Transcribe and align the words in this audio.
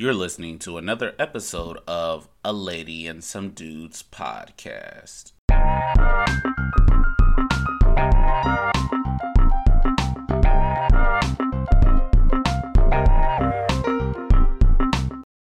You're 0.00 0.14
listening 0.14 0.58
to 0.60 0.78
another 0.78 1.14
episode 1.18 1.76
of 1.86 2.26
A 2.42 2.54
Lady 2.54 3.06
and 3.06 3.22
Some 3.22 3.50
Dudes 3.50 4.02
podcast. 4.02 5.32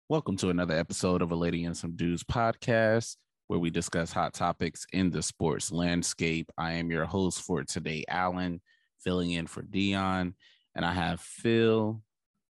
Welcome 0.08 0.36
to 0.38 0.48
another 0.48 0.74
episode 0.74 1.22
of 1.22 1.30
A 1.30 1.36
Lady 1.36 1.64
and 1.64 1.76
Some 1.76 1.94
Dudes 1.94 2.24
podcast, 2.24 3.18
where 3.46 3.60
we 3.60 3.70
discuss 3.70 4.10
hot 4.10 4.34
topics 4.34 4.84
in 4.92 5.10
the 5.10 5.22
sports 5.22 5.70
landscape. 5.70 6.50
I 6.58 6.72
am 6.72 6.90
your 6.90 7.04
host 7.04 7.42
for 7.42 7.62
today, 7.62 8.04
Alan, 8.08 8.60
filling 8.98 9.30
in 9.30 9.46
for 9.46 9.62
Dion, 9.62 10.34
and 10.74 10.84
I 10.84 10.92
have 10.92 11.20
Phil 11.20 12.02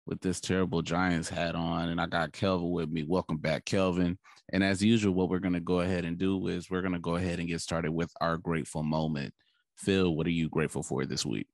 with 0.09 0.23
this 0.23 0.41
terrible 0.41 0.81
Giants 0.81 1.29
hat 1.29 1.55
on, 1.55 1.91
and 1.91 2.01
I 2.01 2.07
got 2.07 2.33
Kelvin 2.33 2.71
with 2.71 2.89
me. 2.89 3.05
Welcome 3.05 3.37
back, 3.37 3.67
Kelvin. 3.67 4.19
And 4.55 4.65
as 4.65 4.83
usual, 4.83 5.13
what 5.13 5.29
we're 5.29 5.39
going 5.39 5.53
to 5.53 5.61
go 5.61 5.81
ahead 5.81 6.07
and 6.07 6.17
do 6.17 6.49
is 6.49 6.71
we're 6.71 6.81
going 6.81 6.95
to 6.95 6.99
go 6.99 7.17
ahead 7.17 7.39
and 7.39 7.47
get 7.47 7.61
started 7.61 7.93
with 7.93 8.11
our 8.23 8.39
grateful 8.39 8.83
moment. 8.83 9.35
Phil, 9.77 10.17
what 10.17 10.27
are 10.27 10.31
you 10.31 10.49
grateful 10.49 10.83
for 10.83 11.05
this 11.05 11.27
week? 11.27 11.47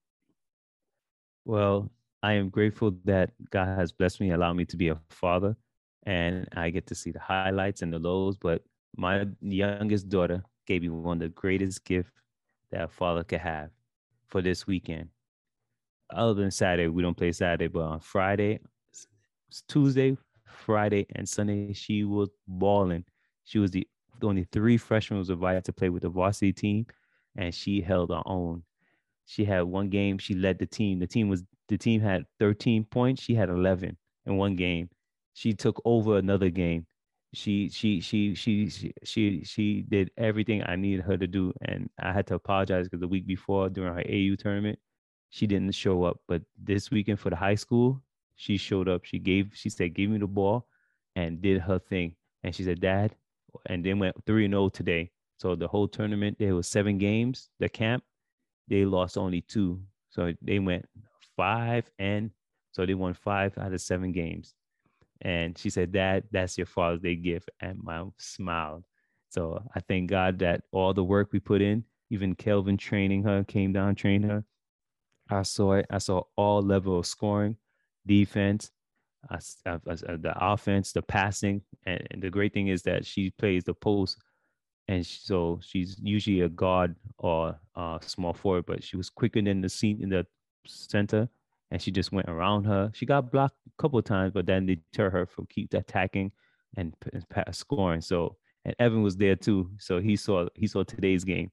Well, 1.45 1.91
I 2.23 2.35
am 2.35 2.49
grateful 2.49 2.97
that 3.05 3.33
God 3.51 3.77
has 3.77 3.91
blessed 3.91 4.21
me, 4.21 4.31
allowed 4.31 4.55
me 4.55 4.67
to 4.67 4.77
be 4.77 4.89
a 4.89 5.01
father, 5.11 5.57
and 6.05 6.49
I 6.57 6.71
get 6.71 6.87
to 6.87 6.95
see 6.95 7.11
the 7.11 7.19
highlights 7.19 7.83
and 7.83 7.93
the 7.93 7.99
lows. 7.99 8.37
But 8.37 8.63
my 8.97 9.27
youngest 9.41 10.09
daughter 10.09 10.45
gave 10.69 10.83
me 10.83 10.91
one 10.91 11.17
of 11.17 11.23
the 11.23 11.29
greatest 11.31 11.85
gifts 11.85 12.13
that 12.71 12.85
a 12.85 12.89
father 12.89 13.25
could 13.25 13.41
have 13.41 13.71
for 14.29 14.41
this 14.41 14.65
weekend 14.65 15.09
other 16.11 16.35
than 16.35 16.51
Saturday, 16.51 16.89
we 16.89 17.03
don't 17.03 17.17
play 17.17 17.33
Saturday, 17.33 17.69
but 17.69 17.83
on 17.83 18.01
Friday, 18.01 18.61
Tuesday, 19.69 20.17
Friday, 20.47 21.07
and 21.15 21.29
Sunday, 21.29 21.73
she 21.73 22.05
was 22.05 22.31
balling. 22.47 23.05
She 23.45 23.59
was 23.59 23.71
the 23.71 23.87
only 24.23 24.47
three 24.53 24.77
freshmen 24.77 25.19
was 25.19 25.31
invited 25.31 25.65
to 25.65 25.73
play 25.73 25.89
with 25.89 26.03
the 26.03 26.09
varsity 26.09 26.53
team, 26.53 26.87
and 27.37 27.55
she 27.55 27.81
held 27.81 28.11
her 28.11 28.23
own. 28.27 28.63
She 29.27 29.45
had 29.45 29.63
one 29.63 29.89
game. 29.89 30.19
She 30.19 30.35
led 30.35 30.59
the 30.59 30.67
team. 30.67 30.99
The 30.99 31.07
team 31.07 31.29
was 31.29 31.45
the 31.69 31.79
team 31.79 32.01
had 32.01 32.25
13 32.41 32.85
points. 32.85 33.23
She 33.23 33.35
had 33.35 33.49
11 33.49 33.97
in 34.27 34.37
one 34.37 34.55
game. 34.55 34.91
She 35.33 35.55
took 35.55 35.81
over 35.85 36.19
another 36.19 36.51
game. 36.51 36.87
She 37.33 37.69
she 37.69 38.01
she 38.01 38.35
she 38.35 38.69
she 38.69 38.93
she, 39.03 39.45
she 39.45 39.83
did 39.89 40.11
everything 40.17 40.63
I 40.65 40.77
needed 40.77 41.05
her 41.05 41.17
to 41.17 41.27
do, 41.27 41.53
and 41.63 41.91
I 41.99 42.13
had 42.13 42.29
to 42.29 42.35
apologize 42.35 42.85
because 42.85 43.01
the 43.01 43.09
week 43.09 43.27
before 43.27 43.69
during 43.69 43.95
her 43.95 44.05
AU 44.09 44.37
tournament, 44.37 44.79
she 45.31 45.47
didn't 45.47 45.73
show 45.73 46.05
up. 46.05 46.21
But 46.29 46.43
this 46.57 46.91
weekend 46.91 47.21
for 47.21 47.31
the 47.31 47.37
high 47.37 47.55
school, 47.55 48.03
she 48.37 48.57
showed 48.57 48.89
up. 48.89 49.05
She 49.05 49.19
gave, 49.19 49.53
she 49.55 49.69
said, 49.69 49.95
give 49.95 50.11
me 50.11 50.19
the 50.19 50.27
ball 50.27 50.67
and 51.17 51.41
did 51.41 51.61
her 51.61 51.79
thing. 51.79 52.17
And 52.43 52.55
she 52.55 52.65
said, 52.65 52.81
Dad, 52.81 53.15
and 53.67 53.85
then 53.85 53.99
went 53.99 54.17
3 54.27 54.49
0 54.49 54.69
today. 54.69 55.11
So 55.39 55.55
the 55.55 55.69
whole 55.69 55.89
tournament, 55.89 56.37
there 56.39 56.55
was 56.55 56.69
seven 56.69 56.99
games, 56.99 57.51
the 57.59 57.69
camp, 57.69 58.05
they 58.69 58.85
lost 58.85 59.19
only 59.19 59.43
two. 59.43 59.81
So 60.11 60.33
they 60.41 60.59
went 60.59 60.87
five 61.37 61.91
and 61.99 62.31
so 62.71 62.87
they 62.87 62.95
won 62.95 63.15
five 63.15 63.57
out 63.59 63.73
of 63.73 63.81
seven 63.81 64.13
games. 64.13 64.55
And 65.21 65.57
she 65.57 65.71
said, 65.71 65.93
Dad, 65.93 66.25
that's 66.31 66.59
your 66.59 66.67
Father's 66.67 67.01
Day 67.01 67.17
gift. 67.17 67.51
And 67.61 67.79
my 67.83 68.05
smiled. 68.19 68.85
So 69.31 69.63
I 69.75 69.81
thank 69.81 70.11
God 70.11 70.39
that 70.41 70.63
all 70.73 70.95
the 70.95 71.05
work 71.05 71.33
we 71.33 71.41
put 71.41 71.63
in, 71.63 71.85
even 72.11 72.35
Kelvin 72.35 72.77
training 72.77 73.23
her, 73.25 73.45
came 73.45 73.73
down, 73.73 73.95
trained 73.95 74.25
her, 74.25 74.45
I 75.31 75.43
saw 75.43 75.75
it. 75.75 75.87
I 75.91 75.99
saw 75.99 76.23
all 76.37 76.63
level 76.63 76.99
of 76.99 77.07
scoring, 77.07 77.57
defense, 78.07 78.71
I, 79.31 79.39
I, 79.67 79.79
I, 79.87 79.95
the 80.17 80.35
offense, 80.37 80.93
the 80.93 81.03
passing, 81.03 81.63
and, 81.85 82.07
and, 82.11 82.23
the 82.23 82.31
great 82.31 82.53
thing 82.53 82.69
is 82.69 82.83
that 82.83 83.07
she 83.07 83.31
plays 83.31 83.65
the 83.65 83.75
post, 83.75 84.19
and 84.89 85.05
so 85.05 85.61
she's 85.63 85.97
usually 86.03 86.41
a 86.43 86.49
guard 86.49 86.95
or 87.19 87.59
a 87.75 87.99
small 88.03 88.33
forward, 88.33 88.67
but 88.67 88.83
she 88.83 88.97
was 88.97 89.11
quicker 89.11 89.41
than 89.41 89.61
the 89.61 89.69
seat 89.69 90.01
in 90.01 90.09
the 90.09 90.27
center, 90.67 91.29
and 91.71 91.81
she 91.81 91.91
just 91.91 92.13
went 92.13 92.29
around 92.29 92.65
her. 92.65 92.91
She 92.95 93.07
got 93.07 93.31
blocked 93.31 93.57
a 93.67 93.83
couple 93.83 94.01
times, 94.03 94.33
but 94.33 94.47
then 94.47 94.67
they 94.67 94.77
deter 94.93 95.11
her 95.11 95.27
from 95.27 95.47
keep 95.47 95.73
attacking 95.73 96.33
and, 96.77 96.95
and 97.13 97.55
scoring. 97.55 98.01
So 98.01 98.37
and 98.65 98.75
Evan 98.79 99.03
was 99.03 99.17
there 99.17 99.37
too, 99.37 99.71
so 99.79 100.01
he 100.01 100.17
saw 100.17 100.47
he 100.55 100.67
saw 100.67 100.83
today's 100.83 101.25
game. 101.25 101.51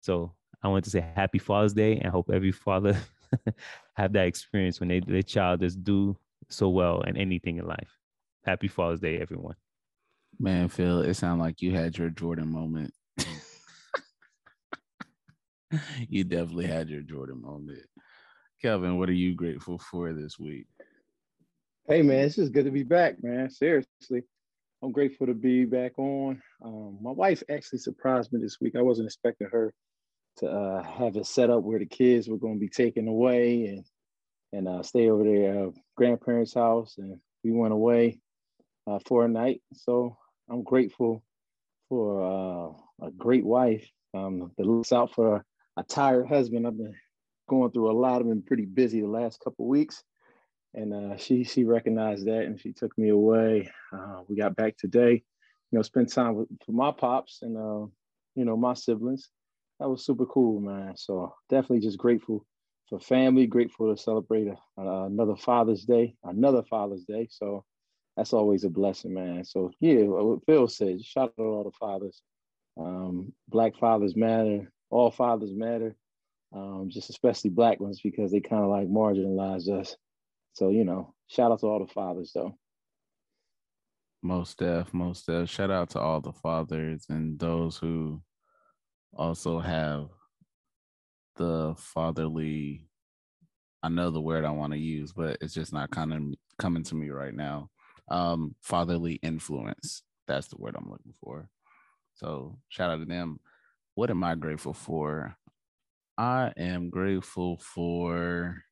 So 0.00 0.34
I 0.62 0.68
want 0.68 0.84
to 0.84 0.90
say 0.90 1.00
happy 1.00 1.38
Father's 1.38 1.74
Day 1.74 1.98
and 1.98 2.12
hope 2.12 2.30
every 2.32 2.52
father 2.52 2.96
have 3.94 4.12
that 4.12 4.26
experience 4.26 4.78
when 4.78 4.88
they 4.88 5.00
their 5.00 5.22
child 5.22 5.60
just 5.60 5.82
do 5.82 6.16
so 6.48 6.68
well 6.68 7.00
in 7.02 7.16
anything 7.16 7.58
in 7.58 7.66
life. 7.66 7.98
Happy 8.44 8.68
Father's 8.68 9.00
Day, 9.00 9.18
everyone. 9.18 9.56
Man, 10.38 10.68
Phil, 10.68 11.00
it 11.00 11.14
sounded 11.14 11.42
like 11.42 11.62
you 11.62 11.72
had 11.72 11.98
your 11.98 12.10
Jordan 12.10 12.50
moment. 12.50 12.94
you 16.08 16.24
definitely 16.24 16.66
had 16.66 16.88
your 16.88 17.02
Jordan 17.02 17.42
moment. 17.42 17.84
Kelvin, 18.60 18.98
what 18.98 19.08
are 19.08 19.14
you 19.14 19.34
grateful 19.34 19.78
for 19.78 20.12
this 20.12 20.38
week? 20.38 20.66
Hey 21.88 22.02
man, 22.02 22.26
it's 22.26 22.36
just 22.36 22.52
good 22.52 22.66
to 22.66 22.70
be 22.70 22.84
back, 22.84 23.22
man. 23.22 23.50
Seriously. 23.50 24.22
I'm 24.82 24.92
grateful 24.92 25.26
to 25.26 25.34
be 25.34 25.64
back 25.64 25.98
on. 25.98 26.40
Um, 26.64 26.98
my 27.00 27.10
wife 27.12 27.42
actually 27.50 27.78
surprised 27.80 28.32
me 28.32 28.40
this 28.40 28.58
week. 28.60 28.74
I 28.76 28.82
wasn't 28.82 29.06
expecting 29.06 29.48
her 29.48 29.72
to 30.38 30.46
uh, 30.46 30.82
have 30.82 31.16
it 31.16 31.26
set 31.26 31.50
up 31.50 31.62
where 31.62 31.78
the 31.78 31.86
kids 31.86 32.28
were 32.28 32.38
going 32.38 32.54
to 32.54 32.60
be 32.60 32.68
taken 32.68 33.08
away 33.08 33.66
and 33.66 33.84
and 34.54 34.68
uh, 34.68 34.82
stay 34.82 35.08
over 35.08 35.24
their 35.24 35.66
uh, 35.66 35.70
grandparents' 35.96 36.54
house. 36.54 36.96
And 36.98 37.18
we 37.42 37.52
went 37.52 37.72
away 37.72 38.20
uh, 38.86 38.98
for 39.06 39.24
a 39.24 39.28
night. 39.28 39.62
So 39.72 40.18
I'm 40.50 40.62
grateful 40.62 41.22
for 41.88 42.22
uh, 42.22 43.06
a 43.06 43.10
great 43.12 43.46
wife 43.46 43.88
um, 44.12 44.52
that 44.58 44.66
looks 44.66 44.92
out 44.92 45.14
for 45.14 45.42
a 45.78 45.82
tired 45.84 46.28
husband. 46.28 46.66
I've 46.66 46.76
been 46.76 46.94
going 47.48 47.70
through 47.72 47.90
a 47.90 47.98
lot. 47.98 48.20
I've 48.20 48.28
been 48.28 48.42
pretty 48.42 48.66
busy 48.66 49.00
the 49.00 49.06
last 49.06 49.40
couple 49.42 49.66
weeks. 49.66 50.02
And 50.74 50.92
uh, 50.92 51.16
she 51.16 51.44
she 51.44 51.64
recognized 51.64 52.26
that 52.26 52.44
and 52.44 52.60
she 52.60 52.72
took 52.72 52.96
me 52.98 53.08
away. 53.08 53.70
we 54.28 54.36
got 54.36 54.56
back 54.56 54.76
today, 54.76 55.22
you 55.70 55.78
know, 55.78 55.82
spent 55.82 56.12
time 56.12 56.34
with 56.34 56.48
my 56.68 56.90
pops 56.90 57.40
and 57.40 57.54
you 58.34 58.44
know 58.44 58.56
my 58.56 58.74
siblings 58.74 59.30
that 59.82 59.88
was 59.88 60.04
super 60.04 60.26
cool, 60.26 60.60
man. 60.60 60.96
So 60.96 61.34
definitely 61.50 61.80
just 61.80 61.98
grateful 61.98 62.46
for 62.88 63.00
family, 63.00 63.48
grateful 63.48 63.92
to 63.92 64.00
celebrate 64.00 64.46
a, 64.46 64.56
another 64.80 65.34
Father's 65.34 65.82
Day, 65.84 66.14
another 66.22 66.62
Father's 66.62 67.02
Day. 67.02 67.26
So 67.28 67.64
that's 68.16 68.32
always 68.32 68.62
a 68.62 68.70
blessing, 68.70 69.12
man. 69.12 69.44
So 69.44 69.72
yeah, 69.80 70.02
what 70.04 70.46
Phil 70.46 70.68
said, 70.68 71.04
shout 71.04 71.30
out 71.30 71.36
to 71.36 71.42
all 71.42 71.64
the 71.64 71.72
fathers. 71.72 72.22
Um, 72.78 73.32
black 73.48 73.76
fathers 73.76 74.14
matter, 74.14 74.70
all 74.88 75.10
fathers 75.10 75.52
matter, 75.52 75.96
um, 76.54 76.86
just 76.88 77.10
especially 77.10 77.50
black 77.50 77.80
ones 77.80 78.00
because 78.00 78.30
they 78.30 78.40
kind 78.40 78.62
of 78.62 78.70
like 78.70 78.86
marginalize 78.86 79.68
us. 79.68 79.96
So 80.52 80.68
you 80.68 80.84
know, 80.84 81.12
shout 81.26 81.50
out 81.50 81.58
to 81.60 81.66
all 81.66 81.84
the 81.84 81.92
fathers 81.92 82.30
though. 82.32 82.54
Most 84.22 84.58
def, 84.58 84.94
most 84.94 85.26
def. 85.26 85.50
Shout 85.50 85.72
out 85.72 85.90
to 85.90 85.98
all 85.98 86.20
the 86.20 86.32
fathers 86.32 87.06
and 87.08 87.36
those 87.36 87.78
who 87.78 88.22
also 89.16 89.60
have 89.60 90.08
the 91.36 91.74
fatherly 91.78 92.86
I 93.82 93.88
know 93.88 94.10
the 94.10 94.20
word 94.20 94.44
I 94.44 94.50
want 94.50 94.72
to 94.74 94.78
use, 94.78 95.12
but 95.12 95.38
it's 95.40 95.54
just 95.54 95.72
not 95.72 95.90
kind 95.90 96.12
of 96.12 96.22
coming 96.58 96.84
to 96.84 96.94
me 96.94 97.10
right 97.10 97.34
now. 97.34 97.68
Um, 98.08 98.54
fatherly 98.62 99.14
influence. 99.22 100.02
That's 100.28 100.48
the 100.48 100.56
word 100.58 100.76
I'm 100.76 100.90
looking 100.90 101.14
for. 101.20 101.48
So 102.14 102.58
shout 102.68 102.90
out 102.90 102.98
to 102.98 103.04
them. 103.04 103.40
What 103.96 104.10
am 104.10 104.22
I 104.22 104.36
grateful 104.36 104.74
for? 104.74 105.36
I 106.16 106.52
am 106.56 106.90
grateful 106.90 107.58
for 107.58 108.62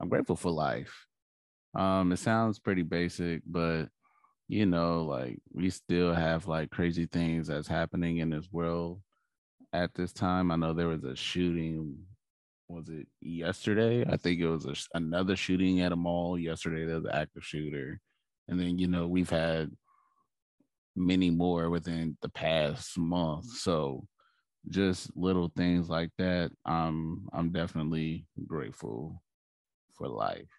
I'm 0.00 0.08
grateful 0.08 0.36
for 0.36 0.50
life. 0.50 1.06
Um, 1.74 2.12
it 2.12 2.18
sounds 2.18 2.58
pretty 2.58 2.82
basic, 2.82 3.42
but 3.46 3.86
you 4.48 4.66
know, 4.66 5.04
like 5.04 5.38
we 5.52 5.70
still 5.70 6.14
have 6.14 6.46
like 6.46 6.70
crazy 6.70 7.06
things 7.06 7.48
that's 7.48 7.68
happening 7.68 8.18
in 8.18 8.30
this 8.30 8.48
world 8.52 9.00
at 9.72 9.94
this 9.94 10.12
time. 10.12 10.50
I 10.50 10.56
know 10.56 10.72
there 10.72 10.88
was 10.88 11.04
a 11.04 11.16
shooting. 11.16 11.98
Was 12.68 12.88
it 12.88 13.06
yesterday? 13.20 14.04
I 14.08 14.16
think 14.16 14.40
it 14.40 14.48
was 14.48 14.66
a, 14.66 14.74
another 14.96 15.36
shooting 15.36 15.80
at 15.80 15.92
a 15.92 15.96
mall 15.96 16.38
yesterday. 16.38 16.84
There 16.84 16.96
was 16.96 17.04
an 17.04 17.12
active 17.12 17.44
shooter, 17.44 18.00
and 18.48 18.58
then 18.58 18.78
you 18.78 18.88
know 18.88 19.06
we've 19.06 19.30
had 19.30 19.70
many 20.96 21.30
more 21.30 21.70
within 21.70 22.16
the 22.22 22.28
past 22.28 22.98
month. 22.98 23.46
So 23.46 24.06
just 24.68 25.16
little 25.16 25.52
things 25.56 25.88
like 25.88 26.10
that. 26.18 26.50
I'm 26.64 27.28
I'm 27.32 27.50
definitely 27.52 28.26
grateful 28.46 29.22
for 29.94 30.08
life. 30.08 30.55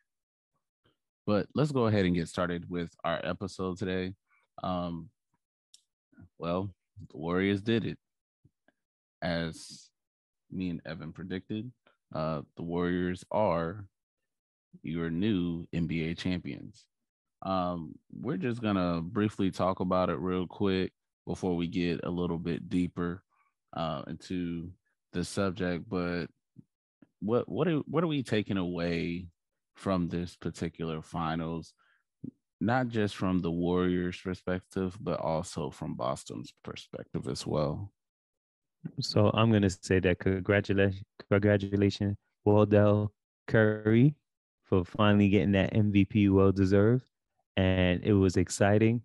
But 1.27 1.47
let's 1.53 1.73
go 1.73 1.87
ahead 1.87 2.05
and 2.05 2.15
get 2.15 2.29
started 2.29 2.69
with 2.69 2.89
our 3.03 3.19
episode 3.21 3.77
today. 3.77 4.13
Um, 4.63 5.09
well, 6.39 6.69
the 7.11 7.17
Warriors 7.17 7.61
did 7.61 7.85
it. 7.85 7.97
As 9.21 9.89
me 10.49 10.69
and 10.69 10.81
Evan 10.85 11.11
predicted, 11.11 11.69
uh, 12.15 12.43
the 12.55 12.63
Warriors 12.63 13.25
are 13.29 13.83
your 14.83 15.09
new 15.09 15.67
NBA 15.75 16.17
champions. 16.17 16.85
Um, 17.41 17.95
we're 18.09 18.37
just 18.37 18.61
gonna 18.61 19.01
briefly 19.01 19.51
talk 19.51 19.81
about 19.81 20.09
it 20.09 20.19
real 20.19 20.47
quick 20.47 20.93
before 21.27 21.57
we 21.57 21.67
get 21.67 22.05
a 22.05 22.09
little 22.09 22.37
bit 22.37 22.69
deeper 22.69 23.21
uh, 23.75 24.03
into 24.07 24.71
the 25.11 25.25
subject. 25.25 25.89
But 25.89 26.27
what 27.19 27.49
what 27.49 27.67
are 27.67 27.79
what 27.79 28.05
are 28.05 28.07
we 28.07 28.23
taking 28.23 28.57
away 28.57 29.27
from 29.77 30.07
this 30.09 30.35
particular 30.35 31.01
finals? 31.01 31.73
Not 32.59 32.87
just 32.87 33.15
from 33.15 33.39
the 33.39 33.51
Warriors' 33.51 34.19
perspective, 34.19 34.97
but 34.99 35.19
also 35.19 35.69
from 35.69 35.93
Boston's 35.93 36.51
perspective 36.63 37.27
as 37.27 37.45
well. 37.45 37.91
So 38.99 39.29
I'm 39.33 39.51
gonna 39.51 39.69
say 39.69 39.99
that 39.99 40.19
congratulations, 40.19 41.03
congratulations, 41.29 42.17
Wardell 42.45 43.13
Curry, 43.47 44.15
for 44.63 44.83
finally 44.83 45.29
getting 45.29 45.51
that 45.51 45.73
MVP, 45.73 46.31
well 46.31 46.51
deserved, 46.51 47.05
and 47.55 48.03
it 48.03 48.13
was 48.13 48.37
exciting. 48.37 49.01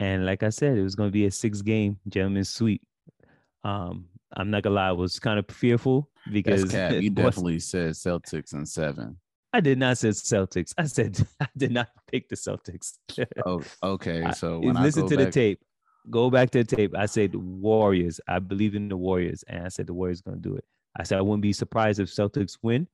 And 0.00 0.26
like 0.26 0.42
I 0.42 0.48
said, 0.48 0.76
it 0.76 0.82
was 0.82 0.94
gonna 0.94 1.10
be 1.10 1.26
a 1.26 1.30
six 1.30 1.62
game 1.62 1.98
gentleman's 2.08 2.50
sweep. 2.50 2.82
Um, 3.62 4.06
I'm 4.36 4.50
not 4.50 4.62
gonna 4.62 4.74
lie, 4.74 4.88
I 4.88 4.92
was 4.92 5.18
kind 5.20 5.38
of 5.38 5.46
fearful 5.48 6.10
because 6.32 6.72
you 7.00 7.10
definitely 7.10 7.60
said 7.60 7.92
Celtics 7.92 8.54
and 8.54 8.68
seven. 8.68 9.18
I 9.52 9.60
did 9.60 9.78
not 9.78 9.98
say 9.98 10.10
Celtics. 10.10 10.74
I 10.76 10.84
said 10.84 11.18
I 11.40 11.48
did 11.56 11.72
not 11.72 11.88
pick 12.10 12.28
the 12.28 12.36
Celtics. 12.36 12.98
oh, 13.46 13.62
okay. 13.82 14.30
So 14.34 14.60
when 14.60 14.74
listen 14.74 15.08
to 15.08 15.16
back... 15.16 15.26
the 15.26 15.32
tape, 15.32 15.60
go 16.10 16.30
back 16.30 16.50
to 16.50 16.64
the 16.64 16.76
tape. 16.76 16.94
I 16.96 17.06
said 17.06 17.34
Warriors. 17.34 18.20
I 18.28 18.38
believe 18.38 18.74
in 18.74 18.88
the 18.88 18.96
Warriors, 18.96 19.44
and 19.48 19.64
I 19.64 19.68
said 19.68 19.86
the 19.86 19.94
Warriors 19.94 20.20
going 20.20 20.40
to 20.40 20.48
do 20.48 20.54
it. 20.54 20.64
I 20.96 21.02
said 21.04 21.18
I 21.18 21.22
wouldn't 21.22 21.42
be 21.42 21.52
surprised 21.52 22.00
if 22.00 22.08
Celtics 22.08 22.58
win, 22.62 22.88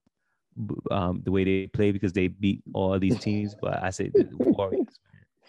um, 0.90 1.22
the 1.24 1.32
way 1.32 1.44
they 1.44 1.66
play 1.68 1.90
because 1.90 2.12
they 2.12 2.28
beat 2.28 2.62
all 2.72 2.98
these 2.98 3.18
teams. 3.18 3.54
But 3.60 3.82
I 3.82 3.90
said 3.90 4.12
the 4.14 4.28
Warriors. 4.38 4.98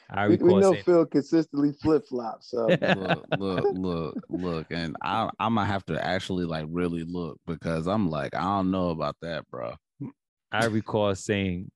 I 0.10 0.28
we, 0.28 0.38
we 0.38 0.56
know 0.56 0.74
saying, 0.74 0.84
Phil 0.84 1.06
consistently 1.06 1.74
flip 1.82 2.08
flops. 2.08 2.52
So 2.52 2.68
look, 2.68 3.26
look, 3.40 3.66
look, 3.74 4.16
look, 4.30 4.68
and 4.70 4.96
I, 5.02 5.30
I'm 5.40 5.56
gonna 5.56 5.66
have 5.66 5.86
to 5.88 6.04
actually 6.04 6.46
like 6.46 6.66
really 6.70 7.04
look 7.04 7.40
because 7.48 7.88
I'm 7.88 8.10
like 8.10 8.36
I 8.36 8.42
don't 8.42 8.72
know 8.72 8.90
about 8.90 9.16
that, 9.22 9.50
bro. 9.50 9.74
I 10.56 10.66
recall 10.66 11.14
saying, 11.16 11.70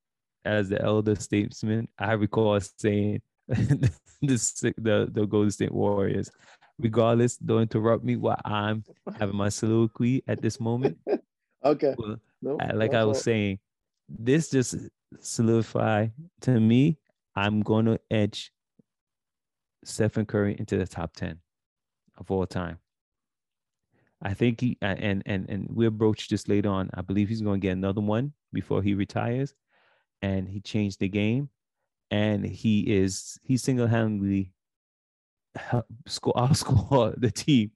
as 0.46 0.70
the 0.70 0.82
elder 0.82 1.16
statesman, 1.16 1.88
I 1.98 2.14
recall 2.14 2.60
saying 2.60 3.22
the, 3.48 3.92
the 4.22 5.10
the 5.12 5.26
Golden 5.26 5.52
State 5.52 5.74
Warriors. 5.74 6.32
Regardless, 6.80 7.36
don't 7.36 7.64
interrupt 7.64 8.06
me 8.06 8.16
while 8.16 8.40
I'm 8.46 8.86
having 9.20 9.36
my 9.36 9.50
soliloquy 9.50 10.24
at 10.28 10.42
this 10.42 10.62
moment. 10.62 10.98
okay. 11.66 11.94
Well, 11.98 12.16
nope, 12.42 12.62
like 12.74 12.94
I 12.94 13.04
was 13.04 13.22
saying, 13.22 13.60
this 14.08 14.50
just 14.50 14.76
solidify 15.20 16.08
to 16.42 16.60
me. 16.60 16.98
I'm 17.36 17.62
going 17.62 17.86
to 17.86 18.00
edge 18.10 18.52
Stephen 19.84 20.26
Curry 20.26 20.56
into 20.58 20.78
the 20.78 20.88
top 20.88 21.14
ten 21.14 21.40
of 22.18 22.32
all 22.32 22.46
time. 22.46 22.78
I 24.22 24.34
think 24.34 24.60
he 24.62 24.78
and 24.82 25.24
and 25.26 25.50
and 25.50 25.68
we'll 25.70 25.92
broach 25.92 26.28
this 26.28 26.48
later 26.48 26.70
on. 26.70 26.90
I 26.94 27.02
believe 27.02 27.30
he's 27.30 27.42
going 27.42 27.62
to 27.62 27.68
get 27.68 27.74
another 27.74 28.02
one 28.02 28.34
before 28.52 28.82
he 28.82 28.94
retires, 28.94 29.54
and 30.22 30.48
he 30.48 30.60
changed 30.60 31.00
the 31.00 31.08
game, 31.08 31.50
and 32.12 32.46
he 32.46 32.82
is 32.82 33.40
he 33.44 33.58
single 33.58 33.88
handedly 33.88 34.52
score 36.08 36.34
outscore 36.38 37.20
the 37.20 37.32
team. 37.32 37.72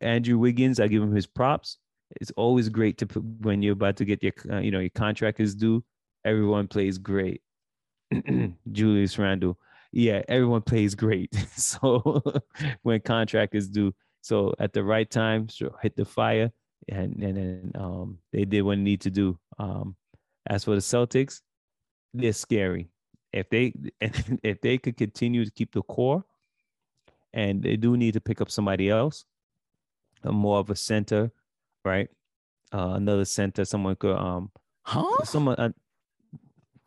Andrew 0.00 0.38
Wiggins, 0.38 0.80
I 0.80 0.88
give 0.88 1.02
him 1.02 1.14
his 1.14 1.26
props. 1.26 1.78
It's 2.20 2.32
always 2.36 2.68
great 2.68 2.96
to 2.98 3.06
put 3.06 3.22
when 3.40 3.62
you're 3.62 3.74
about 3.74 3.96
to 3.96 4.04
get 4.04 4.22
your 4.22 4.32
uh, 4.50 4.60
you 4.60 4.70
know 4.70 4.80
your 4.80 4.90
contract 4.90 5.40
is 5.40 5.54
due. 5.54 5.84
Everyone 6.24 6.68
plays 6.68 6.96
great. 6.96 7.42
Julius 8.72 9.18
Randle, 9.18 9.58
yeah, 9.92 10.22
everyone 10.28 10.62
plays 10.62 10.94
great. 10.94 11.34
so 11.56 12.22
when 12.82 13.00
contract 13.00 13.54
is 13.54 13.68
due, 13.68 13.94
so 14.24 14.54
at 14.58 14.72
the 14.72 14.82
right 14.82 15.08
time, 15.10 15.50
so 15.50 15.76
hit 15.82 15.96
the 15.96 16.06
fire, 16.06 16.50
and 16.88 17.22
and 17.22 17.36
then 17.36 17.72
um, 17.74 18.18
they 18.32 18.46
did 18.46 18.62
what 18.62 18.76
they 18.76 18.82
need 18.82 19.02
to 19.02 19.10
do. 19.10 19.38
Um, 19.58 19.96
as 20.46 20.64
for 20.64 20.70
the 20.70 20.80
Celtics, 20.80 21.42
they're 22.14 22.32
scary. 22.32 22.88
If 23.34 23.50
they 23.50 23.74
if 24.00 24.62
they 24.62 24.78
could 24.78 24.96
continue 24.96 25.44
to 25.44 25.50
keep 25.50 25.74
the 25.74 25.82
core, 25.82 26.24
and 27.34 27.62
they 27.62 27.76
do 27.76 27.98
need 27.98 28.14
to 28.14 28.20
pick 28.20 28.40
up 28.40 28.50
somebody 28.50 28.88
else, 28.88 29.26
a 30.22 30.32
more 30.32 30.58
of 30.58 30.70
a 30.70 30.76
center, 30.76 31.30
right? 31.84 32.08
Uh, 32.72 32.94
another 32.94 33.26
center, 33.26 33.66
someone 33.66 33.94
could 33.96 34.16
um, 34.16 34.50
huh? 34.84 35.22
Someone 35.24 35.56
uh, 35.56 35.72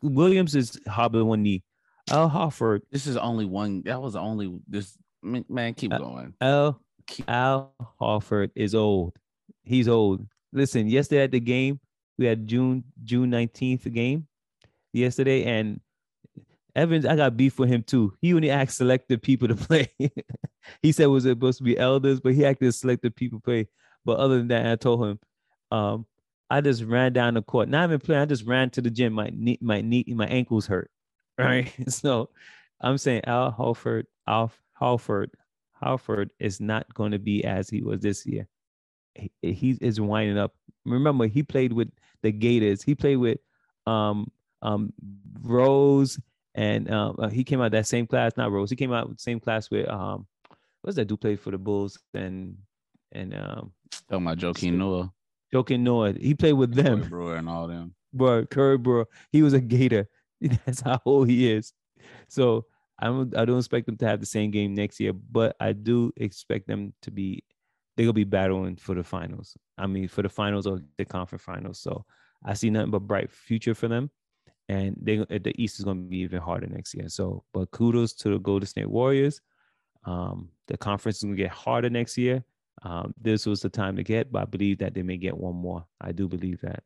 Williams 0.02 0.56
is 0.56 0.76
hobbling 0.88 1.26
one 1.26 1.44
knee. 1.44 1.62
Al 2.10 2.28
Horford. 2.28 2.80
This 2.90 3.06
is 3.06 3.16
only 3.16 3.44
one. 3.44 3.82
That 3.84 4.02
was 4.02 4.16
only 4.16 4.58
this 4.66 4.98
man. 5.22 5.74
Keep 5.74 5.92
going. 5.92 6.34
Al 6.40 6.80
Al 7.26 7.74
Horford 8.00 8.50
is 8.54 8.74
old. 8.74 9.14
He's 9.62 9.88
old. 9.88 10.26
Listen, 10.52 10.88
yesterday 10.88 11.24
at 11.24 11.30
the 11.30 11.40
game, 11.40 11.80
we 12.16 12.26
had 12.26 12.46
June 12.46 12.84
June 13.04 13.30
19th 13.30 13.92
game 13.92 14.26
yesterday, 14.92 15.44
and 15.44 15.80
Evans, 16.74 17.04
I 17.04 17.16
got 17.16 17.36
beef 17.36 17.58
with 17.58 17.68
him 17.68 17.82
too. 17.82 18.14
He 18.20 18.32
only 18.34 18.50
asked 18.50 18.76
selected 18.76 19.22
people 19.22 19.48
to 19.48 19.56
play. 19.56 19.92
he 20.82 20.92
said 20.92 21.06
was 21.06 21.24
it 21.24 21.30
supposed 21.30 21.58
to 21.58 21.64
be 21.64 21.78
elders, 21.78 22.20
but 22.20 22.34
he 22.34 22.44
actually 22.44 22.70
selected 22.72 23.16
people 23.16 23.40
play. 23.40 23.68
But 24.04 24.18
other 24.18 24.38
than 24.38 24.48
that, 24.48 24.66
I 24.66 24.76
told 24.76 25.04
him, 25.04 25.18
um, 25.70 26.06
I 26.50 26.60
just 26.60 26.84
ran 26.84 27.12
down 27.12 27.34
the 27.34 27.42
court. 27.42 27.68
Not 27.68 27.88
even 27.88 28.00
playing, 28.00 28.22
I 28.22 28.26
just 28.26 28.46
ran 28.46 28.70
to 28.70 28.80
the 28.80 28.90
gym. 28.90 29.12
My 29.12 29.30
knee, 29.32 29.58
my 29.60 29.80
knee, 29.80 30.04
my 30.08 30.26
ankles 30.26 30.66
hurt. 30.66 30.90
Right. 31.38 31.72
so 31.88 32.30
I'm 32.80 32.98
saying 32.98 33.20
Al 33.24 33.52
Horford, 33.52 34.06
Al 34.26 34.50
Horford, 34.80 35.28
Horford 35.82 36.30
is 36.38 36.60
not 36.60 36.92
going 36.94 37.12
to 37.12 37.18
be 37.18 37.44
as 37.44 37.68
he 37.68 37.82
was 37.82 38.00
this 38.00 38.26
year. 38.26 38.48
He, 39.14 39.30
he 39.42 39.78
is 39.80 40.00
winding 40.00 40.38
up. 40.38 40.54
Remember, 40.84 41.26
he 41.26 41.42
played 41.42 41.72
with 41.72 41.90
the 42.22 42.32
Gators. 42.32 42.82
He 42.82 42.94
played 42.94 43.16
with 43.16 43.38
um 43.86 44.30
um 44.62 44.92
Rose 45.42 46.18
and 46.54 46.90
um 46.90 47.16
uh, 47.18 47.28
he 47.28 47.44
came 47.44 47.60
out 47.60 47.72
that 47.72 47.86
same 47.86 48.06
class, 48.06 48.32
not 48.36 48.50
Rose. 48.50 48.70
He 48.70 48.76
came 48.76 48.92
out 48.92 49.08
with 49.08 49.18
the 49.18 49.22
same 49.22 49.40
class 49.40 49.70
with 49.70 49.88
um 49.88 50.26
what's 50.82 50.96
that 50.96 51.06
dude 51.06 51.20
played 51.20 51.40
for 51.40 51.50
the 51.50 51.58
Bulls 51.58 51.98
and 52.14 52.56
and 53.12 53.34
um 53.34 53.72
talking 54.08 54.26
about 54.26 54.38
Joakim 54.38 54.74
Noah. 54.74 55.12
Joakim 55.52 55.80
Noah. 55.80 56.12
He 56.12 56.34
played 56.34 56.54
with 56.54 56.74
them. 56.74 56.98
Corey 56.98 57.08
Brewer 57.08 57.36
and 57.36 57.48
all 57.48 57.68
them. 57.68 57.94
Bro, 58.12 58.46
Corey 58.46 58.78
Brewer. 58.78 59.06
He 59.32 59.42
was 59.42 59.52
a 59.52 59.60
Gator. 59.60 60.08
That's 60.40 60.80
how 60.80 61.00
old 61.04 61.28
he 61.28 61.50
is. 61.50 61.72
So 62.28 62.66
I 62.98 63.06
don't 63.06 63.36
I 63.36 63.44
don't 63.44 63.58
expect 63.58 63.86
them 63.86 63.96
to 63.98 64.06
have 64.06 64.20
the 64.20 64.26
same 64.26 64.50
game 64.50 64.74
next 64.74 64.98
year, 64.98 65.12
but 65.12 65.56
I 65.60 65.72
do 65.72 66.12
expect 66.16 66.66
them 66.66 66.92
to 67.02 67.10
be 67.10 67.44
they're 67.96 68.06
gonna 68.06 68.12
be 68.12 68.24
battling 68.24 68.76
for 68.76 68.94
the 68.94 69.04
finals. 69.04 69.56
I 69.76 69.86
mean, 69.86 70.08
for 70.08 70.22
the 70.22 70.28
finals 70.28 70.66
or 70.66 70.80
the 70.96 71.04
conference 71.04 71.42
finals. 71.42 71.80
So 71.80 72.04
I 72.44 72.54
see 72.54 72.70
nothing 72.70 72.90
but 72.90 73.00
bright 73.00 73.30
future 73.30 73.74
for 73.74 73.88
them, 73.88 74.10
and 74.68 74.96
they 75.00 75.16
the 75.16 75.52
East 75.56 75.78
is 75.78 75.84
gonna 75.84 76.00
be 76.00 76.18
even 76.18 76.40
harder 76.40 76.66
next 76.66 76.94
year. 76.94 77.08
So, 77.08 77.44
but 77.52 77.70
kudos 77.70 78.14
to 78.14 78.30
the 78.30 78.38
Golden 78.38 78.66
State 78.66 78.90
Warriors. 78.90 79.40
Um, 80.04 80.50
the 80.66 80.76
conference 80.76 81.18
is 81.18 81.24
gonna 81.24 81.36
get 81.36 81.50
harder 81.50 81.90
next 81.90 82.18
year. 82.18 82.44
Um, 82.82 83.14
this 83.20 83.46
was 83.46 83.60
the 83.60 83.68
time 83.68 83.96
to 83.96 84.04
get, 84.04 84.30
but 84.30 84.42
I 84.42 84.44
believe 84.44 84.78
that 84.78 84.94
they 84.94 85.02
may 85.02 85.16
get 85.16 85.36
one 85.36 85.56
more. 85.56 85.84
I 86.00 86.12
do 86.12 86.28
believe 86.28 86.60
that. 86.60 86.82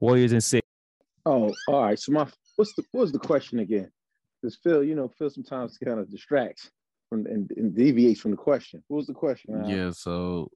Warriors 0.00 0.32
and 0.32 0.42
six. 0.42 0.66
Oh, 1.24 1.52
all 1.68 1.82
right. 1.82 1.98
So 1.98 2.12
my 2.12 2.26
what's 2.56 2.74
the 2.74 2.82
what 2.92 3.02
was 3.02 3.12
the 3.12 3.18
question 3.18 3.60
again? 3.60 3.90
Because 4.40 4.56
Phil, 4.62 4.82
you 4.84 4.94
know, 4.94 5.08
Phil 5.08 5.30
sometimes 5.30 5.78
kind 5.78 6.00
of 6.00 6.10
distracts 6.10 6.70
from 7.08 7.26
and, 7.26 7.50
and 7.56 7.74
deviates 7.74 8.20
from 8.20 8.32
the 8.32 8.36
question. 8.36 8.82
What 8.88 8.98
was 8.98 9.06
the 9.06 9.14
question? 9.14 9.64
Yeah, 9.66 9.90
so 9.92 10.50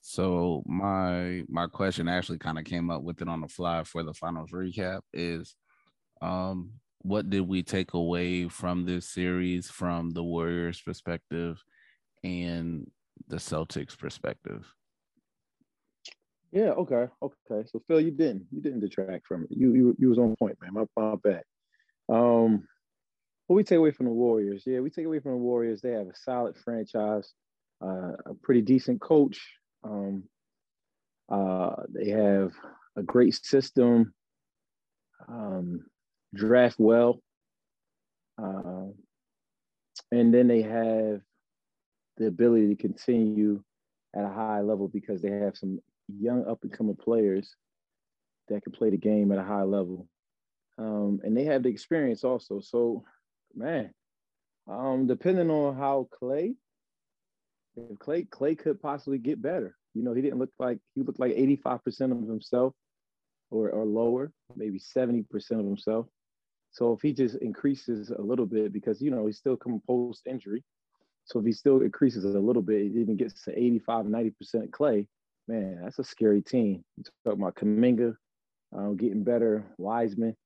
so 0.00 0.62
my 0.66 1.42
my 1.48 1.66
question 1.66 2.08
actually 2.08 2.38
kind 2.38 2.58
of 2.58 2.64
came 2.64 2.90
up 2.90 3.02
with 3.02 3.22
it 3.22 3.28
on 3.28 3.40
the 3.40 3.48
fly 3.48 3.84
for 3.84 4.02
the 4.02 4.14
finals 4.14 4.50
recap 4.50 5.00
is 5.12 5.54
um 6.20 6.70
what 7.00 7.28
did 7.28 7.42
we 7.42 7.62
take 7.62 7.92
away 7.92 8.48
from 8.48 8.86
this 8.86 9.08
series 9.08 9.70
from 9.70 10.10
the 10.10 10.22
Warriors 10.22 10.80
perspective 10.80 11.62
and 12.22 12.90
the 13.28 13.36
Celtics 13.36 13.96
perspective? 13.96 14.66
Yeah, 16.54 16.70
okay, 16.70 17.08
okay. 17.20 17.66
So 17.66 17.82
Phil, 17.88 18.00
you 18.00 18.12
didn't 18.12 18.46
you 18.52 18.60
didn't 18.62 18.78
detract 18.78 19.26
from 19.26 19.42
it. 19.42 19.48
You 19.50 19.74
you 19.74 19.96
you 19.98 20.08
was 20.08 20.18
on 20.18 20.36
point, 20.36 20.56
man. 20.62 20.72
My, 20.72 20.84
my 20.96 21.16
bad. 21.16 21.42
Um, 22.08 22.68
what 23.48 23.56
we 23.56 23.64
take 23.64 23.78
away 23.78 23.90
from 23.90 24.06
the 24.06 24.12
Warriors? 24.12 24.62
Yeah, 24.64 24.78
we 24.78 24.88
take 24.88 25.04
away 25.04 25.18
from 25.18 25.32
the 25.32 25.38
Warriors. 25.38 25.80
They 25.80 25.90
have 25.90 26.06
a 26.06 26.14
solid 26.14 26.56
franchise, 26.64 27.32
uh, 27.84 28.12
a 28.24 28.34
pretty 28.40 28.62
decent 28.62 29.00
coach. 29.00 29.40
Um, 29.82 30.22
uh, 31.28 31.74
they 31.88 32.10
have 32.10 32.52
a 32.96 33.02
great 33.02 33.34
system. 33.34 34.14
Um, 35.28 35.86
draft 36.34 36.76
well, 36.78 37.20
uh, 38.40 38.86
and 40.12 40.32
then 40.32 40.46
they 40.46 40.62
have 40.62 41.20
the 42.16 42.26
ability 42.26 42.68
to 42.68 42.76
continue 42.76 43.60
at 44.14 44.24
a 44.24 44.28
high 44.28 44.60
level 44.60 44.86
because 44.86 45.20
they 45.20 45.30
have 45.30 45.56
some 45.56 45.80
young 46.08 46.46
up 46.46 46.62
and 46.62 46.72
coming 46.72 46.96
players 46.96 47.54
that 48.48 48.62
can 48.62 48.72
play 48.72 48.90
the 48.90 48.96
game 48.96 49.32
at 49.32 49.38
a 49.38 49.42
high 49.44 49.62
level. 49.62 50.08
um, 50.78 51.20
and 51.22 51.36
they 51.36 51.44
have 51.44 51.62
the 51.62 51.68
experience 51.68 52.24
also. 52.24 52.60
So, 52.60 53.04
man, 53.54 53.90
um, 54.68 55.06
depending 55.06 55.50
on 55.50 55.76
how 55.76 56.08
Klay, 56.20 56.54
if 57.76 57.98
Clay 57.98 58.24
Klay 58.24 58.58
could 58.58 58.80
possibly 58.80 59.18
get 59.18 59.40
better. 59.42 59.76
You 59.94 60.02
know, 60.02 60.12
he 60.12 60.22
didn't 60.22 60.38
look 60.40 60.50
like 60.58 60.78
he 60.94 61.02
looked 61.02 61.20
like 61.20 61.32
85% 61.32 62.10
of 62.12 62.28
himself 62.28 62.74
or, 63.50 63.70
or 63.70 63.84
lower, 63.84 64.32
maybe 64.56 64.80
70% 64.80 65.24
of 65.52 65.64
himself. 65.64 66.06
So 66.72 66.92
if 66.92 67.00
he 67.02 67.12
just 67.12 67.36
increases 67.36 68.10
a 68.10 68.20
little 68.20 68.46
bit, 68.46 68.72
because 68.72 69.00
you 69.00 69.10
know 69.12 69.26
he's 69.26 69.38
still 69.38 69.56
coming 69.56 69.80
post 69.86 70.26
injury, 70.26 70.64
so 71.24 71.38
if 71.38 71.46
he 71.46 71.52
still 71.52 71.82
increases 71.82 72.24
a 72.24 72.40
little 72.40 72.62
bit, 72.62 72.82
it 72.82 72.98
even 72.98 73.16
gets 73.16 73.44
to 73.44 73.56
85, 73.56 74.06
90% 74.06 74.34
Klay, 74.70 75.06
man, 75.48 75.80
that's 75.82 75.98
a 75.98 76.04
scary 76.04 76.42
team. 76.42 76.84
You 76.96 77.04
talk 77.24 77.34
about 77.34 77.56
Kuminga 77.56 78.14
uh, 78.76 78.90
getting 78.90 79.24
better, 79.24 79.64
Wiseman. 79.78 80.36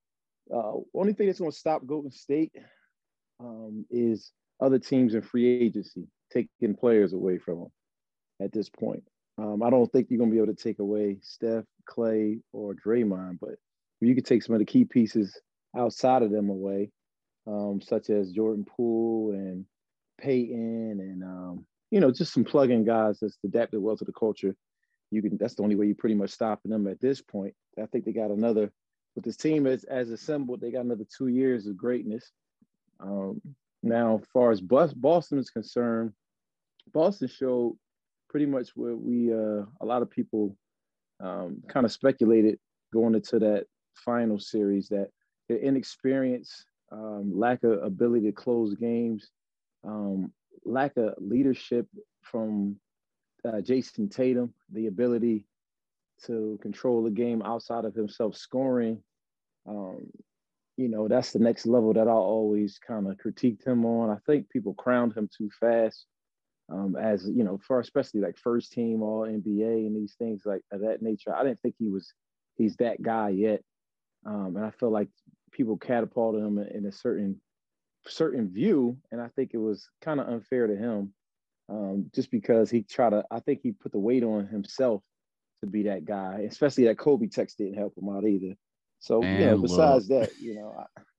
Uh, 0.53 0.73
only 0.95 1.13
thing 1.13 1.27
that's 1.27 1.41
going 1.41 1.51
to 1.51 1.57
stop 1.57 1.87
Golden 1.87 2.11
State 2.11 2.53
um, 3.41 3.85
is 3.91 4.33
other 4.61 4.79
teams 4.79 5.15
in 5.15 5.23
free 5.23 5.63
agency 5.63 6.07
taking 6.33 6.75
players 6.75 7.13
away 7.13 7.39
from 7.39 7.61
them 7.61 7.73
at 8.41 8.53
this 8.53 8.69
point. 8.69 9.03
Um, 9.39 9.63
I 9.63 9.71
don't 9.71 9.91
think 9.93 10.09
you're 10.11 10.19
going 10.19 10.31
to 10.31 10.35
be 10.35 10.43
able 10.43 10.55
to 10.55 10.63
take 10.63 10.81
away 10.81 11.19
Steph, 11.23 11.65
Klay, 11.89 12.41
or 12.53 12.75
Draymond, 12.75 13.39
but 13.41 13.55
you 14.01 14.15
could 14.15 14.27
take 14.27 14.43
some 14.43 14.55
of 14.55 14.59
the 14.59 14.65
key 14.65 14.85
pieces 14.85 15.41
outside 15.77 16.23
of 16.23 16.31
them 16.31 16.51
away, 16.51 16.91
um, 17.47 17.81
such 17.81 18.11
as 18.11 18.33
Jordan 18.33 18.65
Poole 18.65 19.33
and 19.33 19.65
Payton, 20.21 20.99
and 21.01 21.23
um, 21.23 21.67
you 21.91 22.01
know 22.01 22.11
just 22.11 22.33
some 22.33 22.45
plug-in 22.45 22.85
guys 22.85 23.19
that's 23.21 23.39
adapted 23.45 23.81
well 23.81 23.97
to 23.97 24.05
the 24.05 24.13
culture. 24.13 24.55
You 25.11 25.23
can. 25.23 25.37
That's 25.37 25.55
the 25.55 25.63
only 25.63 25.77
way 25.77 25.87
you 25.87 25.95
pretty 25.95 26.15
much 26.15 26.31
stopping 26.31 26.71
them 26.71 26.87
at 26.87 27.01
this 27.01 27.21
point. 27.21 27.55
I 27.81 27.87
think 27.87 28.05
they 28.05 28.13
got 28.13 28.31
another 28.31 28.71
with 29.15 29.25
this 29.25 29.37
team 29.37 29.67
as 29.67 29.85
as 29.85 30.11
assembled. 30.11 30.61
They 30.61 30.71
got 30.71 30.85
another 30.85 31.07
two 31.17 31.29
years 31.29 31.67
of 31.67 31.77
greatness. 31.77 32.31
Um, 33.01 33.41
now, 33.83 34.19
as 34.23 34.29
far 34.33 34.51
as 34.51 34.61
Boston 34.61 35.39
is 35.39 35.51
concerned, 35.51 36.13
Boston 36.93 37.29
showed 37.29 37.77
pretty 38.29 38.47
much 38.47 38.71
what 38.75 39.01
we 39.01 39.33
uh, 39.33 39.65
a 39.81 39.85
lot 39.85 40.03
of 40.03 40.11
people 40.11 40.57
um, 41.21 41.63
kind 41.69 41.87
of 41.87 41.93
speculated 41.93 42.59
going 42.93 43.15
into 43.15 43.39
that 43.39 43.67
final 43.95 44.39
series 44.39 44.89
that 44.89 45.09
their 45.49 45.59
inexperience, 45.59 46.65
um, 46.93 47.33
lack 47.35 47.65
of 47.65 47.83
ability 47.83 48.27
to 48.27 48.33
close 48.33 48.75
games, 48.75 49.31
um, 49.85 50.33
lack 50.65 50.97
of 50.97 51.15
leadership 51.19 51.87
from 52.23 52.77
uh, 53.49 53.61
Jayson 53.61 54.11
Tatum, 54.11 54.53
the 54.73 54.87
ability 54.87 55.45
to 56.27 56.59
control 56.61 57.03
the 57.03 57.11
game 57.11 57.43
outside 57.43 57.85
of 57.85 57.95
himself 57.95 58.37
scoring. 58.37 59.03
Um, 59.67 60.11
you 60.77 60.89
know, 60.89 61.09
that's 61.09 61.33
the 61.33 61.39
next 61.39 61.67
level 61.67 61.93
that 61.95 62.09
I 62.09 62.13
always 62.13 62.79
kind 62.79 63.09
of 63.09 63.17
critiqued 63.17 63.67
him 63.67 63.85
on. 63.85 64.11
I 64.11 64.19
think 64.27 64.49
people 64.51 64.75
crowned 64.75 65.17
him 65.17 65.29
too 65.37 65.51
fast 65.59 66.07
um, 66.71 66.97
as, 66.97 67.29
you 67.29 67.45
know, 67.45 67.59
for 67.67 67.81
especially 67.81 68.21
like 68.21 68.37
first 68.39 68.73
team 68.73 69.03
all 69.03 69.27
NBA 69.27 69.87
and 69.87 69.97
these 69.97 70.15
things 70.19 70.43
like 70.45 70.63
of 70.71 70.83
that 70.83 71.03
nature. 71.03 71.35
I 71.35 71.43
didn't 71.43 71.61
think 71.61 71.77
he 71.79 71.89
was, 71.89 72.13
he's 72.57 72.77
that 72.77 73.03
guy 73.03 73.31
yet. 73.31 73.63
Um, 74.27 74.57
and 74.57 74.65
I 74.65 74.71
feel 74.71 74.91
like 74.91 75.09
people 75.53 75.77
catapulted 75.77 76.43
him 76.43 76.59
in 76.59 76.87
a 76.87 76.93
certain 76.93 77.41
certain 78.07 78.49
view, 78.49 78.97
and 79.11 79.21
I 79.21 79.29
think 79.29 79.51
it 79.53 79.59
was 79.59 79.89
kind 80.01 80.21
of 80.21 80.29
unfair 80.29 80.67
to 80.67 80.77
him, 80.77 81.13
um, 81.69 82.11
just 82.15 82.31
because 82.31 82.71
he 82.71 82.83
tried 82.83 83.11
to. 83.11 83.25
I 83.31 83.41
think 83.41 83.61
he 83.63 83.73
put 83.73 83.93
the 83.93 83.99
weight 83.99 84.25
on 84.25 84.47
himself 84.47 85.03
to 85.63 85.67
be 85.67 85.85
that 85.85 86.05
guy, 86.05 86.47
especially 86.49 86.85
that 86.85 86.99
Kobe 86.99 87.27
text 87.27 87.59
didn't 87.59 87.79
help 87.79 87.97
him 87.97 88.09
out 88.09 88.25
either. 88.25 88.55
So 89.01 89.21
Man, 89.21 89.41
know, 89.41 89.59
besides 89.59 90.09
look. 90.09 90.29
that, 90.29 90.41
you 90.41 90.55
know, 90.57 90.75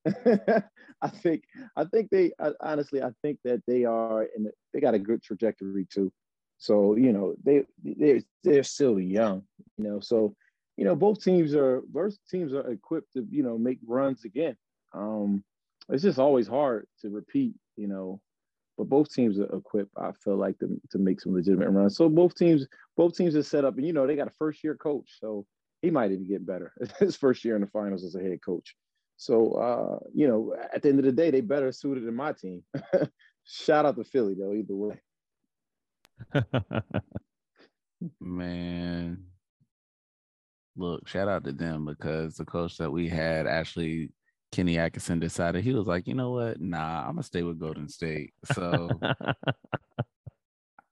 I, 0.05 0.63
I, 1.01 1.07
think 1.09 1.43
I 1.75 1.85
think 1.85 2.09
they 2.09 2.31
I, 2.39 2.51
honestly 2.61 3.01
I 3.01 3.11
think 3.21 3.39
that 3.45 3.61
they 3.67 3.85
are 3.85 4.27
and 4.35 4.47
they 4.73 4.79
got 4.79 4.93
a 4.93 4.99
good 4.99 5.23
trajectory 5.23 5.87
too. 5.91 6.11
So 6.57 6.95
you 6.95 7.13
know 7.13 7.35
they 7.43 7.63
they 7.83 8.21
they're 8.43 8.63
still 8.63 8.99
young, 8.99 9.43
you 9.77 9.85
know. 9.85 9.99
So 10.01 10.35
you 10.75 10.85
know 10.85 10.95
both 10.95 11.23
teams 11.23 11.55
are 11.55 11.81
both 11.87 12.17
teams 12.29 12.53
are 12.53 12.69
equipped 12.71 13.13
to 13.13 13.25
you 13.29 13.43
know 13.43 13.57
make 13.57 13.79
runs 13.87 14.25
again. 14.25 14.57
Um, 14.93 15.43
it's 15.87 16.03
just 16.03 16.19
always 16.19 16.47
hard 16.47 16.85
to 17.01 17.09
repeat, 17.09 17.55
you 17.77 17.87
know. 17.87 18.19
But 18.79 18.87
both 18.87 19.13
teams 19.13 19.37
are 19.37 19.53
equipped, 19.57 19.91
I 19.97 20.13
feel 20.23 20.37
like, 20.37 20.57
to, 20.59 20.79
to 20.91 20.97
make 20.97 21.19
some 21.19 21.33
legitimate 21.33 21.69
runs. 21.69 21.97
So 21.97 22.07
both 22.07 22.33
teams, 22.35 22.65
both 22.95 23.13
teams 23.13 23.35
are 23.35 23.43
set 23.43 23.65
up, 23.65 23.75
and 23.77 23.85
you 23.85 23.91
know, 23.91 24.07
they 24.07 24.15
got 24.15 24.29
a 24.29 24.33
first 24.39 24.63
year 24.63 24.73
coach, 24.73 25.17
so 25.19 25.45
he 25.81 25.91
might 25.91 26.13
even 26.13 26.25
get 26.25 26.45
better. 26.47 26.71
His 26.99 27.17
first 27.17 27.43
year 27.43 27.55
in 27.55 27.61
the 27.61 27.67
finals 27.67 28.05
as 28.05 28.15
a 28.15 28.21
head 28.21 28.39
coach. 28.43 28.73
So 29.17 29.51
uh, 29.55 29.99
you 30.13 30.29
know, 30.29 30.55
at 30.73 30.81
the 30.81 30.87
end 30.87 30.99
of 30.99 31.03
the 31.03 31.11
day, 31.11 31.29
they 31.29 31.41
better 31.41 31.73
suited 31.73 32.05
than 32.05 32.15
my 32.15 32.31
team. 32.31 32.63
Shout 33.43 33.85
out 33.85 33.97
to 33.97 34.05
Philly 34.05 34.35
though, 34.39 34.53
either 34.53 34.75
way. 34.75 35.01
Man, 38.21 39.25
look, 40.77 41.05
shout 41.05 41.27
out 41.27 41.43
to 41.43 41.51
them 41.51 41.83
because 41.83 42.35
the 42.35 42.45
coach 42.45 42.77
that 42.77 42.89
we 42.89 43.09
had 43.09 43.45
actually 43.45 44.11
Kenny 44.51 44.77
Atkinson 44.77 45.19
decided 45.19 45.63
he 45.63 45.73
was 45.73 45.87
like, 45.87 46.07
you 46.07 46.15
know 46.15 46.31
what? 46.31 46.59
Nah, 46.59 47.01
I'm 47.01 47.13
gonna 47.13 47.23
stay 47.23 47.43
with 47.43 47.59
Golden 47.59 47.87
State. 47.87 48.33
So 48.53 48.89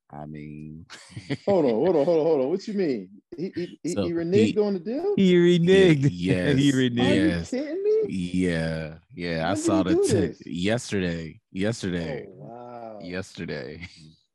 I 0.09 0.25
mean, 0.25 0.85
hold 1.45 1.65
on, 1.65 1.71
hold 1.71 1.95
on, 1.95 2.05
hold 2.05 2.19
on, 2.19 2.25
hold 2.25 2.41
on. 2.41 2.49
What 2.49 2.67
you 2.67 2.73
mean? 2.73 3.09
He 3.35 3.77
he, 3.83 3.93
so 3.93 4.05
he 4.05 4.13
reneged 4.13 4.53
he, 4.53 4.59
on 4.59 4.73
the 4.73 4.79
deal. 4.79 5.13
He 5.17 5.35
reneged. 5.35 6.09
Yes, 6.11 6.57
he 6.57 6.71
reneged. 6.71 7.01
Are 7.01 7.39
you 7.39 7.45
kidding 7.45 7.83
me? 7.83 8.03
Yeah, 8.09 8.93
yeah. 9.13 9.37
When 9.39 9.45
I 9.45 9.53
saw 9.55 9.83
the 9.83 9.95
t- 9.95 10.49
yesterday. 10.49 11.39
Yesterday. 11.51 12.27
Oh, 12.29 12.33
wow. 12.35 12.99
Yesterday. 13.01 13.87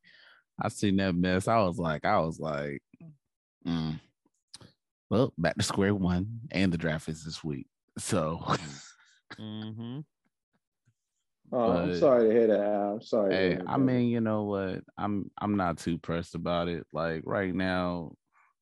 I 0.62 0.68
seen 0.68 0.96
that 0.96 1.14
mess. 1.14 1.48
I 1.48 1.58
was 1.62 1.78
like, 1.78 2.04
I 2.04 2.18
was 2.18 2.38
like, 2.38 2.82
mm. 3.66 3.98
well, 5.08 5.32
back 5.38 5.56
to 5.56 5.62
square 5.62 5.94
one, 5.94 6.40
and 6.50 6.70
the 6.70 6.78
draft 6.78 7.08
is 7.08 7.24
this 7.24 7.42
week. 7.42 7.66
So. 7.96 8.44
Mm-hmm. 9.38 10.00
Oh, 11.54 11.68
but, 11.68 11.82
I'm 11.82 11.98
sorry 11.98 12.28
to 12.28 12.34
hear 12.34 12.46
that. 12.46 12.60
I'm 12.60 13.02
sorry. 13.02 13.34
Hey, 13.34 13.58
I 13.66 13.76
mean, 13.76 14.08
you 14.08 14.20
know 14.20 14.44
what? 14.44 14.80
I'm 14.96 15.30
I'm 15.38 15.56
not 15.56 15.78
too 15.78 15.98
pressed 15.98 16.34
about 16.34 16.68
it. 16.68 16.86
Like 16.92 17.22
right 17.26 17.54
now, 17.54 18.12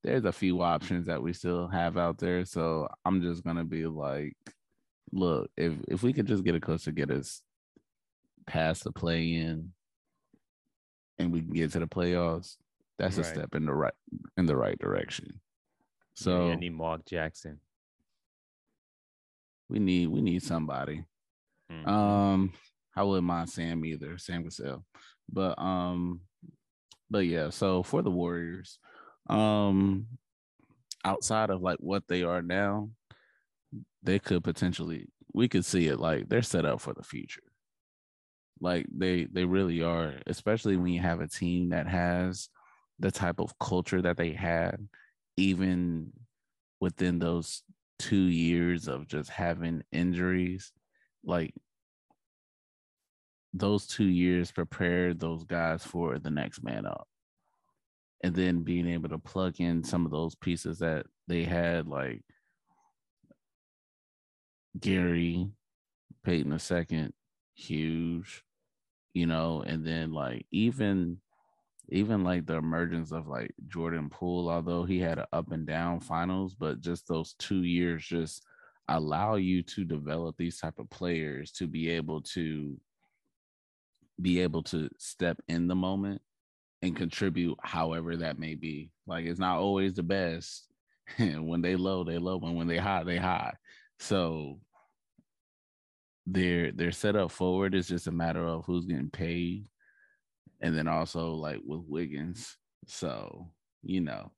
there's 0.03 0.25
a 0.25 0.31
few 0.31 0.61
options 0.61 1.05
that 1.05 1.23
we 1.23 1.31
still 1.31 1.69
have 1.69 1.97
out 1.97 2.17
there. 2.17 2.43
So 2.43 2.89
I'm 3.05 3.21
just 3.21 3.45
gonna 3.45 3.63
be 3.63 3.85
like, 3.85 4.35
look, 5.13 5.49
if 5.55 5.73
if 5.87 6.03
we 6.03 6.11
could 6.11 6.27
just 6.27 6.43
get 6.43 6.55
a 6.55 6.59
coach 6.59 6.83
to 6.83 6.91
get 6.91 7.11
us 7.11 7.41
past 8.45 8.83
the 8.83 8.91
play 8.91 9.35
in 9.35 9.71
and 11.17 11.31
we 11.31 11.41
can 11.41 11.53
get 11.53 11.71
to 11.71 11.79
the 11.79 11.87
playoffs, 11.87 12.57
that's 12.99 13.17
right. 13.17 13.25
a 13.25 13.29
step 13.29 13.55
in 13.55 13.65
the 13.65 13.73
right 13.73 13.93
in 14.35 14.47
the 14.47 14.57
right 14.57 14.77
direction. 14.79 15.39
So 16.13 16.49
yeah, 16.49 16.55
need 16.55 16.73
Mark 16.73 17.05
Jackson 17.05 17.59
we 19.71 19.79
need 19.79 20.07
we 20.07 20.21
need 20.21 20.43
somebody. 20.43 21.03
Mm-hmm. 21.71 21.89
Um, 21.89 22.53
I 22.95 23.03
wouldn't 23.03 23.25
mind 23.25 23.49
Sam 23.49 23.83
either, 23.85 24.17
Sam 24.17 24.43
Cassell. 24.43 24.83
But 25.31 25.57
um, 25.57 26.21
but 27.09 27.25
yeah, 27.25 27.49
so 27.49 27.83
for 27.83 28.01
the 28.01 28.11
Warriors, 28.11 28.77
um 29.29 30.07
outside 31.03 31.49
of 31.49 31.61
like 31.61 31.79
what 31.79 32.03
they 32.07 32.23
are 32.23 32.41
now, 32.41 32.89
they 34.03 34.19
could 34.19 34.43
potentially 34.43 35.07
we 35.33 35.47
could 35.47 35.65
see 35.65 35.87
it 35.87 35.99
like 35.99 36.27
they're 36.27 36.41
set 36.41 36.65
up 36.65 36.81
for 36.81 36.93
the 36.93 37.03
future. 37.03 37.41
Like 38.59 38.85
they 38.93 39.25
they 39.25 39.45
really 39.45 39.81
are, 39.81 40.15
especially 40.27 40.75
when 40.75 40.91
you 40.93 41.01
have 41.01 41.21
a 41.21 41.27
team 41.27 41.69
that 41.69 41.87
has 41.87 42.49
the 42.99 43.09
type 43.09 43.39
of 43.39 43.57
culture 43.57 44.01
that 44.01 44.17
they 44.17 44.33
had, 44.33 44.77
even 45.37 46.11
within 46.79 47.19
those 47.19 47.63
two 48.01 48.23
years 48.23 48.87
of 48.87 49.07
just 49.07 49.29
having 49.29 49.83
injuries, 49.91 50.71
like 51.23 51.53
those 53.53 53.85
two 53.85 54.05
years 54.05 54.51
prepared 54.51 55.19
those 55.19 55.43
guys 55.43 55.83
for 55.83 56.17
the 56.17 56.31
next 56.31 56.63
man 56.63 56.85
up. 56.85 57.07
And 58.23 58.35
then 58.35 58.63
being 58.63 58.87
able 58.87 59.09
to 59.09 59.17
plug 59.17 59.59
in 59.59 59.83
some 59.83 60.05
of 60.05 60.11
those 60.11 60.35
pieces 60.35 60.79
that 60.79 61.05
they 61.27 61.43
had, 61.43 61.87
like 61.87 62.23
Gary, 64.79 65.47
Payton 66.23 66.57
second, 66.59 67.13
huge, 67.55 68.43
you 69.13 69.25
know, 69.25 69.63
and 69.65 69.85
then 69.85 70.11
like 70.11 70.45
even 70.51 71.17
even 71.91 72.23
like 72.23 72.45
the 72.45 72.55
emergence 72.55 73.11
of 73.11 73.27
like 73.27 73.53
Jordan 73.67 74.09
Poole, 74.09 74.49
although 74.49 74.83
he 74.83 74.99
had 74.99 75.19
an 75.19 75.25
up 75.33 75.51
and 75.51 75.67
down 75.67 75.99
finals, 75.99 76.55
but 76.55 76.79
just 76.79 77.07
those 77.07 77.35
two 77.37 77.63
years 77.63 78.05
just 78.05 78.45
allow 78.87 79.35
you 79.35 79.61
to 79.63 79.83
develop 79.83 80.35
these 80.37 80.57
type 80.57 80.79
of 80.79 80.89
players 80.89 81.51
to 81.51 81.67
be 81.67 81.89
able 81.89 82.21
to 82.21 82.79
be 84.21 84.39
able 84.39 84.63
to 84.63 84.89
step 84.97 85.37
in 85.47 85.67
the 85.67 85.75
moment 85.75 86.21
and 86.81 86.95
contribute 86.95 87.57
however 87.61 88.17
that 88.17 88.39
may 88.39 88.55
be. 88.55 88.89
Like 89.05 89.25
it's 89.25 89.39
not 89.39 89.59
always 89.59 89.93
the 89.95 90.03
best. 90.03 90.67
when 91.17 91.61
they 91.61 91.75
low, 91.75 92.05
they 92.05 92.17
low, 92.17 92.39
and 92.39 92.55
when 92.55 92.67
they 92.67 92.77
high, 92.77 93.03
they 93.03 93.17
high. 93.17 93.53
So 93.99 94.59
their 96.25 96.71
their 96.71 96.91
setup 96.91 97.31
forward 97.31 97.75
is 97.75 97.87
just 97.87 98.07
a 98.07 98.11
matter 98.11 98.45
of 98.45 98.63
who's 98.65 98.85
getting 98.85 99.09
paid, 99.09 99.67
and 100.61 100.77
then 100.77 100.87
also 100.87 101.33
like 101.33 101.59
with 101.65 101.81
Wiggins. 101.87 102.57
So 102.87 103.47
you 103.83 104.01
know, 104.01 104.31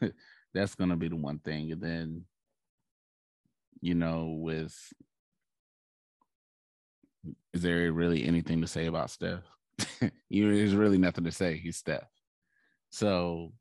that's 0.54 0.74
gonna 0.74 0.96
be 0.96 1.08
the 1.08 1.16
one 1.16 1.38
thing, 1.38 1.72
and 1.72 1.80
then 1.80 2.24
you 3.80 3.94
know 3.94 4.36
with 4.38 4.76
is 7.52 7.62
there 7.62 7.92
really 7.92 8.24
anything 8.24 8.60
to 8.60 8.66
say 8.66 8.86
about 8.86 9.10
Steph? 9.10 9.42
there's 10.30 10.74
really 10.74 10.98
nothing 10.98 11.24
to 11.24 11.32
say. 11.32 11.56
He's 11.56 11.76
Steph. 11.76 12.08
So 12.90 13.52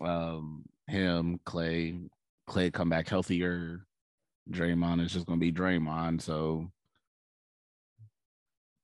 um 0.00 0.64
him, 0.88 1.38
Klay, 1.46 2.08
Klay 2.48 2.72
come 2.72 2.88
back 2.88 3.08
healthier. 3.08 3.86
Draymond 4.50 5.04
is 5.04 5.12
just 5.12 5.26
gonna 5.26 5.38
be 5.38 5.52
Draymond. 5.52 6.20
So 6.20 6.70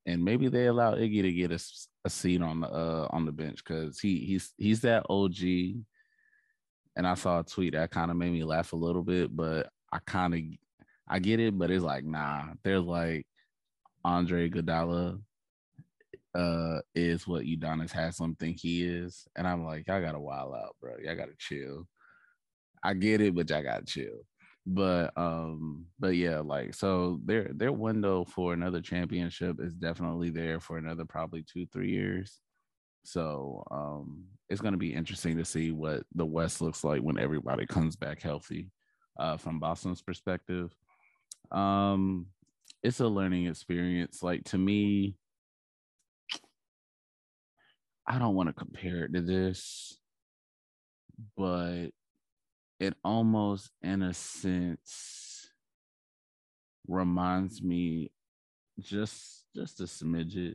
and 0.08 0.24
maybe 0.24 0.48
they 0.48 0.66
allow 0.66 0.94
Iggy 0.94 1.20
to 1.20 1.32
get 1.32 1.52
a, 1.52 1.60
a 2.06 2.10
seat 2.10 2.40
on 2.40 2.60
the 2.60 2.68
uh 2.68 3.06
on 3.10 3.26
the 3.26 3.32
bench 3.32 3.62
because 3.62 4.00
he 4.00 4.20
he's 4.20 4.54
he's 4.56 4.80
that 4.80 5.04
OG. 5.10 5.42
And 6.96 7.06
I 7.06 7.14
saw 7.14 7.40
a 7.40 7.44
tweet 7.44 7.74
that 7.74 7.90
kind 7.90 8.10
of 8.10 8.16
made 8.16 8.32
me 8.32 8.42
laugh 8.42 8.72
a 8.72 8.76
little 8.76 9.02
bit, 9.02 9.36
but 9.36 9.68
I 9.92 9.98
kind 10.06 10.34
of 10.34 10.40
I 11.06 11.18
get 11.18 11.40
it, 11.40 11.56
but 11.56 11.70
it's 11.70 11.84
like 11.84 12.04
nah. 12.04 12.44
There's 12.64 12.82
like 12.82 13.26
Andre 14.02 14.48
Iguodala 14.48 15.20
uh 16.34 16.80
is 16.94 17.26
what 17.26 17.44
Udonis 17.44 17.92
Haslem 17.92 18.34
think 18.36 18.58
he 18.60 18.84
is. 18.84 19.28
And 19.36 19.46
I'm 19.46 19.62
like, 19.62 19.86
y'all 19.86 20.00
gotta 20.00 20.18
wild 20.18 20.54
out, 20.54 20.74
bro. 20.80 20.94
Y'all 21.04 21.16
gotta 21.16 21.36
chill. 21.38 21.86
I 22.82 22.94
get 22.94 23.20
it, 23.20 23.34
but 23.34 23.50
y'all 23.50 23.62
gotta 23.62 23.84
chill. 23.84 24.24
But 24.70 25.16
um, 25.16 25.86
but 25.98 26.14
yeah, 26.16 26.40
like 26.40 26.74
so 26.74 27.20
their 27.24 27.50
their 27.54 27.72
window 27.72 28.26
for 28.26 28.52
another 28.52 28.82
championship 28.82 29.60
is 29.60 29.72
definitely 29.72 30.28
there 30.28 30.60
for 30.60 30.76
another 30.76 31.06
probably 31.06 31.42
two, 31.42 31.64
three 31.72 31.90
years. 31.90 32.38
So 33.02 33.64
um 33.70 34.24
it's 34.50 34.60
gonna 34.60 34.76
be 34.76 34.92
interesting 34.92 35.38
to 35.38 35.44
see 35.44 35.72
what 35.72 36.02
the 36.14 36.26
West 36.26 36.60
looks 36.60 36.84
like 36.84 37.00
when 37.00 37.18
everybody 37.18 37.64
comes 37.66 37.96
back 37.96 38.20
healthy 38.20 38.70
uh 39.18 39.38
from 39.38 39.58
Boston's 39.58 40.02
perspective. 40.02 40.70
Um 41.50 42.26
it's 42.82 43.00
a 43.00 43.08
learning 43.08 43.46
experience. 43.46 44.22
Like 44.22 44.44
to 44.44 44.58
me, 44.58 45.16
I 48.06 48.18
don't 48.18 48.34
want 48.34 48.50
to 48.50 48.52
compare 48.52 49.04
it 49.06 49.14
to 49.14 49.22
this, 49.22 49.98
but 51.38 51.86
it 52.80 52.94
almost, 53.04 53.70
in 53.82 54.02
a 54.02 54.14
sense, 54.14 55.50
reminds 56.86 57.62
me 57.62 58.10
just 58.80 59.44
just 59.54 59.80
a 59.80 59.84
smidget 59.84 60.54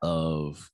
of 0.00 0.70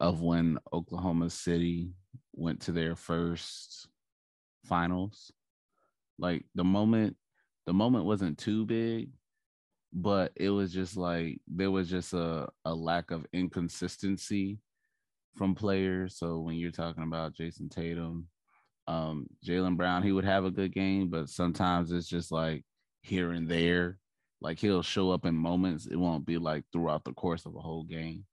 of 0.00 0.20
when 0.20 0.58
Oklahoma 0.72 1.30
City 1.30 1.92
went 2.32 2.60
to 2.62 2.72
their 2.72 2.96
first 2.96 3.88
finals. 4.64 5.32
Like 6.18 6.44
the 6.54 6.64
moment 6.64 7.16
the 7.66 7.72
moment 7.72 8.04
wasn't 8.04 8.38
too 8.38 8.66
big, 8.66 9.10
but 9.92 10.32
it 10.34 10.50
was 10.50 10.72
just 10.72 10.96
like 10.96 11.40
there 11.46 11.70
was 11.70 11.88
just 11.88 12.12
a, 12.12 12.48
a 12.64 12.74
lack 12.74 13.12
of 13.12 13.26
inconsistency 13.32 14.58
from 15.36 15.54
players. 15.54 16.16
So 16.16 16.40
when 16.40 16.56
you're 16.56 16.72
talking 16.72 17.04
about 17.04 17.34
Jayson 17.34 17.68
Tatum, 17.70 18.26
um, 18.86 19.26
Jaylen 19.44 19.76
Brown, 19.76 20.02
he 20.02 20.12
would 20.12 20.24
have 20.24 20.44
a 20.44 20.50
good 20.50 20.72
game, 20.72 21.08
but 21.08 21.28
sometimes 21.28 21.92
it's 21.92 22.08
just 22.08 22.32
like 22.32 22.64
here 23.02 23.32
and 23.32 23.48
there. 23.48 23.98
Like 24.40 24.58
he'll 24.58 24.82
show 24.82 25.10
up 25.10 25.24
in 25.24 25.36
moments. 25.36 25.86
It 25.86 25.96
won't 25.96 26.26
be 26.26 26.38
like 26.38 26.64
throughout 26.72 27.04
the 27.04 27.12
course 27.12 27.46
of 27.46 27.54
a 27.54 27.60
whole 27.60 27.84
game. 27.84 28.24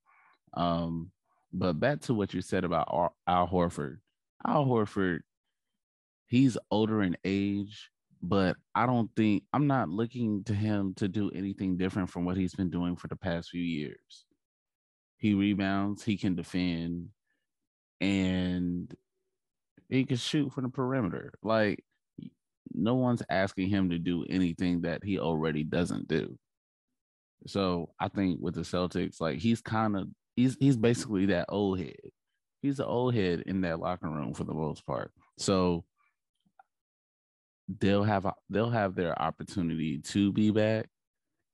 Um, 0.56 1.12
but 1.54 1.80
back 1.80 2.02
to 2.02 2.14
what 2.14 2.34
you 2.34 2.42
said 2.42 2.64
about 2.64 3.14
Al 3.28 3.48
Horford. 3.48 3.98
Al 4.46 4.66
Horford, 4.66 5.20
he's 6.28 6.58
older 6.72 7.04
in 7.04 7.16
age, 7.24 7.90
but 8.22 8.56
I 8.74 8.86
don't 8.86 9.10
think 9.16 9.44
I'm 9.54 9.68
not 9.68 9.90
looking 9.90 10.44
to 10.46 10.54
him 10.54 10.94
to 10.96 11.08
do 11.08 11.30
anything 11.32 11.78
different 11.78 12.10
from 12.10 12.26
what 12.26 12.38
he's 12.38 12.56
been 12.56 12.70
doing 12.70 12.96
for 12.96 13.08
the 13.08 13.16
past 13.16 13.50
few 13.50 13.62
years. 13.62 14.26
He 15.18 15.34
rebounds, 15.34 16.04
he 16.04 16.18
can 16.18 16.36
defend, 16.36 17.10
and 18.00 18.94
he 19.90 20.06
can 20.06 20.18
shoot 20.18 20.52
from 20.52 20.64
the 20.64 20.70
perimeter. 20.70 21.34
Like 21.44 21.84
no 22.74 22.96
one's 22.96 23.24
asking 23.30 23.70
him 23.70 23.90
to 23.90 24.00
do 24.00 24.26
anything 24.30 24.82
that 24.82 25.04
he 25.04 25.20
already 25.20 25.64
doesn't 25.64 26.08
do. 26.08 26.38
So 27.48 27.90
I 28.00 28.10
think 28.10 28.40
with 28.42 28.56
the 28.56 28.62
Celtics, 28.62 29.22
like 29.22 29.40
he's 29.40 29.62
kind 29.62 29.96
of 29.96 30.08
he's 30.36 30.58
he's 30.60 30.78
basically 30.78 31.28
that 31.28 31.46
old 31.50 31.80
head. 31.80 31.96
He's 32.62 32.78
the 32.78 32.86
old 32.86 33.16
head 33.16 33.44
in 33.46 33.62
that 33.62 33.80
locker 33.80 34.10
room 34.10 34.34
for 34.34 34.44
the 34.44 34.54
most 34.54 34.86
part. 34.86 35.12
So 35.38 35.86
they'll 37.80 38.04
have 38.04 38.28
they'll 38.50 38.70
have 38.70 38.96
their 38.96 39.20
opportunity 39.22 40.00
to 40.00 40.34
be 40.34 40.52
back. 40.52 40.90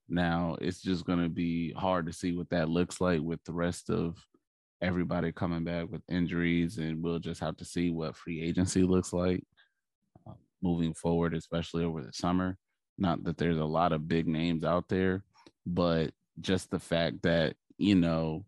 Now 0.07 0.57
it's 0.61 0.81
just 0.81 1.05
going 1.05 1.21
to 1.21 1.29
be 1.29 1.73
hard 1.73 2.07
to 2.07 2.13
see 2.13 2.35
what 2.35 2.49
that 2.49 2.69
looks 2.69 3.01
like 3.01 3.21
with 3.21 3.43
the 3.43 3.53
rest 3.53 3.89
of 3.89 4.17
everybody 4.85 5.31
coming 5.31 5.63
back 5.63 5.89
with 5.89 6.01
injuries, 6.07 6.77
and 6.77 7.01
we'll 7.03 7.19
just 7.19 7.41
have 7.41 7.57
to 7.57 7.65
see 7.65 7.89
what 7.89 8.15
free 8.15 8.41
agency 8.43 8.83
looks 8.83 9.11
like 9.11 9.43
uh, 10.27 10.33
moving 10.61 10.93
forward, 10.93 11.33
especially 11.33 11.83
over 11.83 12.03
the 12.03 12.13
summer. 12.13 12.57
Not 12.97 13.23
that 13.23 13.37
there's 13.37 13.57
a 13.57 13.65
lot 13.65 13.91
of 13.91 14.07
big 14.07 14.27
names 14.27 14.63
out 14.63 14.87
there, 14.87 15.23
but 15.65 16.11
just 16.39 16.69
the 16.69 16.79
fact 16.79 17.23
that 17.23 17.55
you 17.77 17.95
know 17.95 18.45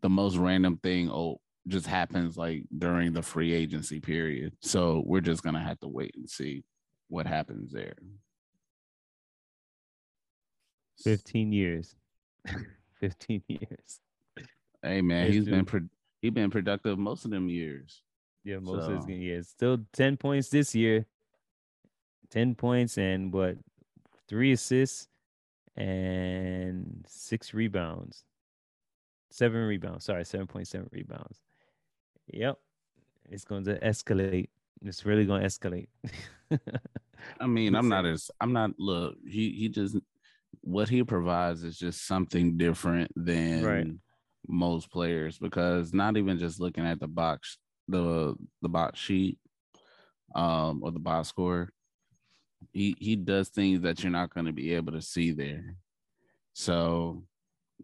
the 0.00 0.08
most 0.08 0.36
random 0.36 0.78
thing 0.82 1.10
oh 1.10 1.40
just 1.68 1.86
happens 1.86 2.36
like 2.36 2.64
during 2.76 3.12
the 3.12 3.22
free 3.22 3.52
agency 3.52 4.00
period. 4.00 4.52
So 4.62 5.02
we're 5.04 5.20
just 5.20 5.42
gonna 5.42 5.62
have 5.62 5.78
to 5.80 5.88
wait 5.88 6.14
and 6.16 6.28
see 6.28 6.64
what 7.08 7.26
happens 7.26 7.70
there. 7.72 7.96
15 11.02 11.52
years. 11.52 11.94
15 13.00 13.42
years. 13.48 14.00
Hey 14.82 15.02
man, 15.02 15.30
he's 15.30 15.46
been 15.46 15.64
pro- 15.64 15.88
he 16.20 16.30
been 16.30 16.50
productive 16.50 16.98
most 16.98 17.24
of 17.24 17.30
them 17.30 17.48
years. 17.48 18.02
Yeah, 18.44 18.58
most 18.58 18.86
so. 18.86 18.92
of 18.92 19.06
his 19.06 19.08
years. 19.08 19.48
Still 19.48 19.78
10 19.92 20.16
points 20.16 20.48
this 20.48 20.74
year. 20.74 21.04
10 22.30 22.54
points 22.54 22.96
and 22.98 23.32
what 23.32 23.56
three 24.28 24.52
assists 24.52 25.08
and 25.76 27.04
six 27.08 27.52
rebounds. 27.52 28.24
Seven 29.30 29.62
rebounds. 29.62 30.04
Sorry, 30.04 30.22
7.7 30.22 30.88
rebounds. 30.92 31.40
Yep. 32.32 32.58
It's 33.30 33.44
going 33.44 33.64
to 33.64 33.78
escalate. 33.80 34.48
It's 34.82 35.04
really 35.04 35.24
going 35.24 35.42
to 35.42 35.46
escalate. 35.48 35.88
I 37.40 37.46
mean, 37.46 37.74
I'm 37.76 37.88
not 37.88 38.06
as 38.06 38.30
I'm 38.40 38.52
not 38.52 38.70
look, 38.78 39.16
he 39.26 39.50
he 39.52 39.68
just 39.68 39.96
what 40.62 40.88
he 40.88 41.02
provides 41.02 41.64
is 41.64 41.78
just 41.78 42.06
something 42.06 42.56
different 42.56 43.10
than 43.16 43.64
right. 43.64 43.86
Most 44.48 44.90
players 44.90 45.38
because 45.38 45.92
not 45.92 46.16
even 46.16 46.38
just 46.38 46.60
looking 46.60 46.86
at 46.86 47.00
the 47.00 47.06
box 47.06 47.58
the 47.88 48.34
the 48.62 48.68
box 48.68 48.98
sheet 48.98 49.38
um 50.34 50.80
or 50.82 50.90
the 50.90 50.98
box 50.98 51.28
score 51.28 51.70
he 52.72 52.96
he 52.98 53.16
does 53.16 53.48
things 53.48 53.80
that 53.82 54.02
you're 54.02 54.10
not 54.10 54.32
going 54.34 54.46
to 54.46 54.52
be 54.52 54.74
able 54.74 54.92
to 54.92 55.02
see 55.02 55.30
there 55.30 55.76
so 56.52 57.22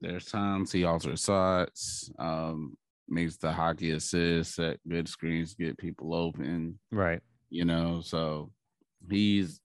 there's 0.00 0.26
times 0.26 0.72
he 0.72 0.84
alters 0.84 1.24
shots 1.24 2.10
um 2.18 2.76
makes 3.12 3.36
the 3.36 3.52
hockey 3.52 3.90
assist, 3.90 4.56
set 4.56 4.78
good 4.88 5.08
screens, 5.08 5.54
get 5.54 5.78
people 5.78 6.14
open. 6.14 6.78
Right. 6.90 7.20
You 7.50 7.64
know, 7.64 8.00
so 8.02 8.50
he's 9.10 9.60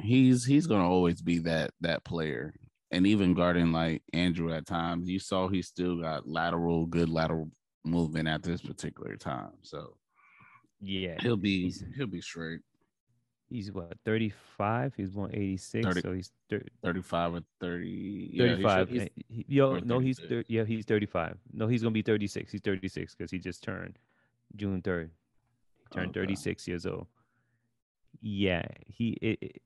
he's 0.00 0.44
he's 0.44 0.66
gonna 0.66 0.88
always 0.88 1.20
be 1.20 1.38
that 1.40 1.70
that 1.82 2.04
player. 2.04 2.54
And 2.94 3.08
even 3.08 3.34
guarding 3.34 3.72
like 3.72 4.02
Andrew 4.12 4.54
at 4.54 4.66
times, 4.66 5.08
you 5.08 5.18
saw 5.18 5.48
he 5.48 5.62
still 5.62 6.00
got 6.00 6.28
lateral, 6.28 6.86
good 6.86 7.08
lateral 7.08 7.50
movement 7.84 8.28
at 8.28 8.44
this 8.44 8.62
particular 8.62 9.16
time. 9.16 9.50
So 9.62 9.96
yeah, 10.80 11.16
he'll 11.20 11.36
be 11.36 11.74
he'll 11.96 12.06
be 12.06 12.20
straight. 12.20 12.60
He's 13.50 13.72
what 13.72 13.92
35 14.04 14.94
he's 14.96 15.10
born 15.10 15.30
86 15.32 15.84
30, 15.86 16.00
so 16.00 16.12
he's 16.12 16.32
30, 16.48 16.66
35 16.84 17.34
or 17.34 17.40
30 17.60 18.38
35 18.38 18.90
yeah, 18.90 19.06
he 19.28 19.44
yo 19.48 19.80
no 19.80 19.98
he's 19.98 20.18
thir- 20.18 20.44
yeah 20.48 20.64
he's 20.64 20.84
35 20.84 21.36
no 21.52 21.66
he's 21.68 21.82
gonna 21.82 21.92
be 21.92 22.02
36 22.02 22.50
he's 22.50 22.60
36 22.62 23.14
because 23.14 23.30
he 23.30 23.38
just 23.38 23.62
turned 23.62 23.98
june 24.56 24.80
3rd 24.82 25.10
he 25.78 25.94
turned 25.94 26.10
okay. 26.10 26.20
36 26.20 26.66
years 26.66 26.86
old. 26.86 27.06
Yeah 28.22 28.64
he 28.86 29.10
it, 29.20 29.38
it, 29.40 29.62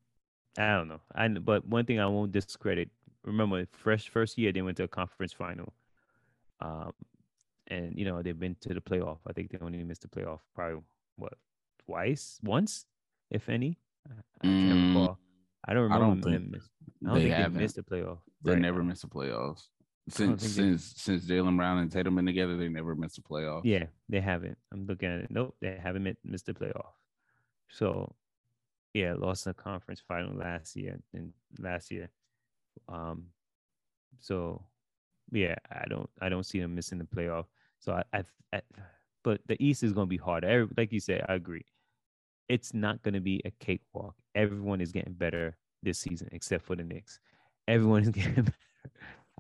i 0.59 0.75
don't 0.75 0.89
know 0.89 1.01
i 1.15 1.29
but 1.29 1.67
one 1.67 1.87
thing 1.87 2.01
i 2.01 2.07
won't 2.07 2.33
discredit 2.33 2.91
remember 3.25 3.67
fresh 3.73 4.09
first 4.09 4.39
year 4.39 4.53
they 4.53 4.63
went 4.63 4.77
to 4.77 4.85
a 4.85 4.89
conference 4.89 5.33
final 5.33 5.73
um 6.61 6.93
and 7.69 7.99
you 7.99 8.05
know 8.05 8.23
they've 8.23 8.39
been 8.39 8.57
to 8.61 8.73
the 8.73 8.81
playoff 8.81 9.19
i 9.27 9.33
think 9.33 9.51
they 9.51 9.59
only 9.61 9.83
missed 9.85 10.03
the 10.03 10.09
playoff 10.09 10.41
probably 10.55 10.81
what 11.17 11.35
twice 11.85 12.39
once 12.43 12.87
if 13.31 13.49
any. 13.49 13.79
I 14.09 14.47
can't 14.47 14.79
mm. 14.79 14.89
recall. 14.89 15.19
I 15.67 15.75
don't 15.75 15.83
remember. 15.85 16.05
I 16.05 16.09
don't 16.09 16.23
think 16.23 16.51
miss- 16.51 16.71
I 17.03 17.07
don't 17.07 17.15
they 17.15 17.21
think 17.21 17.35
they 17.35 17.43
haven't. 17.43 17.63
missed 17.63 17.77
the 17.77 17.83
playoff. 17.83 18.19
They 18.43 18.53
right 18.53 18.61
never 18.61 18.83
missed 18.83 19.03
the 19.03 19.09
playoffs. 19.09 19.65
don't 20.17 20.41
Since 20.41 20.43
they- 20.43 20.63
since 20.63 20.95
since 20.97 21.25
Jaylen 21.27 21.57
Brown 21.57 21.79
and 21.79 21.91
Tatum 21.93 22.17
been 22.17 22.27
together, 22.27 22.57
they 22.57 22.69
never 22.69 22.95
missed 22.95 23.19
a 23.19 23.23
playoff. 23.23 23.63
Yeah, 23.65 23.87
they 24.09 24.21
haven't. 24.21 24.57
I'm 24.73 24.87
looking 24.87 25.11
at 25.11 25.21
it. 25.21 25.31
Nope, 25.31 25.57
they 25.61 25.79
haven't 25.83 26.05
mi- 26.05 26.17
missed 26.25 26.47
the 26.47 26.55
playoff. 26.55 26.93
So, 27.71 28.15
yeah, 28.95 29.15
lost 29.15 29.45
the 29.45 29.53
conference 29.53 30.01
final 30.01 30.35
last 30.35 30.75
year 30.75 30.99
and 31.13 31.33
last 31.59 31.91
year. 31.91 32.09
Um, 32.89 33.27
so 34.19 34.63
yeah, 35.31 35.57
I 35.71 35.87
don't 35.89 36.09
I 36.21 36.29
don't 36.29 36.47
see 36.47 36.61
them 36.61 36.75
missing 36.75 36.99
the 36.99 37.05
playoff. 37.05 37.47
So 37.81 37.93
I, 37.93 38.03
I, 38.17 38.25
I 38.55 38.61
but 39.25 39.41
the 39.47 39.63
East 39.63 39.83
is 39.83 39.93
going 39.93 40.07
to 40.07 40.11
be 40.11 40.17
hard. 40.17 40.45
Every, 40.45 40.69
like 40.77 40.93
you 40.93 41.01
said, 41.01 41.25
I 41.29 41.35
agree. 41.35 41.65
It's 42.49 42.73
not 42.73 43.03
going 43.03 43.15
to 43.15 43.21
be 43.21 43.43
a 43.45 43.51
cakewalk. 43.61 44.15
Everyone 44.35 44.81
is 44.81 44.93
getting 44.93 45.13
better 45.13 45.57
this 45.83 45.99
season 45.99 46.29
except 46.33 46.65
for 46.65 46.77
the 46.77 46.85
Knicks. 46.85 47.21
Everyone 47.67 48.03
is 48.05 48.09
getting 48.11 48.45
better 48.45 48.57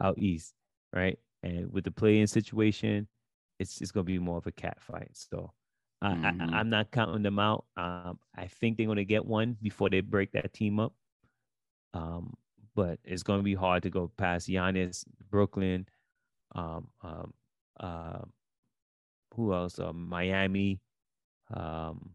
out 0.02 0.18
east, 0.18 0.54
right? 0.92 1.18
And 1.42 1.72
with 1.72 1.84
the 1.84 1.90
play-in 1.90 2.26
situation, 2.26 3.08
it's 3.58 3.80
it's 3.80 3.90
going 3.92 4.04
to 4.06 4.12
be 4.12 4.18
more 4.18 4.38
of 4.38 4.46
a 4.46 4.52
cat 4.52 4.80
fight. 4.82 5.10
So 5.12 5.52
I, 6.02 6.10
Mhm. 6.12 6.52
I, 6.52 6.58
I'm 6.60 6.70
not 6.70 6.90
counting 6.90 7.22
them 7.22 7.38
out. 7.38 7.64
Um, 7.76 8.18
I 8.36 8.46
think 8.46 8.76
they're 8.76 8.86
going 8.86 8.96
to 8.96 9.04
get 9.04 9.24
one 9.24 9.56
before 9.62 9.88
they 9.90 10.00
break 10.00 10.32
that 10.32 10.52
team 10.52 10.78
up. 10.78 10.92
Um, 11.94 12.34
but 12.78 13.00
it's 13.02 13.24
going 13.24 13.40
to 13.40 13.44
be 13.44 13.56
hard 13.56 13.82
to 13.82 13.90
go 13.90 14.08
past 14.16 14.48
Giannis, 14.48 15.04
Brooklyn, 15.32 15.84
um, 16.54 16.86
um, 17.02 17.34
uh, 17.80 18.20
who 19.34 19.52
else? 19.52 19.80
Uh, 19.80 19.92
Miami. 19.92 20.78
Um, 21.52 22.10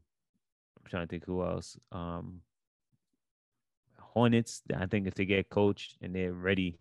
I'm 0.80 0.90
trying 0.90 1.06
to 1.06 1.10
think 1.10 1.26
who 1.26 1.44
else. 1.44 1.78
Um, 1.92 2.40
Hornets. 4.00 4.62
I 4.74 4.86
think 4.86 5.06
if 5.06 5.16
they 5.16 5.26
get 5.26 5.50
coached 5.50 5.98
and 6.02 6.16
they're 6.16 6.32
ready, 6.32 6.80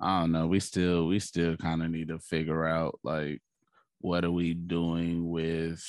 I 0.00 0.22
don't 0.22 0.32
know. 0.32 0.48
We 0.48 0.58
still 0.58 1.06
we 1.06 1.20
still 1.20 1.56
kind 1.56 1.80
of 1.80 1.92
need 1.92 2.08
to 2.08 2.18
figure 2.18 2.66
out 2.66 2.98
like 3.04 3.40
what 4.00 4.24
are 4.24 4.32
we 4.32 4.52
doing 4.52 5.30
with 5.30 5.80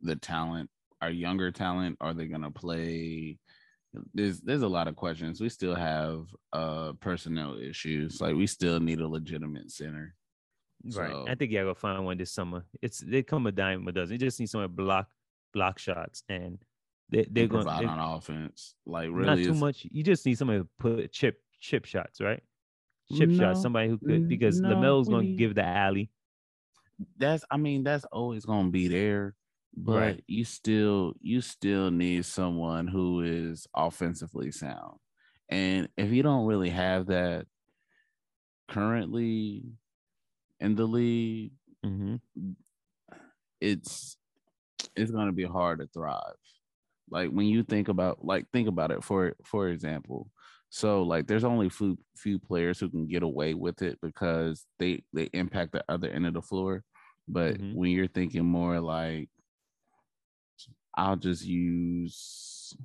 the 0.00 0.16
talent, 0.16 0.70
our 1.02 1.10
younger 1.10 1.50
talent? 1.50 1.98
Are 2.00 2.14
they 2.14 2.28
gonna 2.28 2.50
play? 2.50 3.36
There's 4.14 4.40
there's 4.40 4.62
a 4.62 4.68
lot 4.68 4.88
of 4.88 4.96
questions. 4.96 5.40
We 5.40 5.48
still 5.48 5.74
have 5.74 6.26
uh 6.52 6.92
personnel 7.00 7.58
issues. 7.58 8.20
Like 8.20 8.34
we 8.34 8.46
still 8.46 8.80
need 8.80 9.00
a 9.00 9.08
legitimate 9.08 9.70
center. 9.70 10.14
right? 10.94 11.10
So- 11.12 11.24
I 11.28 11.34
think 11.34 11.50
you 11.52 11.58
gotta 11.60 11.74
find 11.74 12.04
one 12.04 12.18
this 12.18 12.32
summer. 12.32 12.64
It's 12.82 12.98
they 12.98 13.22
come 13.22 13.46
a 13.46 13.52
dime 13.52 13.86
a 13.88 13.92
dozen. 13.92 14.12
You 14.14 14.18
just 14.18 14.38
need 14.40 14.48
someone 14.48 14.68
to 14.70 14.74
block 14.74 15.08
block 15.54 15.78
shots 15.78 16.22
and 16.28 16.58
they 17.08 17.26
they're 17.30 17.44
and 17.44 17.50
going 17.50 17.64
provide 17.64 17.82
to 17.82 17.88
on 17.88 18.16
offense. 18.16 18.74
Like 18.84 19.08
really, 19.10 19.26
not 19.26 19.38
too 19.38 19.54
much. 19.54 19.86
You 19.90 20.02
just 20.02 20.26
need 20.26 20.36
somebody 20.38 20.60
to 20.60 20.68
put 20.78 21.12
chip 21.12 21.40
chip 21.60 21.84
shots, 21.84 22.20
right? 22.20 22.42
Chip 23.16 23.28
No, 23.30 23.38
shots. 23.38 23.62
Somebody 23.62 23.88
who 23.88 23.98
could 23.98 24.28
because 24.28 24.60
no, 24.60 24.70
LaMelo's 24.70 25.08
we 25.08 25.14
gonna 25.14 25.26
need- 25.28 25.38
give 25.38 25.54
the 25.54 25.64
alley. 25.64 26.10
that's 27.16 27.44
I 27.50 27.56
mean 27.56 27.84
that's 27.84 28.04
always 28.06 28.44
gonna 28.44 28.70
be 28.70 28.88
there, 28.88 29.34
but 29.76 30.16
Right. 30.16 30.24
you 30.26 30.44
still 30.44 31.14
you 31.20 31.40
still 31.40 31.90
need 31.90 32.24
someone 32.24 32.88
who 32.88 33.22
is 33.22 33.66
offensively 33.76 34.52
sound, 34.52 34.98
and 35.48 35.88
if 35.96 36.10
you 36.12 36.22
don't 36.22 36.46
really 36.46 36.70
have 36.70 37.06
that 37.06 37.46
currently 38.68 39.64
in 40.60 40.76
the 40.76 40.86
league, 40.86 41.52
hmm 41.82 42.16
it's 43.60 44.16
it's 44.96 45.10
gonna 45.10 45.32
be 45.32 45.44
hard 45.44 45.80
to 45.80 45.88
thrive. 45.88 46.36
Like 47.10 47.30
when 47.30 47.46
you 47.46 47.62
think 47.64 47.88
about 47.88 48.24
like 48.24 48.50
think 48.52 48.68
about 48.68 48.90
it 48.92 49.04
for 49.04 49.36
for 49.44 49.68
example. 49.70 50.30
So 50.70 51.02
like 51.02 51.26
there's 51.28 51.44
only 51.44 51.70
few 51.70 51.98
few 52.16 52.38
players 52.40 52.80
who 52.80 52.90
can 52.90 53.08
get 53.08 53.22
away 53.22 53.54
with 53.54 53.82
it 53.82 53.98
because 54.02 54.66
they 54.78 55.04
they 55.14 55.26
impact 55.34 55.72
the 55.72 55.84
other 55.88 56.10
end 56.10 56.26
of 56.26 56.34
the 56.34 56.42
floor. 56.42 56.84
But 57.28 57.58
Mhm. 57.58 57.72
when 57.72 57.90
you're 57.92 58.08
thinking 58.08 58.46
more 58.46 58.80
like 58.80 59.30
I'll 60.96 61.16
just 61.16 61.44
use 61.44 62.76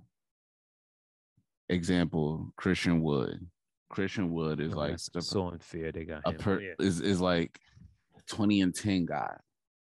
example 1.70 2.52
Christian 2.58 3.02
Wood. 3.02 3.46
Christian 3.90 4.32
Wood 4.32 4.60
is 4.60 4.74
Oh, 4.74 4.78
like 4.78 4.98
the, 5.14 5.22
so 5.22 5.48
unfair. 5.50 5.92
They 5.92 6.06
got 6.06 6.22
a 6.26 6.32
per, 6.34 6.60
yeah. 6.62 6.74
is 6.80 7.02
is 7.02 7.20
like 7.22 7.60
20 8.28 8.62
and 8.62 8.76
10 8.76 9.06
guy. 9.06 9.36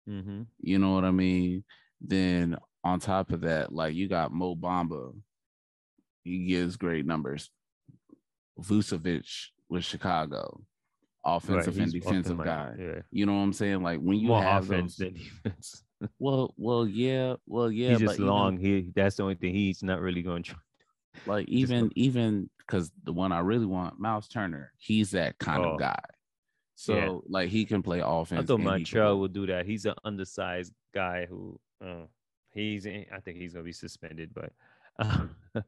hmm 0.07 0.43
You 0.61 0.79
know 0.79 0.93
what 0.95 1.05
I 1.05 1.11
mean? 1.11 1.64
Then 2.01 2.57
on 2.83 2.99
top 3.01 3.31
of 3.33 3.43
that, 3.43 3.73
like 3.73 3.95
you 3.95 4.09
got 4.09 4.33
Mo 4.33 4.55
Bamba. 4.57 5.12
He 6.25 6.47
gives 6.47 6.77
great 6.77 7.07
numbers. 7.07 7.51
Vucevic 8.61 9.27
with 9.69 9.85
Chicago, 9.85 10.61
offensive 11.25 11.79
and 11.79 11.93
defensive 11.93 12.38
guy. 12.38 12.75
Yeah. 12.79 13.01
You 13.11 13.27
know 13.27 13.33
what 13.35 13.40
I'm 13.40 13.53
saying? 13.53 13.83
Like 13.83 14.01
when 14.01 14.19
you 14.19 14.29
More 14.29 14.43
have 14.43 14.64
offense 14.64 14.97
those, 14.97 15.07
than 15.07 15.14
defense. 15.45 15.83
Well, 16.19 16.55
well, 16.57 16.87
yeah, 16.87 17.35
well, 17.47 17.71
yeah, 17.71 17.91
he's 17.91 18.01
just 18.01 18.15
even- 18.15 18.27
long. 18.27 18.57
He 18.59 18.91
that's 18.95 19.17
the 19.17 19.23
only 19.23 19.35
thing 19.35 19.53
he's 19.55 19.83
not 19.83 20.01
really 20.01 20.23
going 20.23 20.43
to 20.45 20.51
try. 20.53 20.61
like 21.27 21.49
even 21.61 21.87
go- 21.89 21.93
even 21.97 22.49
because 22.59 22.91
the 23.05 23.13
one 23.13 23.33
I 23.33 23.41
really 23.41 23.67
want, 23.67 23.99
Miles 23.99 24.29
Turner, 24.29 24.73
he's 24.79 25.11
that 25.11 25.39
kind 25.39 25.65
Oh. 25.65 25.73
of 25.75 25.79
guy. 25.81 26.01
So 26.77 26.95
Yeah. 26.95 27.19
like 27.29 27.51
he 27.51 27.67
can 27.67 27.83
play 27.83 28.01
offense. 28.03 28.43
I 28.43 28.47
thought 28.47 28.61
and 28.61 28.79
he 28.79 28.85
can 28.85 29.01
Montrezl 29.01 29.19
would 29.21 29.33
do 29.35 29.47
that. 29.49 29.67
He's 29.67 29.85
an 29.85 29.95
undersized 30.05 30.73
guy 30.95 31.27
who 31.27 31.61
uh, 31.85 32.07
he's. 32.53 32.87
I 32.87 33.05
think 33.25 33.37
he's 33.39 33.53
gonna 33.53 33.65
be 33.65 33.73
suspended, 33.73 34.31
but. 34.35 34.53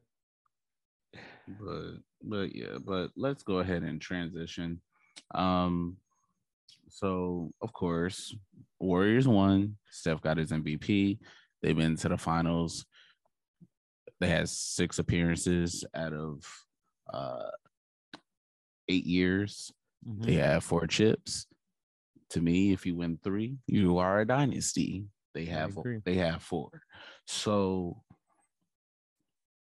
but 1.59 1.97
but 2.23 2.55
yeah 2.55 2.77
but 2.85 3.11
let's 3.17 3.43
go 3.43 3.59
ahead 3.59 3.83
and 3.83 3.99
transition 3.99 4.79
um 5.35 5.97
so 6.93 7.51
of 7.61 7.73
course 7.73 8.35
warriors 8.79 9.27
won. 9.27 9.77
Steph 9.89 10.21
got 10.21 10.37
his 10.37 10.51
mvp 10.51 11.17
they've 11.61 11.75
been 11.77 11.95
to 11.97 12.09
the 12.09 12.17
finals. 12.17 12.85
They 14.19 14.27
had 14.29 14.47
six 14.47 14.99
appearances 14.99 15.83
out 15.95 16.13
of 16.13 16.43
uh 17.11 17.49
eight 18.87 19.05
years. 19.05 19.71
Mhm. 20.07 20.25
they 20.25 20.33
have 20.33 20.63
four 20.63 20.85
chips. 20.87 21.47
To 22.31 22.41
me 22.41 22.73
if 22.73 22.85
you 22.85 22.95
win 22.95 23.17
three 23.23 23.57
you 23.67 23.97
are 23.97 24.19
a 24.21 24.27
dynasty. 24.27 25.05
They 25.33 25.45
have 25.45 25.75
they 26.05 26.15
have 26.15 26.43
four. 26.43 26.81
So 27.25 28.03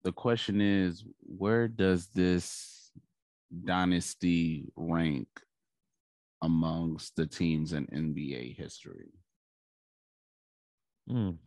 the 0.02 0.12
question 0.12 0.60
is 0.60 1.04
where 1.20 1.68
does 1.68 2.06
this 2.08 2.90
dynasty 3.64 4.72
rank 4.74 5.28
amongst 6.42 7.16
the 7.16 7.26
teams 7.26 7.72
in 7.72 7.86
nba 7.86 8.56
history 8.56 9.10
Mm. 11.10 11.38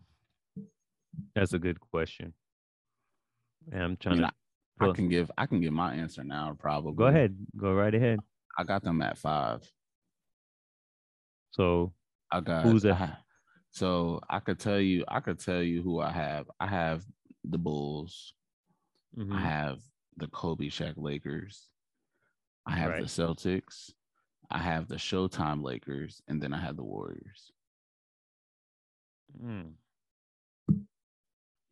That's 1.36 1.53
a 1.53 1.60
good 1.60 1.79
question. 1.79 2.34
And 3.71 3.82
I'm 3.82 3.91
I, 3.93 3.95
trying 3.95 4.15
mean, 4.17 4.23
to 4.25 4.34
I, 4.82 4.89
I 4.89 4.93
can 4.93 5.08
give 5.08 5.32
i 5.38 5.45
can 5.45 5.62
give 5.62 5.71
my 5.71 5.93
answer 5.93 6.23
now 6.23 6.53
probably 6.60 6.95
go 6.95 7.06
ahead. 7.06 7.38
Go 7.56 7.71
right 7.73 7.93
ahead. 7.93 8.19
i 8.58 8.63
got 8.63 8.84
them 8.84 9.01
at 9.01 9.17
five 9.17 9.62
So 11.51 11.93
I 12.32 12.41
got 12.41 12.63
Who's 12.65 12.82
that? 12.82 12.99
I 12.99 13.17
so 13.71 14.19
I 14.29 14.39
could 14.39 14.60
tell 14.60 14.79
you, 14.79 15.03
I 15.08 15.19
could 15.19 15.39
tell 15.39 15.62
you 15.62 15.82
who 15.82 15.99
I 15.99 16.12
have. 16.12 16.45
I 16.60 16.67
have 16.67 17.03
the 17.43 17.58
Bulls. 17.58 18.34
mhm. 19.17 19.34
I 19.34 19.39
have 19.39 19.79
the 20.17 20.27
Kobe 20.27 20.67
Shaq 20.67 20.93
Lakers. 20.97 21.69
I 22.67 22.75
have 22.75 22.91
the 22.99 23.06
Celtics. 23.08 23.91
I 24.54 24.60
have 24.60 24.88
the 24.88 24.96
Showtime 24.96 25.63
Lakers, 25.63 26.22
and 26.28 26.42
then 26.42 26.54
I 26.54 26.60
have 26.60 26.76
the 26.76 26.84
Warriors. 26.84 27.52
Mm. 29.44 29.74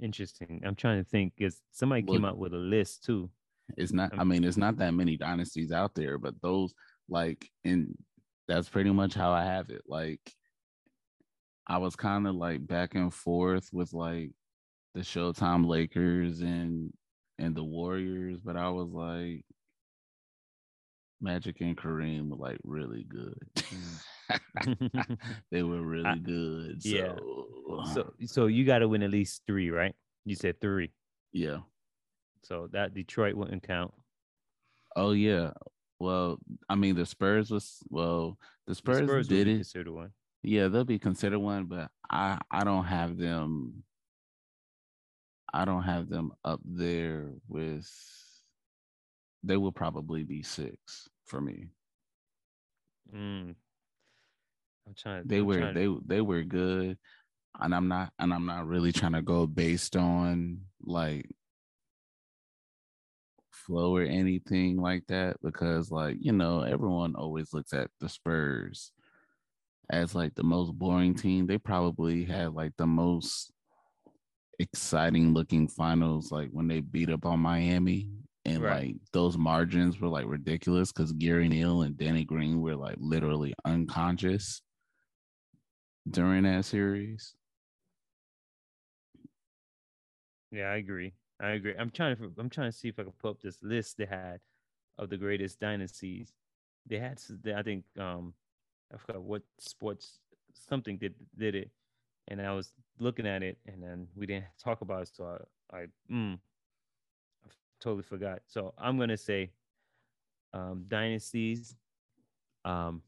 Interesting. 0.02 0.64
I'm 0.66 0.76
trying 0.76 1.04
to 1.04 1.08
think. 1.08 1.34
Is 1.38 1.62
somebody 1.72 2.04
Well- 2.04 2.16
came 2.16 2.26
out 2.26 2.40
with 2.40 2.54
a 2.54 2.58
list 2.58 3.04
too? 3.04 3.30
It's 3.78 3.94
not. 3.94 4.18
I 4.18 4.24
mean, 4.24 4.44
it's 4.44 4.58
not 4.58 4.78
that 4.78 4.94
many 4.96 5.16
dynasties 5.16 5.72
out 5.72 5.94
there, 5.94 6.18
but 6.18 6.42
those 6.42 6.74
like, 7.08 7.50
and 7.64 7.96
that's 8.48 8.68
pretty 8.68 8.90
much 8.92 9.14
how 9.14 9.32
I 9.32 9.44
have 9.44 9.70
it. 9.70 9.84
Like, 9.88 10.20
I 11.68 11.78
was 11.78 11.96
kind 11.96 12.28
of 12.28 12.36
like 12.36 12.66
back 12.66 12.96
and 12.96 13.14
forth 13.14 13.70
with 13.72 13.94
like 13.94 14.32
the 14.96 15.02
Showtime 15.02 15.66
Lakers 15.66 16.42
and 16.42 16.92
and 17.38 17.56
the 17.56 17.64
Warriors, 17.64 18.40
but 18.44 18.58
I 18.58 18.70
was 18.70 18.90
like, 18.90 19.46
Magic 21.22 21.62
and 21.62 21.78
Kareem 21.78 22.30
were 22.30 22.36
like 22.38 22.58
really 22.64 23.04
good. 23.08 23.38
Mm. 24.32 25.20
they 25.52 25.64
were 25.64 25.82
really 25.86 26.06
I- 26.06 26.18
good. 26.18 26.82
So, 26.84 26.90
yeah. 26.90 27.94
so 27.94 28.14
so 28.26 28.46
you 28.48 28.66
got 28.66 28.80
to 28.80 28.88
win 28.88 29.04
at 29.04 29.12
least 29.12 29.44
three, 29.48 29.70
right? 29.70 29.96
You 30.26 30.36
said 30.36 30.60
three. 30.62 30.92
yeah. 31.34 31.60
So 32.44 32.68
that 32.72 32.94
Detroit 32.96 33.36
wouldn't 33.36 33.62
count. 33.68 33.94
Oh 34.96 35.12
yeah. 35.12 35.52
Well, 36.00 36.40
I 36.68 36.74
mean, 36.76 36.96
the 36.96 37.06
Spurs 37.06 37.52
was 37.52 37.78
well. 37.90 38.38
The 38.66 38.72
The 38.72 38.76
Spurs, 38.76 38.98
Spurs 39.08 39.28
did 39.28 39.46
be 39.46 39.52
it. 39.52 39.56
considered 39.58 39.92
one. 39.92 40.10
Yeah, 40.42 40.68
they'll 40.68 40.84
be 40.84 40.98
considered 40.98 41.38
one, 41.38 41.66
but 41.66 41.90
I 42.10 42.40
I 42.50 42.64
don't 42.64 42.86
have 42.86 43.18
them. 43.18 43.84
I 45.54 45.66
don't 45.66 45.84
have 45.84 46.10
them 46.10 46.32
up 46.44 46.62
there 46.66 47.28
with 47.48 47.88
they 49.44 49.58
will 49.58 49.72
probably 49.72 50.24
be 50.24 50.44
six 50.44 51.08
for 51.26 51.42
me. 51.42 51.68
Mm. 53.14 53.56
I'm 54.88 54.94
trying. 54.98 55.24
They 55.26 55.38
I'm 55.40 55.46
were 55.46 55.60
trying- 55.60 55.74
they 55.76 56.16
they 56.16 56.22
were 56.22 56.44
good, 56.44 56.98
and 57.60 57.76
I'm 57.76 57.88
not 57.88 58.12
and 58.20 58.34
I'm 58.34 58.46
not 58.46 58.68
really 58.68 58.92
trying 58.92 59.14
to 59.14 59.22
go 59.22 59.46
based 59.48 59.96
on 59.96 60.62
like 60.82 61.30
flow 63.52 63.96
or 63.96 64.04
anything 64.04 64.78
like 64.82 65.06
that 65.08 65.38
because 65.44 65.92
like 65.92 66.18
you 66.20 66.32
know 66.32 66.62
everyone 66.62 67.16
always 67.16 67.54
looks 67.54 67.74
at 67.74 67.90
the 68.00 68.10
Spurs 68.10 68.92
as 69.90 70.16
like 70.16 70.34
the 70.36 70.44
most 70.44 70.74
boring 70.74 71.14
team. 71.16 71.48
They 71.48 71.58
probably 71.58 72.24
had 72.26 72.54
like 72.54 72.74
the 72.78 72.88
most 72.88 73.52
exciting 74.60 75.34
looking 75.34 75.68
finals 75.68 76.32
like 76.32 76.50
when 76.52 76.68
they 76.68 76.82
beat 76.82 77.10
up 77.10 77.26
on 77.26 77.40
Miami 77.40 78.10
and 78.46 78.64
Right. 78.64 78.68
like 78.68 78.96
those 79.14 79.38
margins 79.38 80.00
were 80.00 80.08
like 80.10 80.26
ridiculous 80.28 80.92
because 80.92 81.14
Gary 81.14 81.48
Neal 81.50 81.84
and 81.84 81.98
Danny 81.98 82.26
Green 82.26 82.62
were 82.62 82.76
like 82.76 82.96
literally 83.00 83.54
unconscious 83.66 84.62
during 86.10 86.44
that 86.44 86.66
series. 86.66 87.36
Yeah, 90.52 90.70
I 90.72 90.76
agree. 90.78 91.14
I 91.40 91.52
agree. 91.52 91.76
I'm 91.78 91.90
trying 91.90 92.16
to. 92.18 92.34
I'm 92.38 92.50
trying 92.50 92.72
to 92.72 92.78
see 92.78 92.90
if 92.90 93.00
I 93.00 93.04
can 93.04 93.14
pull 93.14 93.32
up 93.32 93.42
this 93.42 93.62
list 93.64 93.98
they 93.98 94.06
had 94.06 94.40
of 94.98 95.10
the 95.10 95.18
greatest 95.18 95.60
dynasties. 95.60 96.34
They 96.86 97.00
had. 97.00 97.22
I 97.56 97.64
think. 97.64 97.86
Um, 98.00 98.34
I 98.94 98.98
forgot 98.98 99.22
what 99.24 99.44
sports 99.60 100.20
something 100.54 100.98
did 100.98 101.16
did 101.38 101.56
it, 101.56 101.72
and 102.28 102.42
I 102.42 102.54
was 102.54 102.74
looking 103.00 103.28
at 103.28 103.44
it, 103.44 103.58
and 103.66 103.82
then 103.82 104.08
we 104.16 104.26
didn't 104.28 104.46
talk 104.64 104.82
about 104.82 105.04
it, 105.04 105.10
so 105.14 105.40
I 105.72 105.78
I 105.78 105.86
mm, 106.12 106.36
I 106.36 106.51
totally 107.82 108.04
forgot. 108.04 108.40
So 108.48 108.74
I'm 108.78 108.98
gonna 108.98 109.18
say, 109.18 109.52
um, 110.54 110.86
dynasties. 110.88 111.76
Um, 112.64 113.02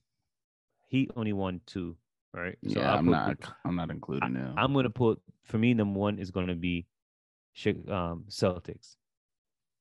Heat 0.87 1.11
only 1.15 1.33
won 1.33 1.61
two, 1.65 1.95
right? 2.33 2.57
So 2.67 2.79
yeah, 2.79 2.91
I'll 2.91 2.99
I'm 2.99 3.05
put 3.05 3.11
not. 3.11 3.53
I'm 3.65 3.75
not 3.75 3.89
including 3.89 4.33
them. 4.33 4.53
I'm 4.57 4.73
gonna 4.73 4.89
put 4.89 5.21
for 5.43 5.57
me 5.57 5.73
number 5.73 5.99
one 5.99 6.19
is 6.19 6.29
gonna 6.31 6.55
be 6.55 6.85
um, 7.87 8.25
Celtics, 8.29 8.95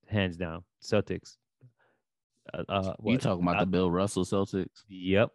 hands 0.07 0.37
down. 0.37 0.65
Celtics. 0.83 1.37
Uh, 2.53 2.65
uh, 2.69 2.95
you 3.05 3.19
talking 3.19 3.43
about 3.43 3.57
I- 3.57 3.61
the 3.61 3.67
Bill 3.67 3.91
Russell 3.91 4.25
Celtics? 4.25 4.85
Yep, 4.89 5.31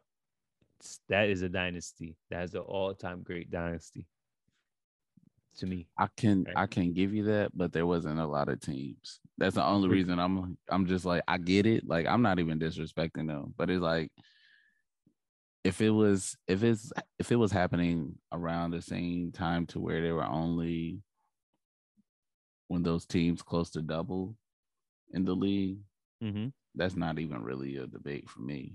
that 1.10 1.30
is 1.30 1.42
a 1.42 1.50
dynasty. 1.50 2.16
That 2.30 2.44
is 2.44 2.54
an 2.56 2.62
all-time 2.62 3.22
great 3.24 3.50
dynasty 3.52 4.06
to 5.58 5.66
me. 5.68 5.88
I 5.98 6.08
can 6.16 6.48
Right. 6.48 6.56
I 6.56 6.68
can 6.68 6.94
give 6.94 7.14
you 7.14 7.26
that, 7.26 7.52
but 7.56 7.74
there 7.74 7.88
wasn't 7.88 8.20
a 8.20 8.28
lot 8.28 8.50
of 8.50 8.60
teams. 8.62 9.20
That's 9.38 9.56
the 9.56 9.64
only 9.66 9.90
reason 9.90 10.20
I'm 10.20 10.58
I'm 10.70 10.86
just 10.86 11.06
like 11.06 11.24
I 11.28 11.38
get 11.38 11.66
it. 11.66 11.88
Like 11.88 12.06
I'm 12.08 12.22
not 12.22 12.40
even 12.40 12.60
disrespecting 12.60 13.28
them, 13.28 13.54
but 13.58 13.70
it's 13.70 13.82
like 13.82 14.12
if 15.64 15.82
it 15.82 15.90
was 15.90 16.38
if 16.48 16.64
it's 16.64 16.92
if 17.20 17.32
it 17.32 17.36
was 17.36 17.52
happening 17.52 18.18
around 18.32 18.72
the 18.72 18.82
same 18.82 19.32
time 19.32 19.66
to 19.68 19.80
where 19.80 20.02
they 20.02 20.12
were 20.12 20.26
only 20.26 21.02
when 22.68 22.84
those 22.84 23.06
teams 23.06 23.42
close 23.42 23.70
to 23.72 23.82
double 23.82 24.36
in 25.12 25.26
the 25.26 25.34
league, 25.36 25.80
hmm 26.22 26.48
that's 26.76 26.96
not 26.96 27.20
even 27.20 27.44
really 27.44 27.78
a 27.78 27.88
debate 27.88 28.30
for 28.30 28.42
me. 28.42 28.74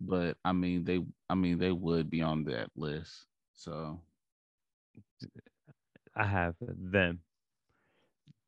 But 0.00 0.36
I 0.44 0.52
mean 0.52 0.84
they 0.84 1.00
I 1.28 1.34
mean 1.34 1.58
they 1.58 1.72
would 1.72 2.10
be 2.10 2.22
on 2.22 2.44
that 2.44 2.70
list. 2.76 3.26
So 3.54 4.00
I 6.20 6.26
have 6.26 6.54
them. 6.60 7.20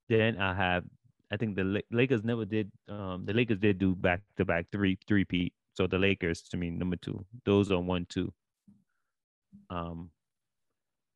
Then 0.09 0.39
I 0.39 0.55
have. 0.55 0.85
I 1.33 1.39
think 1.39 1.57
the 1.57 1.83
Lakers 1.91 2.23
never 2.25 2.45
did. 2.45 2.71
Um, 2.89 3.25
the 3.25 3.33
Lakers 3.33 3.59
did 3.59 3.79
do 3.79 3.95
back-to-back 3.97 4.67
three 4.71 4.99
three 5.09 5.25
peat. 5.25 5.55
So 5.75 5.87
the 5.87 5.99
Lakers 5.99 6.43
to 6.51 6.59
me 6.59 6.71
number 6.71 6.97
two. 6.97 7.25
Those 7.47 7.73
are 7.73 7.81
one 7.81 8.07
two. 8.09 8.33
Um. 9.71 10.11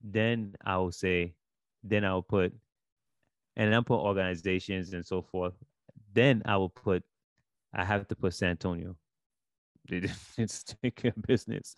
Then 0.03 0.55
I 0.65 0.77
will 0.79 0.93
say, 0.93 1.35
then 1.83 2.05
I'll 2.05 2.23
put, 2.23 2.55
and 3.57 3.75
I'll 3.75 3.83
put 3.83 3.99
organizations 4.01 4.93
and 4.93 5.05
so 5.05 5.23
forth. 5.23 5.55
Then 6.13 6.43
I 6.45 6.57
will 6.59 6.69
put, 6.71 7.03
I 7.75 7.85
have 7.85 8.07
to 8.09 8.17
put 8.17 8.35
San 8.35 8.51
Antonio. 8.51 8.97
They 9.89 10.03
take 10.83 10.97
care 10.97 11.13
of 11.17 11.23
business, 11.23 11.77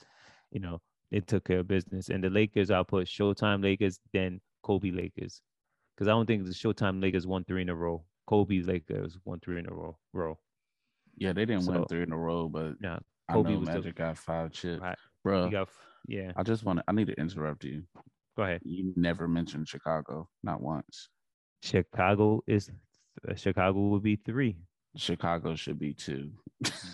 you 0.51 0.61
know. 0.61 0.81
They 1.11 1.21
took 1.21 1.45
care 1.45 1.61
of 1.61 1.69
business, 1.69 2.11
and 2.11 2.23
the 2.23 2.31
Lakers 2.31 2.71
I'll 2.71 2.85
put 2.85 3.07
Showtime 3.07 3.62
Lakers, 3.62 4.01
then 4.12 4.41
Kobe 4.69 4.91
Lakers, 4.91 5.41
because 5.97 6.09
I 6.09 6.11
don't 6.11 6.27
think 6.27 6.45
the 6.45 6.51
Showtime 6.53 7.01
Lakers 7.03 7.27
won 7.27 7.43
three 7.45 7.63
in 7.63 7.71
a 7.71 7.75
row. 7.75 8.05
Kobe 8.27 8.61
Lakers 8.61 9.17
won 9.25 9.41
three 9.41 9.59
in 9.59 9.67
a 9.67 9.73
row. 9.75 9.97
Row. 10.13 10.39
yeah, 11.17 11.33
they 11.33 11.47
didn't 11.47 11.65
win 11.67 11.87
three 11.87 12.03
in 12.03 12.13
a 12.13 12.19
row, 12.19 12.49
but 12.49 12.75
Yeah, 12.83 12.99
I 13.29 13.33
Kobe 13.33 13.55
know 13.55 13.61
was 13.61 13.69
the- 13.69 13.75
Magic 13.77 13.95
got 13.97 14.19
five 14.19 14.53
chips. 14.53 14.83
right. 14.83 14.99
Bro, 15.25 15.49
got 15.51 15.69
yeah. 16.07 16.33
I 16.37 16.43
just 16.43 16.65
want 16.65 16.79
to, 16.81 16.85
I 16.87 16.93
need 16.93 17.07
to 17.09 17.15
interrupt 17.19 17.65
you. 17.65 17.83
Go 18.37 18.43
ahead. 18.45 18.61
You 18.65 18.93
never 18.97 19.27
mentioned 19.27 19.67
Chicago, 19.69 20.29
not 20.43 20.61
once. 20.61 21.09
Chicago 21.63 22.43
is 22.47 22.71
uh, 23.27 23.35
Chicago 23.35 23.79
will 23.89 23.99
be 24.01 24.17
three. 24.17 24.57
Chicago 24.97 25.55
should 25.57 25.79
be 25.79 25.93
two. 25.95 26.31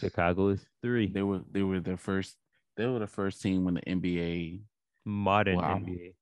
Chicago 0.00 0.48
is 0.48 0.64
three. 0.82 1.08
They 1.08 1.22
were 1.22 1.42
they 1.50 1.62
were 1.62 1.80
the 1.80 1.96
first 1.96 2.36
they 2.76 2.86
were 2.86 2.98
the 3.00 3.06
first 3.06 3.42
team 3.42 3.64
when 3.64 3.74
the 3.74 3.82
NBA 3.82 4.62
Modern 5.04 5.56
Wow. 5.56 5.78
NBA. 5.84 6.14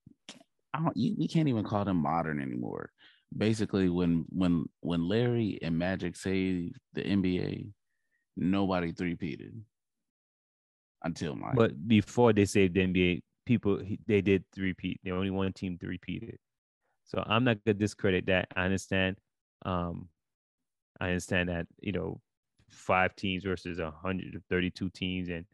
I 0.74 0.80
don't 0.80 0.96
you, 0.96 1.14
we 1.18 1.28
can't 1.28 1.48
even 1.48 1.64
call 1.64 1.84
them 1.84 1.98
modern 1.98 2.40
anymore. 2.40 2.90
Basically 3.36 3.88
when 3.88 4.24
when 4.28 4.66
when 4.80 5.08
Larry 5.08 5.58
and 5.62 5.78
Magic 5.78 6.16
saved 6.16 6.76
the 6.94 7.02
NBA, 7.02 7.72
nobody 8.36 8.92
three-peated 8.92 9.52
until 11.04 11.34
Mike. 11.34 11.56
But 11.56 11.88
before 11.88 12.32
they 12.32 12.44
saved 12.44 12.74
the 12.74 12.80
NBA, 12.80 13.22
people 13.46 13.80
they 14.06 14.20
did 14.20 14.44
three-peat. 14.54 15.00
The 15.02 15.12
only 15.12 15.30
one 15.30 15.52
team 15.52 15.78
three-peated. 15.78 16.36
So 17.04 17.22
I'm 17.26 17.44
not 17.44 17.58
gonna 17.64 17.74
discredit 17.74 18.26
that. 18.26 18.48
I 18.54 18.64
understand. 18.64 19.16
Um, 19.64 20.08
I 21.00 21.08
understand 21.08 21.48
that 21.48 21.66
you 21.80 21.92
know, 21.92 22.20
five 22.70 23.14
teams 23.16 23.44
versus 23.44 23.78
132 23.78 24.90
teams, 24.90 25.28
and 25.28 25.44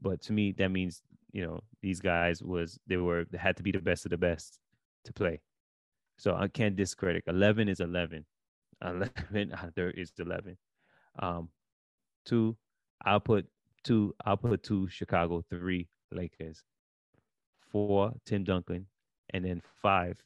but 0.00 0.20
to 0.22 0.32
me 0.32 0.52
that 0.52 0.70
means 0.70 1.02
you 1.32 1.42
know 1.42 1.60
these 1.82 2.00
guys 2.00 2.42
was 2.42 2.78
they 2.86 2.96
were 2.96 3.24
they 3.30 3.38
had 3.38 3.56
to 3.56 3.62
be 3.62 3.72
the 3.72 3.80
best 3.80 4.06
of 4.06 4.10
the 4.10 4.18
best 4.18 4.58
to 5.04 5.12
play. 5.12 5.40
So 6.18 6.34
I 6.34 6.48
can't 6.48 6.76
discredit. 6.76 7.24
11 7.26 7.68
is 7.68 7.80
11. 7.80 8.24
11 8.84 9.52
uh, 9.52 9.70
there 9.74 9.90
is 9.90 10.12
11. 10.18 10.56
Um, 11.18 11.48
two, 12.24 12.56
I'll 13.04 13.20
put 13.20 13.46
two. 13.84 14.14
I'll 14.24 14.36
put 14.36 14.62
two 14.62 14.88
Chicago, 14.88 15.42
three 15.50 15.88
Lakers, 16.12 16.62
four 17.72 18.12
Tim 18.24 18.44
Duncan, 18.44 18.86
and 19.30 19.44
then 19.44 19.62
five. 19.82 20.16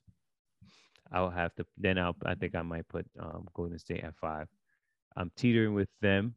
I'll 1.10 1.30
have 1.30 1.54
to. 1.56 1.66
Then 1.78 1.98
I'll. 1.98 2.16
I 2.24 2.34
think 2.34 2.54
I 2.54 2.62
might 2.62 2.88
put 2.88 3.06
um, 3.18 3.46
Golden 3.54 3.78
State 3.78 4.04
at 4.04 4.16
five. 4.16 4.48
I'm 5.16 5.30
teetering 5.36 5.74
with 5.74 5.88
them, 6.00 6.34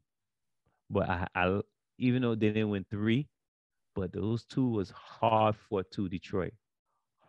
but 0.90 1.10
I, 1.10 1.28
I 1.36 1.62
even 1.98 2.22
though 2.22 2.36
they 2.36 2.48
didn't 2.48 2.70
win 2.70 2.86
three, 2.90 3.28
but 3.96 4.14
those 4.14 4.46
two 4.46 4.68
was 4.70 4.92
hard 4.92 5.56
fought 5.56 5.90
two 5.92 6.10
Detroit, 6.10 6.54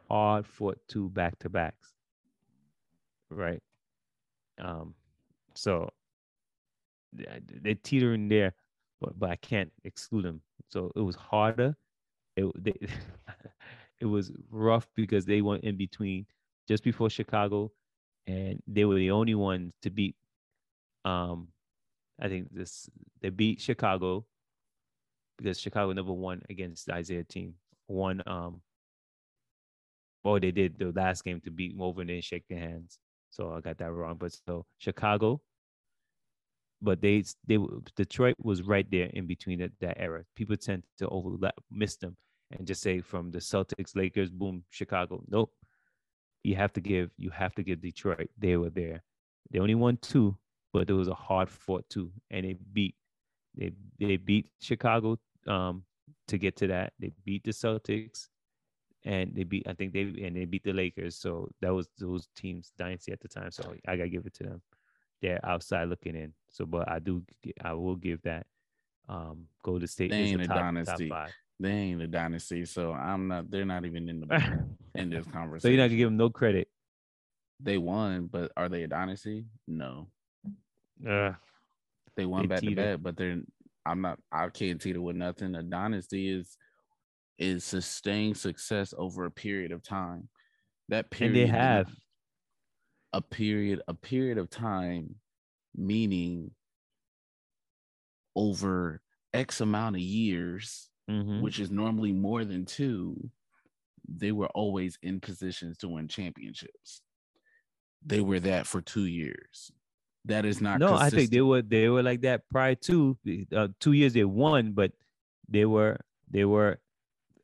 hard 0.08 0.46
fought 0.46 0.78
two 0.88 1.08
back 1.10 1.38
to 1.40 1.48
backs. 1.48 1.94
Right. 3.30 3.62
Um. 4.58 4.94
So 5.54 5.90
they- 7.12 7.40
they're 7.46 7.74
teetering 7.74 8.28
there, 8.28 8.54
but 9.00 9.18
but 9.18 9.30
I 9.30 9.36
can't 9.36 9.72
exclude 9.84 10.24
them. 10.24 10.42
So 10.68 10.92
it 10.96 11.00
was 11.00 11.16
harder. 11.16 11.76
It 12.36 12.46
they, 12.62 12.74
it 14.00 14.06
was 14.06 14.32
rough 14.50 14.88
because 14.94 15.24
they 15.24 15.42
went 15.42 15.64
in 15.64 15.76
between 15.76 16.26
just 16.68 16.84
before 16.84 17.10
Chicago, 17.10 17.72
and 18.26 18.62
they 18.66 18.84
were 18.84 18.96
the 18.96 19.10
only 19.10 19.34
ones 19.34 19.74
to 19.82 19.90
beat. 19.90 20.16
Um, 21.04 21.48
I 22.20 22.28
think 22.28 22.48
this 22.52 22.88
they 23.20 23.30
beat 23.30 23.60
Chicago 23.60 24.26
because 25.36 25.60
Chicago 25.60 25.92
never 25.92 26.12
won 26.12 26.42
against 26.48 26.86
the 26.86 26.98
Isiah 26.98 27.24
team. 27.24 27.54
Won 27.88 28.22
um. 28.26 28.60
Well, 30.24 30.40
they 30.40 30.50
did 30.50 30.78
the 30.78 30.92
last 30.92 31.24
game 31.24 31.40
to 31.42 31.50
beat 31.50 31.72
them 31.72 31.82
over 31.82 32.00
and 32.00 32.10
then 32.10 32.20
shake 32.20 32.44
their 32.48 32.58
hands. 32.58 32.98
So 33.30 33.52
I 33.52 33.60
got 33.60 33.78
that 33.78 33.92
wrong. 33.92 34.16
But 34.18 34.36
so 34.46 34.66
Chicago, 34.78 35.40
but 36.82 37.00
they 37.00 37.22
they 37.46 37.58
Detroit 37.96 38.34
was 38.38 38.62
right 38.62 38.86
there 38.90 39.10
in 39.12 39.26
between 39.26 39.60
that, 39.60 39.72
that 39.80 40.00
era. 40.00 40.24
People 40.34 40.56
tend 40.56 40.82
to 40.98 41.08
overlap, 41.08 41.54
miss 41.70 41.96
them, 41.96 42.16
and 42.50 42.66
just 42.66 42.82
say 42.82 43.00
from 43.00 43.30
the 43.30 43.38
Celtics, 43.38 43.94
Lakers, 43.94 44.30
boom, 44.30 44.64
Chicago. 44.70 45.22
Nope. 45.28 45.52
You 46.42 46.56
have 46.56 46.72
to 46.74 46.80
give 46.80 47.10
you 47.16 47.30
have 47.30 47.54
to 47.56 47.62
give 47.62 47.80
Detroit. 47.80 48.30
They 48.38 48.56
were 48.56 48.70
there. 48.70 49.02
They 49.50 49.58
only 49.58 49.74
won 49.74 49.98
two, 49.98 50.36
but 50.72 50.88
it 50.90 50.92
was 50.92 51.08
a 51.08 51.14
hard 51.14 51.48
fought 51.48 51.84
two, 51.88 52.10
and 52.30 52.44
they 52.44 52.56
beat 52.72 52.94
they 53.56 53.72
they 53.98 54.16
beat 54.16 54.50
Chicago 54.60 55.18
um 55.46 55.84
to 56.28 56.38
get 56.38 56.56
to 56.56 56.66
that. 56.68 56.92
They 56.98 57.12
beat 57.24 57.44
the 57.44 57.52
Celtics, 57.52 58.28
and 59.04 59.34
they 59.34 59.44
beat 59.44 59.66
I 59.68 59.74
think 59.74 59.92
they 59.92 60.02
and 60.02 60.36
they 60.36 60.44
beat 60.44 60.64
the 60.64 60.72
Lakers. 60.72 61.16
So 61.16 61.48
that 61.60 61.72
was 61.74 61.88
those 61.98 62.28
teams 62.36 62.72
dynasty 62.78 63.12
at 63.12 63.20
the 63.20 63.28
time. 63.28 63.50
So 63.50 63.74
I 63.86 63.96
gotta 63.96 64.08
give 64.08 64.26
it 64.26 64.34
to 64.34 64.44
them. 64.44 64.62
they're 65.22 65.40
outside 65.44 65.88
looking 65.88 66.14
in. 66.14 66.32
So, 66.50 66.66
but 66.66 66.88
I 66.90 66.98
do, 66.98 67.22
I 67.64 67.72
will 67.72 67.96
give 67.96 68.20
that. 68.22 68.46
Um, 69.08 69.46
Golden 69.62 69.86
State 69.88 70.10
They 70.10 70.16
ain't 70.16 70.40
a 70.40 70.44
a 70.44 70.46
top, 70.48 70.56
dynasty. 70.56 71.08
top. 71.08 71.30
They 71.60 71.70
ain't 71.70 72.02
a 72.02 72.06
dynasty, 72.08 72.64
so 72.66 72.92
I'm 72.92 73.28
not. 73.28 73.50
They're 73.50 73.64
not 73.64 73.84
even 73.86 74.08
in 74.08 74.20
the 74.20 74.66
in 74.96 75.10
this 75.10 75.24
conversation. 75.26 75.60
so 75.60 75.68
you're 75.68 75.78
not 75.78 75.86
gonna 75.88 75.96
give 75.96 76.08
them 76.08 76.16
no 76.16 76.28
credit. 76.28 76.68
They 77.60 77.78
won, 77.78 78.26
but 78.26 78.50
are 78.56 78.68
they 78.68 78.82
a 78.82 78.88
dynasty? 78.88 79.46
No, 79.66 80.08
Uh, 81.08 81.32
they 82.16 82.26
won 82.26 82.42
They 82.42 82.46
back 82.48 82.60
to 82.60 82.70
back, 82.72 83.02
but 83.02 83.16
they're. 83.16 83.40
I'm 83.84 84.00
not. 84.00 84.18
I 84.32 84.48
can't 84.50 84.80
teeter 84.80 85.00
with 85.00 85.16
nothing. 85.16 85.54
A 85.54 85.62
dynasty 85.62 86.28
is 86.30 86.56
is 87.38 87.64
sustained 87.64 88.36
success 88.38 88.94
over 88.96 89.24
a 89.26 89.30
period 89.30 89.72
of 89.72 89.82
time. 89.82 90.28
That 90.88 91.10
period 91.10 91.36
and 91.36 91.36
they 91.36 91.46
have. 91.46 91.86
a 93.12 93.20
period 93.22 93.82
a 93.88 93.94
period 93.94 94.38
of 94.38 94.50
time 94.50 95.16
meaning 95.74 96.50
over 98.34 99.02
x 99.32 99.60
amount 99.60 99.96
of 99.96 100.02
years 100.02 100.90
Mhm. 101.08 101.40
which 101.40 101.60
is 101.60 101.70
normally 101.70 102.12
more 102.12 102.44
than 102.44 102.64
two 102.66 103.30
they 104.08 104.32
were 104.32 104.48
always 104.48 104.98
in 105.02 105.20
positions 105.20 105.78
to 105.78 105.88
win 105.88 106.08
championships 106.08 107.02
they 108.04 108.20
were 108.20 108.40
that 108.40 108.66
for 108.66 108.80
two 108.82 109.06
years 109.06 109.70
that 110.26 110.44
is 110.44 110.60
not 110.60 110.80
No, 110.80 110.94
I 110.94 111.10
think 111.10 111.30
they 111.30 111.40
were 111.40 111.62
they 111.62 111.88
were 111.88 112.02
like 112.02 112.20
that 112.22 112.48
prior 112.50 112.74
to 112.90 113.16
uh, 113.54 113.68
two 113.80 113.92
years 113.92 114.12
they 114.12 114.24
won, 114.24 114.72
but 114.72 114.92
they 115.48 115.64
were 115.64 115.98
they 116.30 116.44
were 116.44 116.78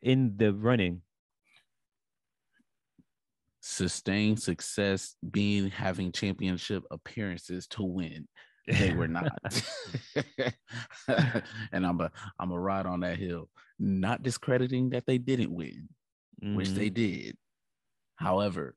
in 0.00 0.36
the 0.36 0.52
running. 0.52 1.02
sustained 3.64 4.42
success 4.42 5.14
being 5.30 5.70
having 5.70 6.10
championship 6.10 6.82
appearances 6.90 7.68
to 7.68 7.84
win 7.84 8.26
they 8.66 8.92
were 8.92 9.06
not 9.06 9.30
and 11.72 11.86
i'm 11.86 12.00
a 12.00 12.10
i'm 12.40 12.50
a 12.50 12.58
ride 12.58 12.86
on 12.86 12.98
that 13.00 13.16
hill 13.16 13.48
not 13.78 14.20
discrediting 14.24 14.90
that 14.90 15.06
they 15.06 15.16
didn't 15.16 15.52
win 15.54 15.88
which 16.40 16.70
Mhm. 16.70 16.74
they 16.74 16.90
did 16.90 17.36
however 18.16 18.74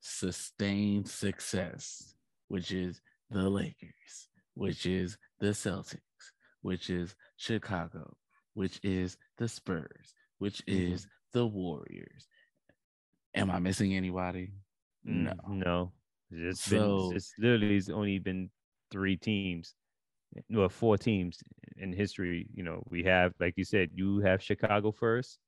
sustained 0.00 1.08
success 1.08 2.14
which 2.48 2.70
is 2.72 3.00
the 3.30 3.48
lakers 3.48 4.28
which 4.54 4.86
is 4.86 5.16
the 5.40 5.48
celtics 5.48 6.24
which 6.62 6.90
is 6.90 7.14
chicago 7.36 8.16
which 8.54 8.80
is 8.82 9.16
the 9.36 9.46
spurs 9.48 10.14
which 10.38 10.64
Mhm. 10.66 10.92
is 10.92 11.06
the 11.32 11.46
warriors 11.46 12.26
am 13.34 13.50
i 13.50 13.58
missing 13.58 13.94
anybody 13.94 14.52
no 15.04 15.32
no. 15.48 15.92
It's 16.30 16.60
So- 16.60 17.08
been 17.08 17.16
it's 17.16 17.32
literally 17.38 17.76
it's 17.76 17.88
only 17.88 18.18
been 18.18 18.50
three 18.90 19.16
teams, 19.16 19.74
well, 20.50 20.68
four 20.68 20.98
teams 20.98 21.42
in 21.78 21.92
history. 21.92 22.46
You 22.52 22.62
know, 22.64 22.82
we 22.90 23.04
have 23.04 23.32
like 23.40 23.54
you 23.56 23.64
said, 23.64 23.90
you 23.94 24.18
have 24.18 24.42
Chicago 24.42 24.92
first, 24.92 25.38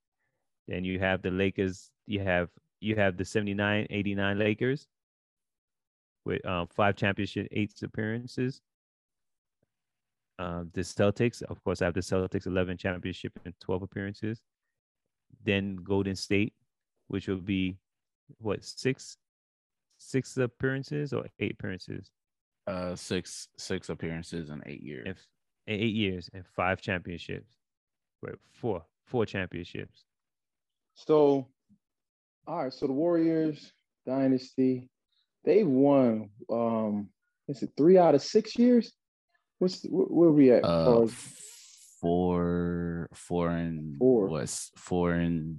then 0.68 0.84
you 0.84 0.98
have 1.00 1.20
the 1.20 1.30
Lakers. 1.30 1.90
You 2.06 2.20
have 2.20 2.48
you 2.80 2.96
have 2.96 3.18
the 3.18 3.24
79, 3.24 3.86
89 3.90 4.38
Lakers 4.38 4.86
with 6.24 6.44
um, 6.46 6.66
five 6.68 6.96
championship, 6.96 7.48
eight 7.52 7.72
appearances. 7.82 8.60
Um, 10.38 10.70
the 10.72 10.80
Celtics, 10.80 11.42
of 11.42 11.62
course, 11.64 11.82
I 11.82 11.86
have 11.86 11.94
the 11.94 12.00
Celtics 12.00 12.46
11 12.46 12.78
championship 12.78 13.38
and 13.44 13.54
12 13.60 13.82
appearances. 13.82 14.40
Then 15.44 15.76
Golden 15.76 16.16
State, 16.16 16.54
which 17.08 17.28
will 17.28 17.36
be 17.36 17.76
what 18.38 18.64
six 18.64 19.16
six 19.98 20.36
appearances 20.36 21.12
or 21.12 21.26
eight 21.40 21.52
appearances 21.58 22.10
uh 22.66 22.94
six 22.94 23.48
six 23.58 23.88
appearances 23.88 24.48
in 24.48 24.62
eight 24.64 24.82
years 24.82 25.04
in, 25.04 25.10
f- 25.12 25.26
in 25.66 25.74
eight 25.74 25.94
years 25.94 26.30
and 26.32 26.44
five 26.46 26.80
championships. 26.80 27.56
Wait, 28.22 28.34
four 28.52 28.82
four 29.04 29.26
championships. 29.26 30.04
So, 30.94 31.48
all 32.46 32.64
right. 32.64 32.72
So 32.72 32.86
the 32.86 32.92
Warriors 32.92 33.72
dynasty, 34.06 34.88
they've 35.44 35.66
won. 35.66 36.30
Um, 36.50 37.08
is 37.48 37.62
it 37.62 37.70
three 37.76 37.98
out 37.98 38.14
of 38.14 38.22
six 38.22 38.56
years? 38.58 38.92
What's 39.58 39.84
where, 39.88 40.30
we 40.30 40.52
at? 40.52 40.64
uh 40.64 41.06
four 42.00 43.08
four 43.12 43.50
and 43.50 43.98
Four. 43.98 44.28
was 44.28 44.70
four 44.76 45.12
and 45.12 45.56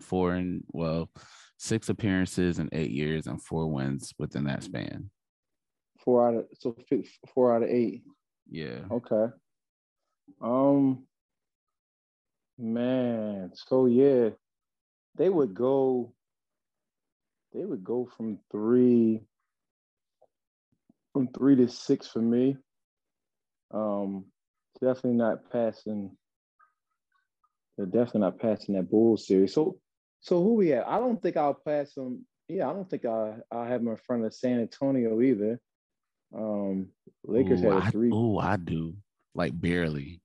four 0.00 0.32
and 0.34 0.64
well 0.72 1.10
six 1.58 1.88
appearances 1.88 2.58
in 2.58 2.68
eight 2.72 2.90
years 2.90 3.26
and 3.26 3.42
four 3.42 3.66
wins 3.66 4.12
within 4.18 4.44
that 4.44 4.62
span 4.62 5.10
four 6.02 6.26
out 6.26 6.34
of 6.34 6.46
so 6.58 6.74
four 7.34 7.54
out 7.54 7.62
of 7.62 7.68
eight. 7.68 8.02
yeah 8.50 8.80
Okay. 8.90 9.32
Um 10.40 11.06
man, 12.58 13.52
so 13.54 13.86
yeah, 13.86 14.30
they 15.16 15.28
would 15.28 15.54
go 15.54 16.14
they 17.52 17.64
would 17.64 17.84
go 17.84 18.08
from 18.16 18.38
3 18.50 19.20
from 21.12 21.28
3 21.28 21.56
to 21.56 21.68
6 21.68 22.06
for 22.08 22.20
me. 22.20 22.56
Um 23.72 24.26
definitely 24.80 25.18
not 25.18 25.50
passing 25.50 26.16
they're 27.76 27.86
definitely 27.86 28.20
not 28.22 28.38
passing 28.38 28.74
that 28.74 28.90
Bulls 28.90 29.26
series. 29.26 29.54
So 29.54 29.78
so 30.20 30.42
who 30.42 30.54
we 30.54 30.72
at? 30.72 30.86
I 30.86 30.98
don't 30.98 31.20
think 31.20 31.36
I'll 31.36 31.54
pass 31.54 31.94
them. 31.94 32.26
Yeah, 32.48 32.68
I 32.68 32.72
don't 32.72 32.88
think 32.88 33.04
I 33.04 33.36
I'll 33.50 33.66
have 33.66 33.80
them 33.82 33.88
in 33.88 33.96
front 33.96 34.24
of 34.24 34.34
San 34.34 34.60
Antonio 34.60 35.20
either. 35.20 35.60
Um 36.34 36.88
Lakers 37.24 37.60
Ooh, 37.60 37.68
had 37.68 37.72
a 37.72 37.80
I, 37.82 37.90
three. 37.90 38.10
ooh, 38.10 38.38
I 38.38 38.56
do 38.56 38.94
like 39.34 39.58
barely 39.58 40.20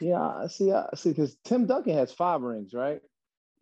Yeah, 0.00 0.20
I 0.20 0.48
see. 0.48 0.72
I 0.72 0.88
see. 0.96 1.10
Because 1.10 1.36
Tim 1.44 1.66
Duncan 1.66 1.96
has 1.96 2.12
five 2.12 2.42
rings, 2.42 2.74
right? 2.74 3.00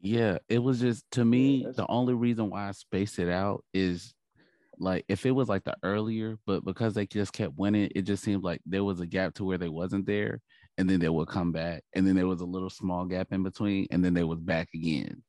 Yeah, 0.03 0.39
it 0.49 0.59
was 0.59 0.81
just 0.81 1.09
to 1.13 1.25
me 1.25 1.61
that's- 1.61 1.77
the 1.77 1.87
only 1.87 2.15
reason 2.15 2.51
why 2.51 2.69
I 2.69 2.73
spaced 2.73 3.19
it 3.21 3.29
out 3.29 3.65
is 3.73 4.13
like 4.79 5.05
if 5.09 5.25
it 5.25 5.31
was 5.31 5.49
like 5.49 5.63
the 5.63 5.77
earlier, 5.85 6.39
but 6.45 6.65
because 6.65 6.95
they 6.95 7.07
just 7.07 7.33
kept 7.33 7.57
winning, 7.57 7.89
it 7.95 8.03
just 8.03 8.25
seemed 8.25 8.43
like 8.43 8.61
there 8.67 8.83
was 8.83 8.99
a 9.01 9.07
gap 9.07 9.35
to 9.35 9.45
where 9.45 9.59
they 9.59 9.69
wasn't 9.69 10.07
there, 10.07 10.41
and 10.77 10.91
then 10.91 10.99
they 10.99 11.09
would 11.09 11.29
come 11.29 11.53
back, 11.53 11.85
and 11.95 12.05
then 12.07 12.17
there 12.17 12.27
was 12.27 12.41
a 12.41 12.47
little 12.47 12.71
small 12.71 13.05
gap 13.05 13.29
in 13.31 13.45
between, 13.45 13.87
and 13.93 14.05
then 14.05 14.13
they 14.13 14.25
was 14.25 14.41
back 14.41 14.69
again. 14.75 15.23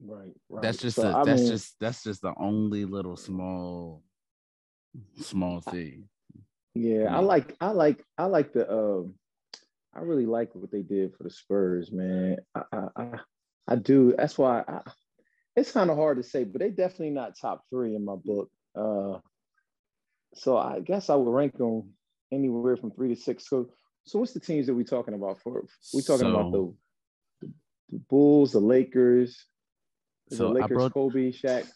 Right. 0.00 0.28
Right. 0.48 0.62
That's 0.62 0.78
just 0.78 0.94
So, 0.96 1.08
a, 1.08 1.24
that's 1.24 1.40
mean, 1.40 1.50
just 1.50 1.74
that's 1.80 2.04
just 2.04 2.22
the 2.22 2.32
only 2.38 2.84
little 2.84 3.16
small 3.16 4.04
small 5.16 5.60
thing. 5.60 6.08
Yeah, 6.74 7.12
I 7.12 7.18
like. 7.18 7.56
I 7.60 7.70
like. 7.70 8.04
I 8.16 8.26
like 8.26 8.52
the. 8.52 8.70
Um, 8.72 9.14
I 9.92 10.00
really 10.00 10.26
like 10.26 10.54
what 10.54 10.70
they 10.70 10.82
did 10.82 11.16
for 11.16 11.24
the 11.24 11.30
Spurs, 11.30 11.90
man. 11.90 12.36
I. 12.54 12.62
I, 12.96 13.18
I, 13.68 13.76
do. 13.76 14.14
That's 14.16 14.36
why. 14.38 14.64
I, 14.66 14.80
it's 15.56 15.72
kind 15.72 15.90
of 15.90 15.96
hard 15.96 16.18
to 16.18 16.22
say, 16.22 16.44
but 16.44 16.60
they 16.60 16.70
definitely 16.70 17.10
not 17.10 17.36
top 17.40 17.62
three 17.70 17.94
in 17.96 18.04
my 18.04 18.14
book. 18.14 18.48
Uh, 18.76 19.18
so 20.34 20.56
I 20.56 20.80
guess 20.80 21.10
I 21.10 21.16
would 21.16 21.30
rank 21.30 21.58
them 21.58 21.90
anywhere 22.32 22.76
from 22.76 22.92
three 22.92 23.14
to 23.14 23.20
six. 23.20 23.48
So, 23.48 23.70
so 24.04 24.18
what's 24.20 24.32
the 24.32 24.40
teams 24.40 24.66
that 24.66 24.74
we 24.74 24.84
talking 24.84 25.14
about? 25.14 25.40
For 25.40 25.64
we 25.92 26.02
talking 26.02 26.30
about 26.30 26.52
So- 26.52 26.76
the, 27.40 27.48
the 27.90 27.98
Bulls, 28.08 28.52
the 28.52 28.60
Lakers, 28.60 29.44
So 30.30 30.48
I 30.48 30.60
Lakers, 30.60 30.76
broke 30.76 30.94
Kobe, 30.94 31.32
Shaq. 31.32 31.66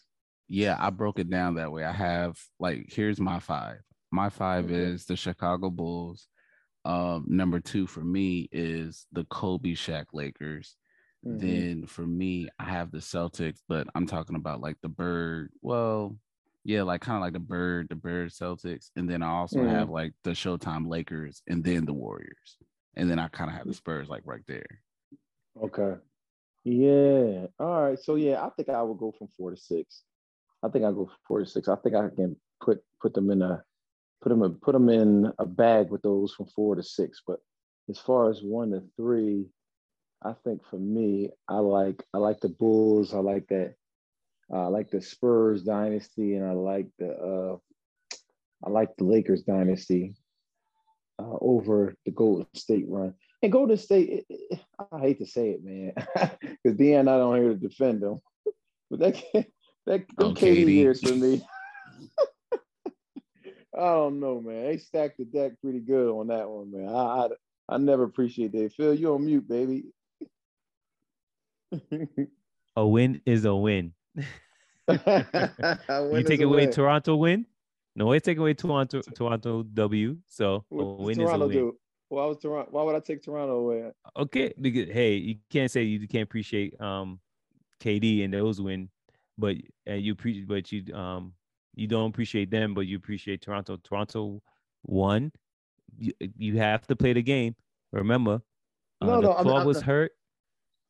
Yeah, 0.47 0.77
I 0.79 0.89
broke 0.89 1.19
it 1.19 1.29
down 1.29 1.55
that 1.55 1.71
way. 1.71 1.83
I 1.83 1.91
have 1.91 2.37
like 2.59 2.85
here's 2.89 3.19
my 3.19 3.39
five. 3.39 3.79
My 4.11 4.29
five 4.29 4.65
Okay. 4.65 4.75
is 4.75 5.05
the 5.05 5.15
Chicago 5.15 5.69
Bulls. 5.69 6.27
Um, 6.85 7.25
number 7.27 7.59
two 7.59 7.87
for 7.87 8.01
me 8.01 8.47
is 8.51 9.07
the 9.11 9.23
Kobe 9.25 9.71
Shaq 9.71 10.05
Lakers. 10.13 10.75
Mhm. 11.25 11.39
Then 11.39 11.85
for 11.87 12.05
me, 12.05 12.49
I 12.59 12.65
have 12.65 12.91
the 12.91 12.97
Celtics, 12.99 13.61
but 13.67 13.87
I'm 13.95 14.05
talking 14.05 14.35
about 14.35 14.61
like 14.61 14.77
the 14.81 14.89
Bird. 14.89 15.51
Well, 15.61 16.17
yeah, 16.65 16.83
like 16.83 17.01
kind 17.01 17.15
of 17.17 17.21
like 17.21 17.33
the 17.33 17.39
Bird, 17.39 17.89
the 17.89 17.95
Bird 17.95 18.29
Celtics, 18.29 18.91
and 18.95 19.09
then 19.09 19.23
I 19.23 19.29
also 19.29 19.59
Mhm. 19.59 19.69
have 19.69 19.89
like 19.89 20.13
the 20.23 20.31
Showtime 20.31 20.87
Lakers, 20.87 21.41
and 21.47 21.63
then 21.63 21.85
the 21.85 21.93
Warriors, 21.93 22.57
and 22.95 23.09
then 23.09 23.19
I 23.19 23.27
kind 23.29 23.49
of 23.49 23.55
have 23.57 23.67
the 23.67 23.73
Spurs 23.73 24.09
like 24.09 24.23
right 24.25 24.45
there. 24.47 24.81
Okay. 25.61 25.97
Yeah. 26.65 27.47
All 27.59 27.83
right. 27.83 27.99
So 27.99 28.15
yeah, 28.15 28.45
I 28.45 28.49
think 28.51 28.69
I 28.69 28.81
would 28.81 28.97
go 28.97 29.11
from 29.11 29.27
four 29.29 29.51
to 29.51 29.57
six. 29.57 30.03
I 30.61 30.69
think 30.69 30.85
I 30.85 30.91
go 30.91 31.05
from 31.05 31.17
four 31.27 31.39
to 31.39 31.45
six. 31.45 31.67
I 31.67 31.75
think 31.77 31.95
I 31.95 32.09
can 32.09 32.39
put 32.61 32.83
put 33.01 33.13
them 33.13 33.29
in 33.31 33.41
a 33.41 33.63
put 34.21 34.29
them 34.29 34.41
in, 34.43 34.55
put 34.55 34.71
them 34.71 34.89
in 34.89 35.31
a 35.39 35.45
bag 35.45 35.89
with 35.89 36.01
those 36.01 36.33
from 36.33 36.47
four 36.47 36.75
to 36.75 36.83
six. 36.83 37.21
But 37.25 37.39
as 37.89 37.99
far 37.99 38.29
as 38.29 38.41
one 38.41 38.71
to 38.71 38.81
three, 38.95 39.49
I 40.23 40.33
think 40.43 40.65
for 40.69 40.77
me, 40.77 41.29
I 41.47 41.59
like 41.59 42.03
I 42.13 42.17
like 42.17 42.39
the 42.39 42.49
Bulls. 42.49 43.13
I 43.13 43.19
like 43.19 43.47
that. 43.47 43.75
uh, 44.51 44.65
I 44.65 44.67
like 44.67 44.89
the 44.91 45.01
Spurs 45.01 45.63
dynasty, 45.63 46.35
and 46.35 46.45
I 46.45 46.51
like 46.51 46.87
the 46.99 47.11
uh, 47.11 47.57
I 48.65 48.69
like 48.69 48.95
the 48.97 49.03
Lakers 49.03 49.43
dynasty 49.43 50.15
uh, 51.19 51.37
over 51.41 51.95
the 52.05 52.11
Golden 52.11 52.47
State 52.55 52.85
run. 52.87 53.13
And 53.41 53.51
Golden 53.51 53.77
State, 53.77 54.09
it, 54.09 54.25
it, 54.29 54.59
I 54.91 54.99
hate 54.99 55.19
to 55.19 55.25
say 55.25 55.49
it, 55.49 55.63
man, 55.63 55.93
because 56.41 56.77
Dan, 56.77 57.07
I 57.07 57.17
don't 57.17 57.33
on 57.33 57.41
here 57.41 57.49
to 57.49 57.55
defend 57.55 58.01
them, 58.01 58.21
but 58.89 58.99
That 59.85 60.07
them 60.17 60.29
Oh, 60.29 60.31
KD. 60.31 60.73
years 60.73 61.01
for 61.01 61.13
me. 61.13 61.45
I 63.75 63.79
don't 63.79 64.19
know, 64.19 64.39
man. 64.39 64.65
They 64.65 64.77
stacked 64.77 65.17
the 65.17 65.25
deck 65.25 65.53
pretty 65.61 65.79
good 65.79 66.09
on 66.09 66.27
that 66.27 66.47
one, 66.49 66.71
man. 66.71 66.87
I 66.87 66.93
I, 66.93 67.27
I 67.67 67.77
never 67.77 68.03
appreciate 68.03 68.51
that. 68.53 68.71
Phil, 68.73 68.93
you 68.93 69.13
on 69.13 69.25
mute, 69.25 69.47
baby. 69.47 69.85
A 72.75 72.87
win 72.87 73.21
is 73.25 73.45
a 73.45 73.55
win. 73.55 73.93
you 74.89 76.23
take 76.23 76.41
away 76.41 76.67
Toronto 76.67 77.15
win. 77.15 77.45
No 77.95 78.07
way 78.07 78.19
take 78.19 78.37
away 78.37 78.53
Toronto 78.53 79.01
Toronto 79.15 79.63
W. 79.63 80.17
So 80.27 80.55
a 80.55 80.75
What 80.75 80.99
win 80.99 81.17
does 81.17 81.27
Toronto 81.27 81.49
is 81.49 81.55
a 81.55 81.59
win. 81.59 81.71
do? 81.71 81.77
Why 82.09 82.25
was 82.25 82.37
Toronto? 82.37 82.71
Why 82.71 82.83
would 82.83 82.95
I 82.95 82.99
take 82.99 83.23
Toronto 83.23 83.55
away? 83.59 83.91
Okay, 84.17 84.53
because 84.59 84.89
hey, 84.89 85.15
you 85.15 85.35
can't 85.51 85.69
say 85.71 85.83
you 85.83 86.07
can't 86.07 86.23
appreciate 86.23 86.79
um 86.81 87.19
KD 87.81 88.23
and 88.25 88.33
those 88.33 88.59
win, 88.61 88.89
but 89.37 89.55
and 89.85 90.01
you 90.01 90.15
pre 90.15 90.43
but 90.43 90.71
you 90.71 90.93
um 90.93 91.33
you 91.75 91.87
don't 91.87 92.09
appreciate 92.09 92.49
them, 92.51 92.73
but 92.73 92.81
you 92.81 92.97
appreciate 92.97 93.41
Toronto. 93.41 93.77
Toronto 93.83 94.41
won. 94.83 95.31
You, 95.97 96.11
you 96.37 96.57
have 96.57 96.85
to 96.87 96.95
play 96.95 97.13
the 97.13 97.21
game. 97.23 97.55
Remember, 97.91 98.41
uh, 99.01 99.05
No, 99.05 99.15
the 99.17 99.21
no, 99.21 99.31
I'm- 99.33 99.43
claw 99.43 99.59
I'm 99.59 99.67
was 99.67 99.81
hurt. 99.81 100.11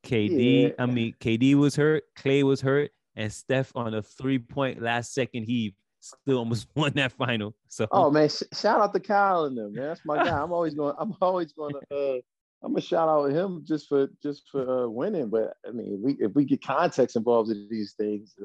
KD, 0.04 0.62
Yeah. 0.64 0.70
I 0.80 0.86
mean 0.86 1.16
KD 1.20 1.56
was 1.56 1.76
hurt. 1.76 2.04
Klay 2.18 2.44
was 2.44 2.62
hurt, 2.62 2.92
and 3.16 3.32
Steph 3.32 3.72
on 3.76 3.94
a 3.94 4.02
three 4.02 4.40
point 4.40 4.82
last 4.82 5.14
second 5.14 5.44
heave 5.46 5.74
still 6.02 6.38
almost 6.38 6.68
won 6.76 6.92
that 6.94 7.12
final. 7.14 7.56
So 7.68 7.88
Oh 7.92 8.12
man, 8.12 8.30
sh- 8.30 8.44
shout 8.54 8.82
out 8.82 8.94
to 8.94 9.00
Kyle 9.00 9.46
and 9.46 9.58
them, 9.58 9.74
man. 9.74 9.88
That's 9.88 10.02
my 10.06 10.18
guy. 10.18 10.42
I'm 10.42 10.52
always 10.52 10.74
going. 10.74 10.96
I'm 10.98 11.16
always 11.22 11.54
going 11.54 11.74
to. 11.74 11.96
Uh, 11.96 12.20
I'm 12.64 12.72
gonna 12.72 12.82
shout 12.82 13.10
out 13.10 13.30
him 13.32 13.64
just 13.66 13.90
for 13.90 14.08
just 14.22 14.44
for 14.50 14.86
uh, 14.86 14.88
winning. 14.88 15.30
But 15.30 15.54
I 15.68 15.72
mean, 15.72 16.02
we 16.02 16.14
if 16.20 16.34
we 16.34 16.46
get 16.46 16.64
context 16.64 17.16
involved 17.16 17.52
in 17.52 17.68
these 17.70 17.94
things, 17.94 18.36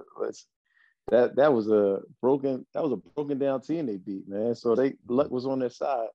that 1.11 1.37
that 1.37 1.53
was 1.53 1.69
a 1.71 2.01
broken 2.21 2.67
that 2.75 2.83
was 2.83 2.93
a 2.93 2.97
broken 2.97 3.39
down 3.39 3.61
team 3.61 3.87
they 3.87 3.97
beat, 3.97 4.29
man. 4.29 4.55
So 4.55 4.75
they 4.75 4.95
luck 5.09 5.31
was 5.31 5.47
on 5.47 5.61
their 5.61 5.71
side. 5.71 6.09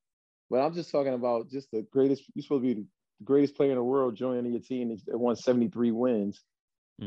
But 0.50 0.60
I'm 0.60 0.74
just 0.74 0.92
talking 0.92 1.14
about 1.14 1.50
just 1.50 1.72
the 1.72 1.86
greatest. 1.92 2.24
You're 2.36 2.44
supposed 2.44 2.64
to 2.64 2.68
be 2.68 2.82
the 2.82 2.86
greatest 3.24 3.56
player 3.56 3.72
in 3.72 3.78
the 3.78 3.84
world 3.84 4.16
joining 4.16 4.52
your 4.52 4.62
team 4.62 4.98
that 5.08 5.18
won 5.18 5.36
73 5.36 5.92
wins. 5.92 6.44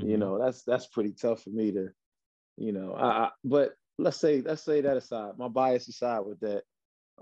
You 0.01 0.17
mhm. 0.17 0.19
know, 0.19 0.39
that's 0.39 0.63
that's 0.65 0.87
pretty 0.87 1.13
tough 1.13 1.43
for 1.43 1.51
me 1.51 1.73
to, 1.73 1.91
you 2.57 2.73
know. 2.73 2.95
I, 2.95 3.07
I 3.25 3.31
but 3.45 3.75
let's 3.99 4.19
say 4.19 4.43
let's 4.43 4.63
say 4.63 4.81
that 4.83 4.97
aside, 4.97 5.39
my 5.39 5.49
bias 5.49 5.89
aside 5.89 6.21
with 6.21 6.41
that. 6.41 6.63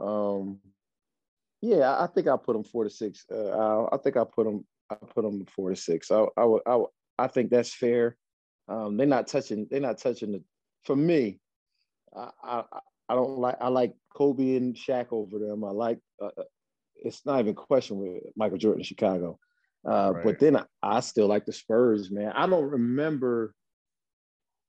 Um, 0.01 0.61
yeah, 1.61 1.91
I, 1.91 2.05
I 2.05 2.07
think 2.09 2.29
I 2.29 2.37
put 2.37 2.55
them 2.55 2.65
four 2.65 2.85
to 2.85 2.91
six. 2.91 3.25
Uh, 3.31 3.87
I, 3.91 3.95
I 3.95 3.99
think 3.99 4.17
I 4.17 4.25
put 4.25 4.45
them 4.45 4.65
I 4.91 4.97
put 4.97 5.23
them 5.23 5.45
four 5.47 5.71
to 5.71 5.77
six. 5.77 6.11
I 6.11 6.27
I 6.37 6.45
would 6.45 6.63
I, 6.67 6.77
would- 6.77 6.91
I 7.19 7.29
think 7.29 7.51
that's 7.51 7.73
fair. 7.73 8.17
Um, 8.69 8.97
they're 8.97 9.07
not 9.07 9.29
touching. 9.29 9.67
They're 9.71 9.81
not 9.81 9.99
touching 9.99 10.33
the. 10.33 10.43
For 10.85 10.97
me, 10.97 11.39
I 12.15 12.31
I, 12.43 12.65
I 13.09 13.15
don't 13.15 13.39
like. 13.39 13.57
I 13.61 13.69
like 13.69 13.95
Kobe 14.15 14.57
and 14.57 14.75
Shaq 14.75 15.09
over 15.13 15.39
them. 15.39 15.65
I 15.65 15.71
like. 15.71 15.99
Uh, 16.21 16.31
it's 16.97 17.25
not 17.27 17.41
even 17.41 17.53
a 17.53 17.55
question 17.55 17.99
with 17.99 18.23
Michael 18.37 18.59
Jordan 18.59 18.81
in 18.81 18.85
Chicago. 18.85 19.39
Uh, 19.87 20.13
Right. 20.15 20.25
But 20.25 20.39
then 20.41 20.57
I, 20.57 20.65
I 20.83 21.01
still 21.01 21.27
like 21.27 21.45
the 21.45 21.53
Spurs, 21.53 22.11
man. 22.11 22.33
I 22.35 22.47
don't 22.47 22.71
remember. 22.71 23.55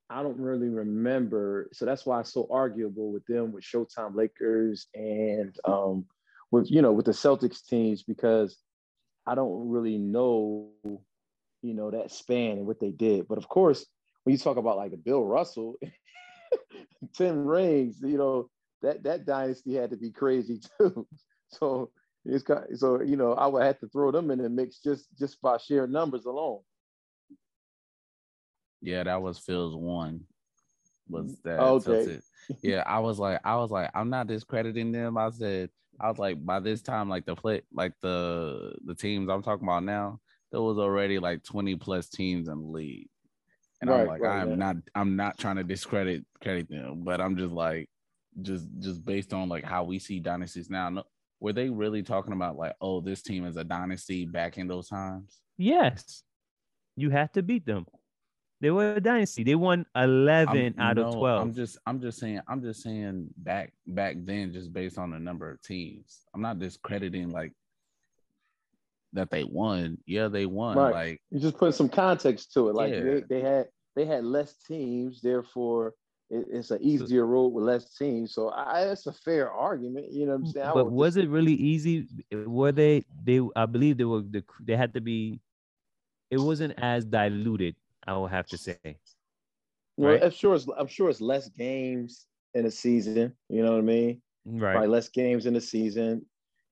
I 0.10 0.22
don't 0.22 0.38
really 0.38 0.70
remember. 0.70 1.70
So 1.74 1.86
that's 1.86 2.06
why 2.06 2.20
it's 2.20 2.34
so 2.34 2.48
arguable 2.52 3.12
with 3.12 3.26
them, 3.26 3.52
with 3.52 3.64
Showtime 3.64 4.16
Lakers, 4.16 4.88
and 4.94 5.56
um, 5.66 6.06
with 6.52 6.70
you 6.70 6.82
know 6.82 6.92
with 6.92 7.06
the 7.06 7.12
Celtics 7.12 7.66
teams 7.66 8.04
because 8.04 8.58
I 9.26 9.36
don't 9.36 9.70
really 9.70 9.98
know, 9.98 10.70
you 10.84 11.74
know, 11.74 11.92
that 11.92 12.12
span 12.12 12.58
and 12.58 12.68
what 12.68 12.80
they 12.80 12.92
did. 12.92 13.28
But 13.28 13.38
of 13.38 13.48
course, 13.48 13.86
when 14.24 14.34
you 14.34 14.38
talk 14.38 14.58
about 14.58 14.78
like 14.78 14.92
Bill 15.04 15.24
Russell, 15.24 15.76
ten 17.16 17.40
rings, 17.46 18.00
you 18.02 18.18
know, 18.18 18.50
that 18.82 19.04
that 19.04 19.26
dynasty 19.26 19.74
had 19.74 19.92
to 19.92 19.98
be 19.98 20.12
crazy 20.12 20.60
too. 20.80 21.08
So 21.50 21.92
it's 22.26 22.44
kind 22.44 22.66
so 22.76 23.02
you 23.02 23.16
know 23.16 23.34
I 23.34 23.48
would 23.48 23.64
have 23.64 23.80
to 23.80 23.88
throw 23.88 24.12
them 24.12 24.32
in 24.32 24.40
the 24.40 24.50
mix 24.50 24.80
just 24.80 25.08
just 25.18 25.42
by 25.42 25.58
sheer 25.58 25.88
numbers 25.88 26.26
alone. 26.26 26.60
Yeah, 28.82 29.04
that 29.04 29.22
was 29.22 29.40
Phil's 29.40 29.76
one. 29.76 30.22
Was 31.10 31.38
mm-hmm. 31.46 31.50
that 31.50 31.60
Okay. 31.60 32.20
Yeah, 32.62 32.84
I 32.86 33.00
was 33.00 33.18
like, 33.18 33.40
I 33.44 33.56
was 33.56 33.72
like, 33.72 33.90
I'm 33.96 34.10
not 34.10 34.28
discrediting 34.28 34.92
them. 34.92 35.18
I 35.18 35.30
said, 35.32 35.70
I 36.00 36.10
was 36.10 36.20
like, 36.20 36.44
by 36.46 36.60
this 36.60 36.82
time, 36.82 37.10
like 37.10 37.26
the 37.26 37.36
play, 37.36 37.62
like 37.74 37.94
the 38.02 38.76
the 38.86 38.96
teams 38.96 39.30
I'm 39.30 39.44
talking 39.44 39.68
about 39.68 39.84
now, 39.84 40.20
there 40.52 40.62
was 40.62 40.78
already 40.78 41.20
like 41.20 41.44
20 41.44 41.76
plus 41.78 42.10
teams 42.10 42.48
in 42.48 42.60
the 42.60 42.68
league. 42.68 43.08
And 43.82 43.90
I'm 43.90 44.08
like, 44.08 44.22
right, 44.22 44.42
I'm 44.42 44.52
yeah. 44.52 44.56
not, 44.56 44.76
I'm 44.94 45.16
not 45.16 45.38
trying 45.38 45.58
to 45.58 45.64
discredit 45.64 46.24
credit 46.42 46.70
them, 46.70 47.04
but 47.04 47.22
I'm 47.22 47.38
just 47.38 47.52
like, 47.52 47.90
just 48.42 48.68
just 48.80 49.06
based 49.06 49.34
on 49.34 49.50
like 49.50 49.64
how 49.64 49.84
we 49.84 50.00
see 50.00 50.20
dynasties 50.20 50.70
now. 50.70 50.90
No, 50.90 51.04
were 51.46 51.54
they 51.54 51.70
really 51.70 52.02
talking 52.02 52.34
about 52.34 52.58
like, 52.58 52.74
oh, 52.82 53.02
this 53.02 53.22
team 53.22 53.46
is 53.46 53.56
a 53.56 53.64
dynasty 53.64 54.26
back 54.26 54.58
in 54.58 54.68
those 54.68 54.90
times? 54.90 55.42
Yes, 55.60 56.24
you 56.96 57.12
have 57.12 57.32
to 57.34 57.44
beat 57.44 57.68
them. 57.68 57.86
They 58.62 58.72
were 58.72 58.96
a 58.96 59.00
dynasty. 59.00 59.44
They 59.44 59.54
won 59.54 59.86
11 59.96 60.58
I'm- 60.58 60.74
out 60.80 60.98
of 60.98 61.14
12. 61.14 61.42
I'm 61.42 61.54
just 61.54 61.78
I'm 61.86 62.02
just 62.02 62.18
saying 62.18 62.42
I'm 62.48 62.64
just 62.64 62.82
saying 62.82 63.28
back 63.38 63.74
back 63.86 64.16
then 64.22 64.54
just 64.54 64.74
based 64.74 64.98
on 64.98 65.12
the 65.12 65.20
number 65.20 65.52
of 65.52 65.62
teams. 65.62 66.22
I'm 66.34 66.42
not 66.42 66.58
discrediting 66.58 67.30
like 67.30 67.54
that 69.14 69.30
they 69.30 69.44
won. 69.44 70.00
Yeah, 70.08 70.30
they 70.30 70.48
won. 70.48 70.76
Right. 70.76 70.94
Like 70.94 71.22
You 71.30 71.40
just 71.40 71.60
put 71.60 71.76
some 71.76 71.90
context 71.90 72.54
to 72.54 72.70
it. 72.70 72.76
Like 72.76 72.92
Yeah. 72.92 73.02
they, 73.02 73.24
they 73.30 73.42
had 73.42 73.68
they 73.96 74.06
had 74.06 74.24
less 74.24 74.56
teams, 74.68 75.22
therefore 75.22 75.94
it, 76.30 76.46
it's 76.52 76.72
an 76.72 76.82
easier 76.82 77.26
road 77.26 77.50
with 77.50 77.66
less 77.66 77.96
teams. 77.96 78.34
So 78.34 78.50
I, 78.50 78.84
it's 78.92 79.06
a 79.08 79.14
fair 79.14 79.52
argument. 79.52 80.12
You 80.12 80.26
know 80.26 80.34
what 80.34 80.48
I'm 80.48 80.52
saying? 80.52 80.66
I 80.66 80.74
but 80.74 80.92
was 80.92 81.18
it 81.18 81.30
really 81.30 81.54
easy? 81.54 82.08
Were 82.32 82.72
they? 82.72 83.04
They, 83.24 83.42
I 83.56 83.66
believe 83.66 83.98
they 83.98 84.06
were. 84.06 84.22
The, 84.22 84.44
they 84.60 84.76
had 84.76 84.94
to 84.94 85.02
be. 85.02 85.40
It 86.32 86.40
wasn't 86.40 86.74
as 86.78 87.06
diluted. 87.06 87.76
I 88.08 88.14
will 88.14 88.28
have 88.28 88.48
to 88.48 88.58
say. 88.58 88.78
Well, 89.98 90.12
right? 90.12 90.24
I'm 90.24 90.32
sure 90.32 90.56
it's 90.56 90.68
I'm 90.78 90.88
sure 90.88 91.10
it's 91.10 91.22
less 91.22 91.50
games 91.50 92.26
in 92.54 92.66
a 92.66 92.72
season. 92.72 93.34
You 93.50 93.64
know 93.64 93.72
what 93.72 93.80
I 93.80 93.82
mean? 93.82 94.22
Right. 94.46 94.74
Probably 94.74 94.90
less 94.90 95.10
games 95.10 95.46
in 95.46 95.56
a 95.56 95.62
season, 95.62 96.26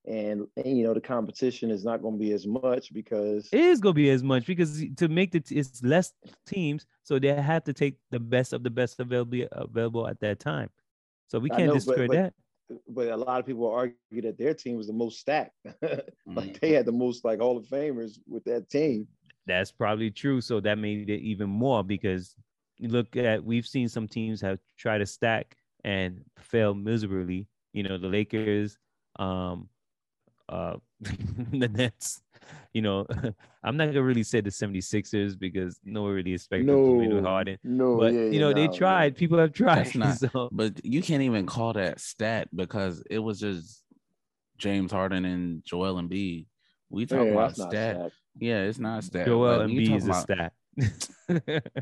and, 0.06 0.48
and 0.58 0.78
you 0.78 0.84
know 0.84 0.94
the 0.94 1.02
competition 1.02 1.72
is 1.72 1.84
not 1.84 2.02
going 2.02 2.16
to 2.16 2.20
be 2.20 2.32
as 2.34 2.46
much 2.46 2.94
because 2.94 3.48
It 3.52 3.60
is 3.60 3.80
gonna 3.80 3.94
be 3.94 4.10
as 4.10 4.24
much 4.24 4.46
because 4.46 4.84
to 4.98 5.08
make 5.08 5.32
the 5.32 5.40
t- 5.40 5.56
it's 5.56 5.82
less 5.84 6.14
teams, 6.46 6.86
so 7.04 7.20
they 7.20 7.34
have 7.34 7.64
to 7.66 7.74
take 7.74 7.98
the 8.12 8.20
best 8.20 8.54
of 8.54 8.64
the 8.64 8.70
best 8.70 9.00
available 9.00 9.48
available 9.52 10.08
at 10.08 10.20
that 10.20 10.40
time. 10.40 10.70
So 11.28 11.40
we 11.40 11.50
can't 11.50 11.68
know, 11.68 11.74
but- 11.74 11.86
discredit 11.86 12.08
but- 12.10 12.16
that. 12.16 12.34
but 12.90 13.08
a 13.10 13.18
lot 13.18 13.40
of 13.40 13.46
people 13.46 13.70
argue 13.70 14.22
that 14.22 14.38
their 14.38 14.54
team 14.54 14.78
was 14.78 14.88
the 14.88 14.94
most 14.94 15.20
stacked. 15.20 15.56
mm, 15.84 16.02
like 16.28 16.60
they 16.60 16.72
had 16.72 16.86
the 16.86 16.92
most 16.92 17.24
like 17.26 17.40
Hall 17.40 17.58
of 17.58 17.66
Famers 17.66 18.20
with 18.28 18.44
that 18.46 18.70
team. 18.70 19.08
That's 19.46 19.72
probably 19.72 20.10
true. 20.12 20.40
So 20.42 20.60
that 20.62 20.78
made 20.78 21.10
it 21.10 21.22
even 21.22 21.50
more 21.50 21.84
because 21.84 22.36
you 22.78 22.88
look 22.90 23.16
at 23.16 23.44
we've 23.44 23.68
seen 23.68 23.88
some 23.90 24.08
teams 24.08 24.42
have 24.42 24.60
tried 24.78 25.00
to 25.00 25.06
stack 25.06 25.56
and 25.84 26.22
fail 26.40 26.74
miserably. 26.74 27.48
You 27.74 27.84
know, 27.84 27.98
the 27.98 28.08
Lakers, 28.08 28.78
um, 29.20 29.68
uh, 30.54 30.76
the 31.52 31.68
Nets. 31.70 32.22
You 32.74 32.82
know, 32.82 33.06
I'm 33.64 33.78
not 33.78 33.86
gonna 33.88 34.04
really 34.04 34.24
say 34.24 34.42
the 34.42 34.50
76ers 34.50 35.38
because 35.40 35.80
no 35.84 36.04
one 36.04 36.12
really 36.14 36.34
expected 36.34 36.68
them 36.68 36.76
to 36.86 36.92
win 37.16 37.24
Harden. 37.24 37.58
no, 37.64 37.98
But 37.98 38.14
yeah, 38.14 38.20
you 38.20 38.32
yeah, 38.34 38.40
know, 38.42 38.54
they 38.54 38.68
no, 38.68 38.74
tried. 38.74 39.16
People 39.16 39.38
have 39.40 39.54
tried. 39.54 39.96
Not- 39.96 40.18
so 40.24 40.50
but 40.52 40.84
you 40.86 41.02
can't 41.02 41.24
even 41.24 41.46
call 41.46 41.74
that 41.74 42.00
stat 42.00 42.50
because 42.54 43.04
it 43.10 43.20
was 43.20 43.40
just 43.40 43.84
James 44.58 44.92
Harden 44.92 45.24
and 45.26 45.64
Joel 45.64 45.96
Embiid. 46.02 46.46
We 46.90 47.04
Yeah, 47.04 47.08
talk 47.18 47.28
about 47.28 47.48
that's 47.50 47.60
not 47.60 47.70
stat. 47.72 48.12
Yeah, 48.40 48.62
it's 48.64 48.80
not 48.80 49.04
stat. 49.04 49.26
Joel 49.26 49.60
but 49.60 49.70
you 49.70 49.82
Embiid 49.82 49.88
talk 49.90 49.98
is 49.98 50.08
a 50.08 50.14
stat. 50.22 51.74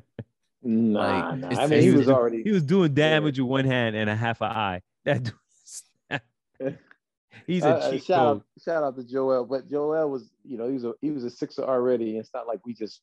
Nah, 0.63 0.99
Like, 0.99 1.39
nah. 1.39 1.59
I 1.61 1.67
mean, 1.67 1.81
he 1.81 1.91
was 1.91 2.07
already. 2.07 2.43
he 2.43 2.51
was 2.51 2.63
doing 2.63 2.93
damage 2.93 3.39
with 3.39 3.47
one 3.49 3.65
hand 3.65 3.95
and 3.95 4.07
a 4.09 4.15
half 4.15 4.41
an 4.41 4.51
eye. 4.51 4.81
That 5.05 5.23
dude 5.23 5.33
is- 5.65 5.83
he's 7.51 7.63
a 7.63 7.69
Uh, 7.69 7.79
uh, 7.79 7.91
cheat 7.91 8.03
shout 8.03 8.17
code. 8.19 8.37
out, 8.37 8.43
shout 8.63 8.83
out 8.83 8.95
to 8.97 9.03
Joel, 9.03 9.45
but 9.45 9.69
Joel 9.69 10.09
was, 10.09 10.31
you 10.43 10.57
know, 10.57 10.67
he 10.67 10.73
was 10.73 10.85
a 10.85 10.93
he 11.01 11.11
was 11.11 11.23
a 11.23 11.29
sixer 11.29 11.63
already. 11.63 12.17
It's 12.17 12.31
not 12.33 12.47
like 12.47 12.59
we 12.65 12.73
just 12.73 13.01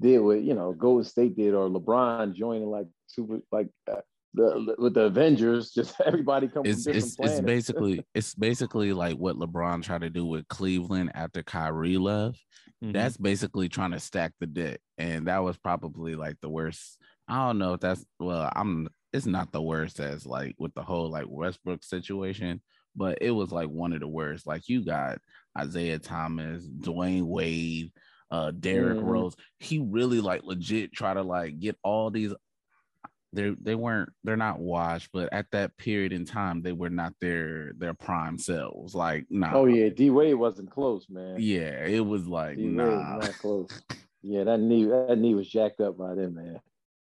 did 0.00 0.18
what 0.20 0.40
you 0.42 0.54
know 0.54 0.72
Golden 0.72 1.04
State 1.04 1.36
did 1.36 1.54
or 1.54 1.68
LeBron 1.68 2.34
joining 2.34 2.68
like 2.70 2.86
super 3.06 3.40
like 3.52 3.68
uh, 3.90 4.00
the 4.34 4.74
with 4.78 4.94
the 4.94 5.02
Avengers. 5.02 5.70
Just 5.78 6.00
everybody 6.04 6.48
come 6.48 6.64
it's 6.64 6.86
it's 6.86 7.16
it's 7.18 7.40
basically 7.54 8.04
it's 8.14 8.34
basically 8.34 8.92
like 8.92 9.16
what 9.16 9.36
LeBron 9.36 9.82
tried 9.82 10.02
to 10.02 10.10
do 10.10 10.24
with 10.24 10.48
Cleveland 10.48 11.10
after 11.14 11.42
Kyrie 11.42 11.98
left. 11.98 12.40
Mhm. 12.82 12.92
That's 12.94 13.16
basically 13.18 13.68
trying 13.68 13.90
to 13.90 14.00
stack 14.00 14.32
the 14.40 14.46
deck, 14.46 14.80
and 14.96 15.26
that 15.26 15.42
was 15.44 15.58
probably 15.58 16.14
like 16.14 16.36
the 16.40 16.48
worst. 16.48 16.96
I 17.28 17.46
don't 17.46 17.58
know 17.58 17.74
if 17.74 17.80
that's 17.80 18.04
well. 18.18 18.50
I'm. 18.56 18.88
It's 19.12 19.26
not 19.26 19.50
the 19.52 19.60
worst 19.60 19.98
as 20.00 20.24
like 20.24 20.54
with 20.58 20.72
the 20.74 20.82
whole 20.82 21.10
like 21.10 21.26
Westbrook 21.28 21.82
situation, 21.84 22.62
but 22.96 23.18
it 23.20 23.30
was 23.30 23.52
like 23.52 23.68
one 23.68 23.92
of 23.92 24.00
the 24.00 24.08
worst. 24.08 24.46
Like 24.46 24.68
you 24.68 24.84
got 24.84 25.18
Isaiah 25.58 25.98
Thomas, 25.98 26.66
Dwyane 26.66 27.24
Wade, 27.24 27.92
uh, 28.30 28.52
Derrick 28.52 28.98
Mhm. 28.98 29.04
Rose. 29.04 29.36
He 29.58 29.78
really 29.78 30.20
like 30.20 30.44
legit 30.44 30.92
try 30.92 31.14
to 31.14 31.22
like 31.22 31.58
get 31.58 31.76
all 31.82 32.10
these 32.10 32.32
they 33.32 33.50
they 33.60 33.74
weren't 33.74 34.10
they're 34.24 34.36
not 34.36 34.58
washed, 34.58 35.10
but 35.12 35.32
at 35.32 35.46
that 35.52 35.76
period 35.76 36.12
in 36.12 36.24
time, 36.24 36.62
they 36.62 36.72
were 36.72 36.90
not 36.90 37.14
their 37.20 37.72
their 37.74 37.94
prime 37.94 38.38
selves. 38.38 38.94
Like, 38.94 39.26
nah. 39.30 39.52
Oh 39.54 39.66
yeah, 39.66 39.88
D 39.88 40.10
Wade 40.10 40.34
wasn't 40.34 40.70
close, 40.70 41.06
man. 41.08 41.36
Yeah, 41.38 41.84
it 41.84 42.04
was 42.04 42.26
like 42.26 42.56
D 42.56 42.64
Wade 42.64 42.74
nah. 42.74 43.16
not 43.18 43.38
close. 43.38 43.68
yeah, 44.22 44.44
that 44.44 44.58
knee 44.58 44.84
that 44.84 45.18
knee 45.18 45.34
was 45.34 45.48
jacked 45.48 45.80
up 45.80 45.96
by 45.96 46.14
them, 46.14 46.34
man. 46.34 46.60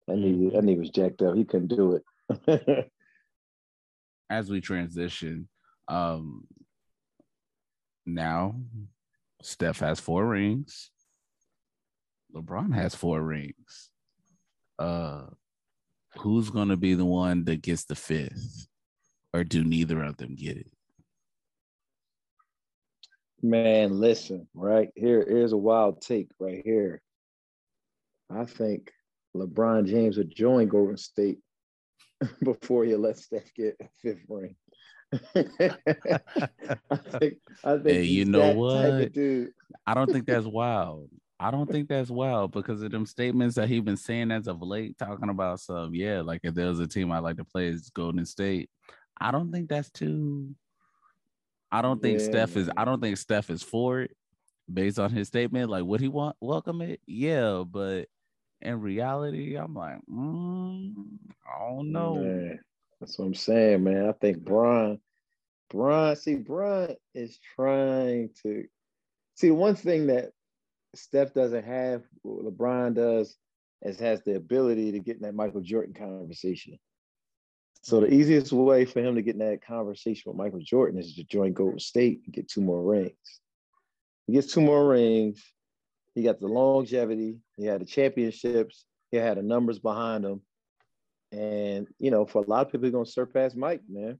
That 0.07 0.17
knee 0.17 0.33
mm-hmm. 0.33 0.55
that 0.55 0.63
knee 0.63 0.77
was 0.77 0.89
jacked 0.89 1.21
up. 1.21 1.35
He 1.35 1.45
couldn't 1.45 1.75
do 1.75 1.99
it. 2.47 2.89
As 4.29 4.49
we 4.49 4.61
transition, 4.61 5.47
um 5.87 6.47
now 8.05 8.55
Steph 9.41 9.79
has 9.79 9.99
four 9.99 10.25
rings. 10.25 10.89
LeBron 12.35 12.73
has 12.73 12.95
four 12.95 13.21
rings. 13.21 13.89
Uh 14.79 15.25
who's 16.17 16.49
going 16.49 16.69
to 16.69 16.77
be 16.77 16.93
the 16.93 17.05
one 17.05 17.45
that 17.45 17.61
gets 17.61 17.85
the 17.85 17.95
fifth, 17.95 18.67
or 19.33 19.43
do 19.43 19.63
neither 19.63 20.03
of 20.03 20.17
them 20.17 20.35
get 20.35 20.57
it? 20.57 20.71
Man, 23.41 23.99
listen, 23.99 24.47
right 24.53 24.89
here, 24.95 25.25
here's 25.27 25.51
a 25.51 25.57
wild 25.57 26.01
take 26.01 26.29
right 26.39 26.61
here. 26.63 27.01
I 28.29 28.45
think 28.45 28.91
LeBron 29.35 29.87
James 29.87 30.17
would 30.17 30.33
join 30.33 30.69
Golden 30.69 30.97
State 30.97 31.39
before 32.43 32.85
he 32.85 32.95
let 32.95 33.17
Steph 33.17 33.53
get 33.53 33.75
a 33.81 33.87
fifth 34.01 34.23
ring. 34.29 34.55
I 35.35 36.95
think, 37.19 37.37
I 37.63 37.77
think 37.77 37.87
hey, 37.87 38.03
you 38.03 38.25
know 38.25 38.53
what? 38.53 39.11
I 39.85 39.93
don't 39.93 40.11
think 40.11 40.25
that's 40.27 40.45
wild. 40.45 41.09
I 41.39 41.51
don't 41.51 41.69
think 41.69 41.89
that's 41.89 42.09
wild 42.09 42.51
because 42.51 42.81
of 42.81 42.91
them 42.91 43.05
statements 43.05 43.55
that 43.55 43.67
he's 43.67 43.81
been 43.81 43.97
saying 43.97 44.31
as 44.31 44.47
of 44.47 44.61
late, 44.61 44.97
talking 44.97 45.29
about 45.29 45.59
some, 45.59 45.93
yeah, 45.93 46.21
like 46.21 46.41
if 46.43 46.53
there's 46.53 46.79
a 46.79 46.87
team 46.87 47.11
I'd 47.11 47.19
like 47.19 47.37
to 47.37 47.43
play, 47.43 47.67
it's 47.67 47.89
Golden 47.89 48.25
State. 48.25 48.69
I 49.19 49.31
don't 49.31 49.51
think 49.51 49.69
that's 49.69 49.89
too. 49.89 50.55
I 51.71 51.81
don't 51.81 52.01
think 52.01 52.19
yeah, 52.19 52.25
Steph 52.25 52.55
is. 52.55 52.69
I 52.77 52.85
don't 52.85 53.01
think 53.01 53.17
Steph 53.17 53.49
is 53.49 53.63
for 53.63 54.01
it, 54.01 54.15
based 54.71 54.99
on 54.99 55.11
his 55.11 55.27
statement. 55.27 55.69
Like, 55.69 55.83
would 55.83 56.01
he 56.01 56.07
want 56.07 56.35
welcome 56.39 56.81
it? 56.81 57.01
Yeah, 57.05 57.63
but 57.67 58.05
in 58.61 58.79
reality, 58.79 59.55
I'm 59.55 59.73
like, 59.73 59.97
mm, 60.09 60.93
I 61.45 61.59
don't 61.59 61.91
know. 61.91 62.15
Man, 62.15 62.59
that's 62.99 63.17
what 63.17 63.25
I'm 63.25 63.35
saying, 63.35 63.83
man. 63.83 64.07
I 64.07 64.11
think 64.13 64.39
Brian, 64.43 64.99
Brian, 65.69 66.15
see, 66.15 66.35
Brian 66.35 66.95
is 67.13 67.39
trying 67.55 68.29
to 68.43 68.65
see 69.35 69.51
one 69.51 69.75
thing 69.75 70.07
that 70.07 70.31
Steph 70.95 71.33
doesn't 71.33 71.65
have, 71.65 72.03
LeBron 72.25 72.93
does, 72.93 73.35
is 73.81 73.99
has 73.99 74.21
the 74.23 74.35
ability 74.35 74.91
to 74.91 74.99
get 74.99 75.17
in 75.17 75.23
that 75.23 75.35
Michael 75.35 75.61
Jordan 75.61 75.93
conversation. 75.93 76.79
So 77.81 77.99
the 77.99 78.13
easiest 78.13 78.53
way 78.53 78.85
for 78.85 79.01
him 79.01 79.15
to 79.15 79.21
get 79.21 79.33
in 79.35 79.39
that 79.39 79.65
conversation 79.65 80.31
with 80.31 80.37
Michael 80.37 80.61
Jordan 80.61 80.99
is 80.99 81.15
to 81.15 81.23
join 81.25 81.51
Golden 81.51 81.79
State 81.79 82.21
and 82.25 82.33
get 82.33 82.47
two 82.47 82.61
more 82.61 82.81
rings. 82.81 83.41
He 84.25 84.33
gets 84.33 84.53
two 84.53 84.61
more 84.61 84.87
rings. 84.87 85.43
He 86.15 86.23
got 86.23 86.39
the 86.39 86.47
longevity. 86.47 87.39
He 87.57 87.65
had 87.65 87.81
the 87.81 87.85
championships. 87.85 88.85
He 89.11 89.17
had 89.17 89.37
the 89.37 89.41
numbers 89.41 89.79
behind 89.79 90.23
him. 90.23 90.41
And 91.33 91.87
you 91.97 92.11
know, 92.11 92.25
for 92.25 92.43
a 92.43 92.47
lot 92.47 92.67
of 92.67 92.71
people, 92.71 92.85
he's 92.85 92.93
gonna 92.93 93.05
surpass 93.05 93.55
Mike, 93.55 93.81
man. 93.89 94.19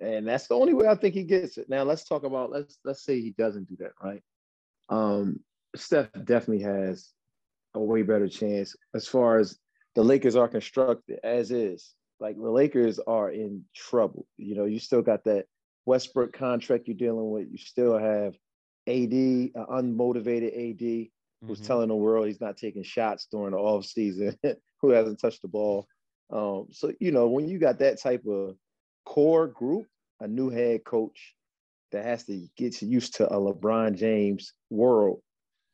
And 0.00 0.26
that's 0.26 0.48
the 0.48 0.54
only 0.54 0.72
way 0.72 0.88
I 0.88 0.94
think 0.94 1.14
he 1.14 1.24
gets 1.24 1.58
it. 1.58 1.68
Now 1.68 1.82
let's 1.82 2.04
talk 2.04 2.24
about 2.24 2.50
let's 2.50 2.78
let's 2.84 3.04
say 3.04 3.20
he 3.20 3.34
doesn't 3.36 3.68
do 3.68 3.76
that, 3.80 3.92
right? 4.02 4.22
Um, 4.88 5.40
Steph 5.76 6.08
definitely 6.24 6.64
has 6.64 7.10
a 7.74 7.80
way 7.80 8.02
better 8.02 8.28
chance 8.28 8.74
as 8.94 9.06
far 9.06 9.38
as 9.38 9.58
the 9.94 10.02
Lakers 10.02 10.34
are 10.34 10.48
constructed 10.48 11.20
as 11.22 11.50
is. 11.50 11.94
Like 12.18 12.36
the 12.36 12.50
Lakers 12.50 12.98
are 12.98 13.30
in 13.30 13.64
trouble. 13.74 14.26
You 14.38 14.54
know, 14.54 14.64
you 14.64 14.78
still 14.78 15.02
got 15.02 15.24
that 15.24 15.46
Westbrook 15.84 16.32
contract 16.32 16.88
you're 16.88 16.96
dealing 16.96 17.30
with. 17.30 17.48
You 17.50 17.58
still 17.58 17.98
have 17.98 18.34
AD, 18.86 19.12
an 19.12 19.52
unmotivated 19.54 20.70
AD, 20.70 21.08
who's 21.46 21.58
mm-hmm. 21.58 21.66
telling 21.66 21.88
the 21.88 21.94
world 21.94 22.26
he's 22.26 22.40
not 22.40 22.56
taking 22.56 22.84
shots 22.84 23.26
during 23.30 23.52
the 23.52 23.58
off 23.58 23.84
season, 23.84 24.38
who 24.80 24.90
hasn't 24.90 25.20
touched 25.20 25.42
the 25.42 25.48
ball. 25.48 25.86
Um, 26.32 26.68
so 26.70 26.92
you 26.98 27.12
know, 27.12 27.28
when 27.28 27.46
you 27.46 27.58
got 27.58 27.78
that 27.80 28.00
type 28.00 28.24
of 28.26 28.56
core 29.04 29.48
group, 29.48 29.86
a 30.20 30.26
new 30.26 30.48
head 30.48 30.84
coach 30.84 31.34
that 31.92 32.04
has 32.04 32.24
to 32.24 32.46
get 32.56 32.80
used 32.80 33.16
to 33.16 33.28
a 33.28 33.36
LeBron 33.36 33.96
James 33.96 34.54
world 34.70 35.20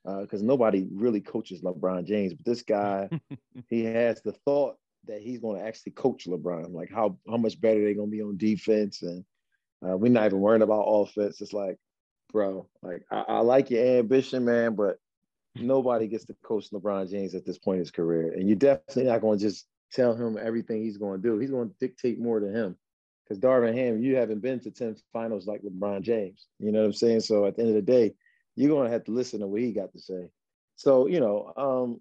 because 0.04 0.42
uh, 0.42 0.44
nobody 0.44 0.86
really 0.92 1.20
coaches 1.20 1.60
LeBron 1.62 2.06
James, 2.06 2.34
but 2.34 2.44
this 2.44 2.62
guy, 2.62 3.08
he 3.68 3.84
has 3.84 4.22
the 4.22 4.32
thought 4.44 4.76
that 5.06 5.20
he's 5.20 5.40
going 5.40 5.60
to 5.60 5.66
actually 5.66 5.92
coach 5.92 6.26
LeBron, 6.26 6.72
like 6.72 6.90
how 6.90 7.18
how 7.28 7.36
much 7.36 7.60
better 7.60 7.80
they're 7.80 7.94
going 7.94 8.10
to 8.10 8.16
be 8.16 8.22
on 8.22 8.36
defense, 8.36 9.02
and 9.02 9.24
uh, 9.86 9.96
we're 9.96 10.10
not 10.10 10.26
even 10.26 10.40
worrying 10.40 10.62
about 10.62 10.82
offense. 10.82 11.40
It's 11.40 11.52
like, 11.52 11.76
bro, 12.32 12.68
like 12.82 13.02
I, 13.10 13.24
I 13.28 13.38
like 13.40 13.70
your 13.70 13.84
ambition, 13.98 14.44
man, 14.44 14.74
but 14.74 14.98
nobody 15.54 16.06
gets 16.06 16.24
to 16.26 16.36
coach 16.42 16.70
LeBron 16.72 17.10
James 17.10 17.34
at 17.34 17.44
this 17.44 17.58
point 17.58 17.76
in 17.76 17.80
his 17.80 17.90
career, 17.90 18.32
and 18.32 18.48
you're 18.48 18.56
definitely 18.56 19.04
not 19.04 19.20
going 19.20 19.38
to 19.38 19.44
just 19.44 19.66
tell 19.92 20.14
him 20.14 20.38
everything 20.40 20.82
he's 20.82 20.98
going 20.98 21.20
to 21.20 21.28
do. 21.28 21.38
He's 21.38 21.50
going 21.50 21.68
to 21.68 21.74
dictate 21.80 22.20
more 22.20 22.40
to 22.40 22.48
him. 22.48 22.76
Because 23.24 23.40
Darvin 23.40 23.74
Ham, 23.74 24.02
you 24.02 24.16
haven't 24.16 24.40
been 24.40 24.60
to 24.60 24.70
10 24.70 24.96
finals 25.12 25.46
like 25.46 25.62
LeBron 25.62 26.02
James. 26.02 26.46
You 26.58 26.72
know 26.72 26.80
what 26.80 26.86
I'm 26.86 26.92
saying? 26.94 27.20
So 27.20 27.44
at 27.44 27.56
the 27.56 27.62
end 27.62 27.70
of 27.70 27.74
the 27.76 27.82
day, 27.82 28.14
you're 28.56 28.74
gonna 28.74 28.90
have 28.90 29.04
to 29.04 29.12
listen 29.12 29.40
to 29.40 29.46
what 29.46 29.60
he 29.60 29.72
got 29.72 29.92
to 29.92 30.00
say. 30.00 30.30
So, 30.76 31.06
you 31.06 31.20
know, 31.20 31.52
um, 31.56 32.00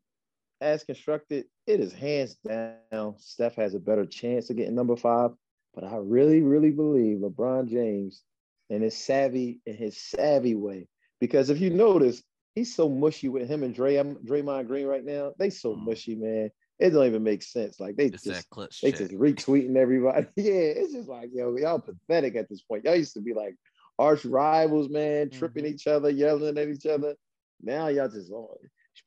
as 0.59 0.83
constructed, 0.83 1.45
it 1.67 1.79
is 1.79 1.93
hands 1.93 2.35
down. 2.47 3.15
Steph 3.19 3.55
has 3.55 3.75
a 3.75 3.79
better 3.79 4.05
chance 4.05 4.49
of 4.49 4.55
getting 4.55 4.73
number 4.73 4.95
five, 4.95 5.31
but 5.75 5.83
I 5.83 5.97
really, 5.97 6.41
really 6.41 6.71
believe 6.71 7.19
LeBron 7.19 7.69
James 7.69 8.23
and 8.69 8.81
his 8.81 8.97
savvy 8.97 9.59
in 9.65 9.75
his 9.75 9.97
savvy 9.97 10.55
way. 10.55 10.87
Because 11.19 11.49
if 11.49 11.59
you 11.59 11.69
notice, 11.69 12.23
he's 12.55 12.73
so 12.73 12.89
mushy 12.89 13.29
with 13.29 13.47
him 13.47 13.61
and 13.63 13.75
Dray, 13.75 13.95
Draymond 13.95 14.67
Green 14.67 14.87
right 14.87 15.05
now. 15.05 15.33
They 15.37 15.51
so 15.51 15.75
mm. 15.75 15.85
mushy, 15.85 16.15
man. 16.15 16.49
It 16.79 16.91
don't 16.91 17.07
even 17.07 17.23
make 17.23 17.41
sense. 17.41 17.79
Like 17.79 17.95
they 17.95 18.05
it's 18.05 18.23
just 18.23 18.47
they 18.81 18.91
just 18.91 19.11
retweeting 19.11 19.75
everybody. 19.75 20.27
yeah, 20.35 20.51
it's 20.53 20.93
just 20.93 21.09
like 21.09 21.29
yo, 21.33 21.55
y'all 21.57 21.79
pathetic 21.79 22.35
at 22.35 22.49
this 22.49 22.61
point. 22.61 22.85
Y'all 22.85 22.95
used 22.95 23.13
to 23.13 23.21
be 23.21 23.33
like 23.33 23.55
arch 23.97 24.25
rivals, 24.25 24.89
man, 24.89 25.29
tripping 25.29 25.65
mm-hmm. 25.65 25.73
each 25.73 25.87
other, 25.87 26.09
yelling 26.09 26.57
at 26.57 26.67
each 26.67 26.85
other. 26.85 27.15
Now 27.61 27.87
y'all 27.87 28.09
just 28.09 28.31
on 28.31 28.47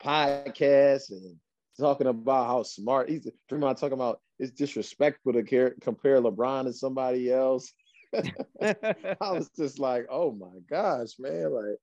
podcasts 0.03 1.11
and 1.11 1.37
talking 1.79 2.07
about 2.07 2.47
how 2.47 2.63
smart 2.63 3.09
he's. 3.09 3.29
Draymond 3.51 3.79
talking 3.79 3.95
about 3.95 4.21
it's 4.39 4.53
disrespectful 4.53 5.33
to 5.35 5.43
care, 5.43 5.75
compare 5.81 6.21
LeBron 6.21 6.65
to 6.65 6.73
somebody 6.73 7.31
else. 7.31 7.73
I 8.63 9.33
was 9.33 9.51
just 9.57 9.79
like, 9.79 10.07
oh 10.11 10.33
my 10.33 10.59
gosh, 10.69 11.11
man, 11.19 11.53
like 11.53 11.79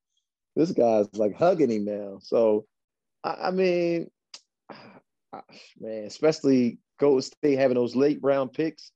this 0.55 0.71
guy's 0.71 1.07
like 1.13 1.35
hugging 1.35 1.71
him 1.71 1.85
now. 1.85 2.19
So, 2.21 2.65
I, 3.23 3.47
I 3.47 3.51
mean, 3.51 4.09
man, 5.79 6.05
especially 6.05 6.79
Golden 6.99 7.21
State 7.21 7.57
having 7.57 7.75
those 7.75 7.95
late 7.95 8.19
round 8.21 8.53
picks. 8.53 8.91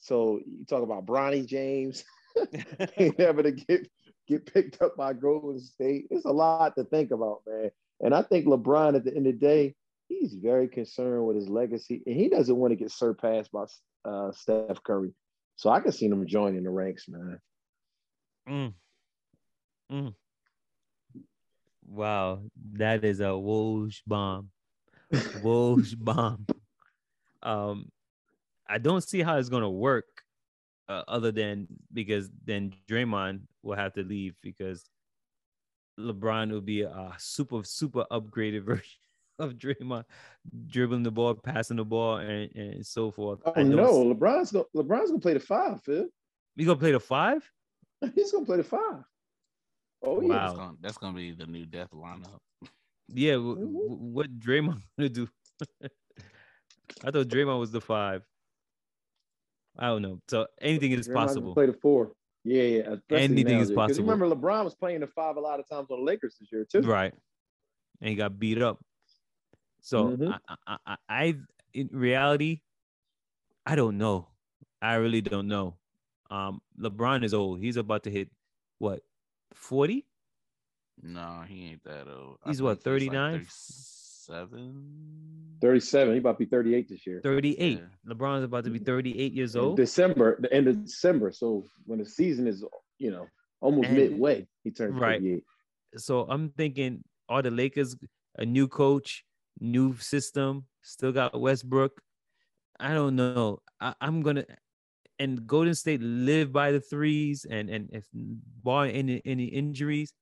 So 0.00 0.40
you 0.46 0.64
talk 0.68 0.82
about 0.82 1.06
Bronny 1.06 1.46
James. 1.46 2.04
never 3.18 3.42
to 3.42 3.52
get 3.52 3.88
get 4.26 4.52
picked 4.52 4.82
up 4.82 4.96
by 4.96 5.12
Golden 5.12 5.60
State. 5.60 6.06
It's 6.10 6.24
a 6.24 6.30
lot 6.30 6.74
to 6.76 6.84
think 6.84 7.10
about, 7.10 7.42
man. 7.46 7.70
And 8.00 8.14
I 8.14 8.22
think 8.22 8.46
LeBron, 8.46 8.94
at 8.94 9.04
the 9.04 9.14
end 9.14 9.26
of 9.26 9.32
the 9.32 9.38
day, 9.38 9.74
he's 10.08 10.34
very 10.34 10.68
concerned 10.68 11.26
with 11.26 11.36
his 11.36 11.48
legacy, 11.48 12.02
and 12.06 12.14
he 12.14 12.28
doesn't 12.28 12.54
want 12.54 12.72
to 12.72 12.76
get 12.76 12.92
surpassed 12.92 13.50
by 13.52 13.64
uh, 14.04 14.32
Steph 14.32 14.82
Curry. 14.82 15.12
So 15.56 15.70
I 15.70 15.80
can 15.80 15.92
see 15.92 16.06
him 16.06 16.26
joining 16.26 16.62
the 16.62 16.70
ranks, 16.70 17.08
man. 17.08 17.40
Mm. 18.48 18.74
Mm. 19.90 20.14
Wow, 21.86 22.40
that 22.74 23.04
is 23.04 23.20
a 23.20 23.24
Woj 23.24 24.02
bomb. 24.06 24.50
Woj 25.12 25.94
bomb. 25.98 26.46
Um, 27.42 27.90
I 28.68 28.78
don't 28.78 29.02
see 29.02 29.22
how 29.22 29.38
it's 29.38 29.48
gonna 29.48 29.70
work 29.70 30.06
uh, 30.88 31.02
other 31.08 31.32
than 31.32 31.66
because 31.92 32.30
then 32.44 32.74
Draymond 32.88 33.40
will 33.62 33.76
have 33.76 33.94
to 33.94 34.02
leave 34.02 34.34
because 34.42 34.84
LeBron 35.98 36.50
will 36.50 36.60
be 36.60 36.82
a 36.82 37.12
super 37.18 37.62
super 37.64 38.04
upgraded 38.10 38.62
version 38.64 38.98
of 39.38 39.54
Draymond, 39.54 40.04
dribbling 40.66 41.02
the 41.04 41.10
ball, 41.10 41.34
passing 41.34 41.76
the 41.76 41.84
ball, 41.84 42.16
and, 42.16 42.54
and 42.54 42.86
so 42.86 43.10
forth. 43.10 43.40
Oh 43.44 43.62
no, 43.62 44.04
LeBron's 44.04 44.52
gonna 44.52 44.64
LeBron's 44.76 45.10
gonna 45.10 45.20
play 45.20 45.34
the 45.34 45.40
five, 45.40 45.82
Phil. 45.82 46.06
He's 46.56 46.66
gonna 46.66 46.78
play 46.78 46.92
the 46.92 47.00
five. 47.00 47.48
He's 48.14 48.32
gonna 48.32 48.44
play 48.44 48.58
the 48.58 48.64
five. 48.64 49.04
Oh 50.02 50.20
yeah, 50.20 50.28
that's, 50.28 50.52
gonna, 50.54 50.76
that's 50.80 50.98
gonna 50.98 51.16
be 51.16 51.32
the 51.32 51.46
new 51.46 51.66
death 51.66 51.90
lineup. 51.92 52.38
Yeah, 53.08 53.34
mm-hmm. 53.34 53.62
what 54.12 54.38
Draymond 54.38 54.82
gonna 54.98 55.08
do? 55.08 55.28
I 57.04 57.10
thought 57.10 57.28
Draymond 57.28 57.60
was 57.60 57.70
the 57.70 57.80
five. 57.80 58.22
I 59.78 59.86
don't 59.86 60.02
know. 60.02 60.20
So 60.28 60.46
anything 60.60 60.92
is 60.92 61.08
possible. 61.08 61.54
Play 61.54 61.66
the 61.66 61.72
four. 61.72 62.12
Yeah, 62.44 62.62
yeah. 62.62 62.94
Anything 63.10 63.58
is 63.58 63.70
possible. 63.70 64.08
Remember, 64.08 64.34
LeBron 64.34 64.64
was 64.64 64.74
playing 64.74 65.00
the 65.00 65.06
five 65.06 65.36
a 65.36 65.40
lot 65.40 65.60
of 65.60 65.68
times 65.68 65.90
on 65.90 65.98
the 66.00 66.04
Lakers 66.04 66.36
this 66.40 66.50
year 66.50 66.66
too. 66.70 66.80
Right, 66.80 67.12
and 68.00 68.10
he 68.10 68.16
got 68.16 68.38
beat 68.38 68.60
up. 68.60 68.80
So 69.80 70.08
mm-hmm. 70.08 70.32
I, 70.48 70.56
I, 70.66 70.76
I, 70.86 70.96
I, 71.08 71.34
in 71.74 71.88
reality, 71.92 72.60
I 73.64 73.76
don't 73.76 73.98
know. 73.98 74.28
I 74.82 74.94
really 74.94 75.20
don't 75.20 75.48
know. 75.48 75.76
Um, 76.30 76.60
LeBron 76.80 77.24
is 77.24 77.34
old. 77.34 77.60
He's 77.60 77.76
about 77.76 78.04
to 78.04 78.10
hit 78.10 78.30
what, 78.78 79.02
forty? 79.54 80.06
No, 81.02 81.42
he 81.46 81.68
ain't 81.70 81.84
that 81.84 82.06
old. 82.08 82.38
He's 82.46 82.62
what, 82.62 82.82
39? 82.82 83.38
37? 83.38 85.58
37. 85.60 86.12
He 86.12 86.18
about 86.18 86.32
to 86.32 86.38
be 86.38 86.46
38 86.46 86.88
this 86.88 87.06
year. 87.06 87.20
38. 87.22 87.78
Yeah. 87.78 88.12
LeBron's 88.12 88.44
about 88.44 88.64
to 88.64 88.70
be 88.70 88.78
38 88.78 89.32
years 89.32 89.54
In 89.54 89.60
old. 89.60 89.76
December, 89.76 90.38
the 90.40 90.52
end 90.52 90.68
of 90.68 90.84
December. 90.84 91.32
So 91.32 91.64
when 91.86 91.98
the 91.98 92.06
season 92.06 92.46
is, 92.46 92.64
you 92.98 93.10
know, 93.10 93.26
almost 93.60 93.88
And- 93.88 93.96
midway, 93.96 94.46
he 94.64 94.70
turns 94.70 94.94
Right. 94.94 95.20
38. 95.20 95.44
so 95.96 96.26
I'm 96.28 96.50
thinking, 96.50 97.02
are 97.28 97.42
the 97.42 97.50
Lakers 97.50 97.96
a 98.36 98.44
new 98.44 98.68
coach, 98.68 99.24
new 99.60 99.96
system, 99.96 100.66
still 100.82 101.12
got 101.12 101.38
Westbrook? 101.40 102.00
I 102.78 102.94
don't 102.94 103.16
know. 103.16 103.60
I, 103.80 103.94
I'm 104.00 104.22
gonna 104.22 104.44
and 105.18 105.44
Golden 105.48 105.74
State 105.74 106.00
live 106.00 106.52
by 106.52 106.70
the 106.70 106.80
threes, 106.80 107.44
and 107.44 107.68
and 107.68 107.90
if 107.92 108.06
bar 108.14 108.86
any 108.86 109.20
any 109.24 109.46
injuries, 109.46 110.12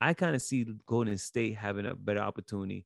I 0.00 0.14
kind 0.14 0.34
of 0.34 0.42
see 0.42 0.66
Golden 0.86 1.18
State 1.18 1.56
having 1.56 1.86
a 1.86 1.94
better 1.94 2.20
opportunity 2.20 2.84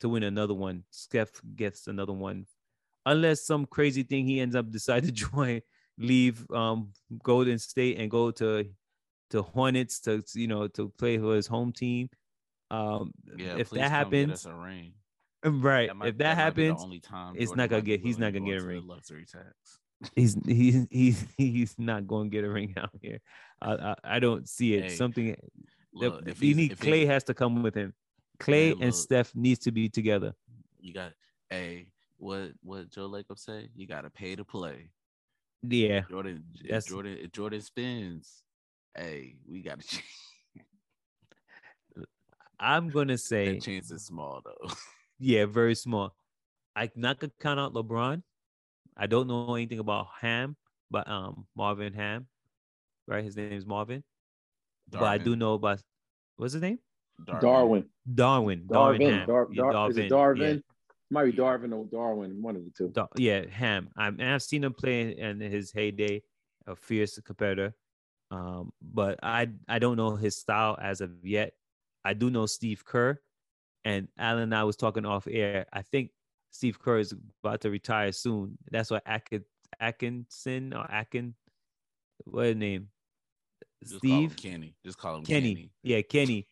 to 0.00 0.08
win 0.08 0.22
another 0.22 0.54
one. 0.54 0.84
Steph 0.90 1.30
gets 1.54 1.86
another 1.86 2.12
one, 2.12 2.46
unless 3.06 3.46
some 3.46 3.66
crazy 3.66 4.02
thing 4.02 4.26
he 4.26 4.40
ends 4.40 4.56
up 4.56 4.70
decide 4.70 5.04
to 5.04 5.12
join, 5.12 5.60
leave 5.98 6.44
um 6.50 6.92
Golden 7.22 7.58
State 7.58 7.98
and 7.98 8.10
go 8.10 8.30
to 8.32 8.64
to 9.30 9.42
Hornets 9.42 10.00
to 10.00 10.22
you 10.34 10.46
know 10.46 10.68
to 10.68 10.88
play 10.98 11.18
for 11.18 11.34
his 11.36 11.46
home 11.46 11.72
team. 11.72 12.08
Um, 12.70 13.12
Yeah, 13.36 13.56
if 13.58 13.70
that 13.70 13.90
happens, 13.90 14.32
us 14.32 14.46
a 14.46 14.54
ring. 14.54 14.94
right? 15.44 15.94
might- 15.94 16.08
if 16.08 16.18
that, 16.18 16.34
the 16.34 16.34
happens, 16.34 16.82
only 16.82 17.00
time 17.00 17.34
it's 17.36 17.50
Jordan 17.50 17.58
not 17.58 17.70
gonna 17.70 17.82
get- 17.82 18.00
he's 18.00 18.18
not 18.18 18.32
gonna 18.32 18.46
go 18.46 18.52
get 18.52 18.62
a 18.62 18.66
ring. 18.66 18.86
Luxury 18.86 19.26
tax. 19.26 19.78
he's 20.16 20.36
he's 20.44 20.86
he's 20.90 21.26
he's 21.36 21.74
not 21.78 22.06
going 22.06 22.30
to 22.30 22.34
get 22.36 22.44
a 22.44 22.50
ring 22.50 22.74
out 22.76 22.90
here. 23.00 23.20
I 23.62 23.72
I, 23.74 23.94
I 24.04 24.18
don't 24.18 24.48
see 24.48 24.74
it. 24.74 24.84
Hey, 24.84 24.96
Something 24.96 25.36
Look, 25.94 26.24
the, 26.24 26.30
if 26.30 26.42
you 26.42 26.54
need 26.54 26.76
Klay 26.78 27.00
he- 27.00 27.06
has 27.06 27.24
to 27.24 27.34
come 27.34 27.62
with 27.62 27.74
him. 27.74 27.94
Klay 28.40 28.70
Man, 28.70 28.82
and 28.82 28.84
look. 28.86 28.94
Steph 28.94 29.34
needs 29.34 29.60
to 29.60 29.70
be 29.72 29.88
together. 29.88 30.34
you 30.80 30.92
got 30.92 31.12
hey, 31.50 31.86
what 32.18 32.50
what 32.62 32.90
Joe 32.90 33.08
Lacob 33.08 33.38
say? 33.38 33.68
You 33.76 33.86
gotta 33.86 34.10
pay 34.10 34.34
to 34.36 34.44
play. 34.44 34.90
Yeah, 35.62 36.02
Jordan 36.10 36.44
That's- 36.62 36.86
Jordan 36.86 37.16
if 37.20 37.32
Jordan 37.32 37.60
spins, 37.60 38.42
hey, 38.96 39.36
we 39.46 39.62
gotta 39.62 39.82
change. 39.86 40.04
I'm 42.58 42.88
gonna 42.88 43.18
say 43.18 43.54
That 43.54 43.62
chance 43.62 43.90
is 43.90 44.04
small 44.04 44.40
though. 44.44 44.70
yeah, 45.18 45.44
very 45.46 45.74
small. 45.74 46.14
I 46.76 46.90
not 46.96 47.18
gonna 47.18 47.32
count 47.40 47.60
out 47.60 47.72
LeBron. 47.74 48.22
I 48.96 49.06
don't 49.06 49.26
know 49.26 49.54
anything 49.54 49.78
about 49.80 50.06
Ham, 50.20 50.56
but 50.90 51.08
um 51.08 51.46
Marvin 51.56 51.92
Ham, 51.94 52.26
right? 53.06 53.24
His 53.24 53.36
name 53.36 53.52
is 53.52 53.66
Marvin. 53.66 54.02
But 54.90 55.02
I 55.02 55.18
do 55.18 55.36
know 55.36 55.54
about 55.54 55.80
what's 56.36 56.52
his 56.52 56.62
name? 56.62 56.78
Darwin. 57.26 57.40
Darwin. 57.42 57.88
Darwin. 58.14 58.66
Darwin. 58.66 59.00
Darvin. 59.00 59.10
Ham. 59.12 59.26
Dar- 59.26 59.48
Yeah, 59.52 59.72
Dar- 59.72 59.90
is 59.90 59.96
it 59.98 60.02
Yeah. 60.04 60.08
Darvin? 60.08 60.62
Might 61.10 61.24
be 61.26 61.32
Darwin 61.32 61.72
or 61.72 61.84
Darwin, 61.84 62.42
one 62.42 62.56
of 62.56 62.64
the 62.64 62.70
two. 62.70 62.88
Da- 62.88 63.06
yeah, 63.16 63.46
Ham. 63.46 63.88
I'm, 63.96 64.18
and 64.18 64.30
I've 64.30 64.42
seen 64.42 64.64
him 64.64 64.72
play 64.74 65.16
in 65.16 65.38
his 65.40 65.70
heyday, 65.70 66.22
a 66.66 66.74
fierce 66.74 67.18
competitor. 67.20 67.74
Um, 68.30 68.72
but 68.82 69.20
I 69.22 69.48
I 69.68 69.78
don't 69.78 69.96
know 69.96 70.16
his 70.16 70.36
style 70.36 70.76
as 70.80 71.00
of 71.00 71.10
yet. 71.24 71.52
I 72.04 72.14
do 72.14 72.30
know 72.30 72.46
Steve 72.46 72.84
Kerr, 72.84 73.20
and 73.84 74.08
Alan 74.18 74.44
and 74.44 74.54
I 74.54 74.64
was 74.64 74.76
talking 74.76 75.04
off 75.04 75.28
air. 75.30 75.66
I 75.72 75.82
think 75.82 76.10
Steve 76.50 76.80
Kerr 76.80 76.98
is 76.98 77.14
about 77.42 77.60
to 77.60 77.70
retire 77.70 78.10
soon. 78.12 78.58
That's 78.70 78.90
why 78.90 79.00
Atkin, 79.06 79.44
Atkinson 79.78 80.72
or 80.72 80.90
Atkin, 80.90 81.34
what 82.24 82.46
his 82.46 82.56
name? 82.56 82.88
Just 83.84 83.98
Steve 83.98 84.36
Kenny. 84.36 84.74
Just 84.84 84.98
call 84.98 85.16
him 85.16 85.24
Kenny. 85.24 85.54
Kenny. 85.54 85.70
Yeah, 85.82 86.02
Kenny. 86.02 86.46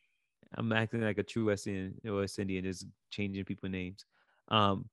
I'm 0.55 0.72
acting 0.72 1.01
like 1.01 1.18
a 1.18 1.22
true 1.22 1.47
West 1.47 1.66
Indian, 1.66 1.95
West 2.14 2.39
Indian, 2.39 2.64
just 2.64 2.87
changing 3.11 3.45
people 3.45 3.70
names. 3.70 4.05
Um, 4.49 4.89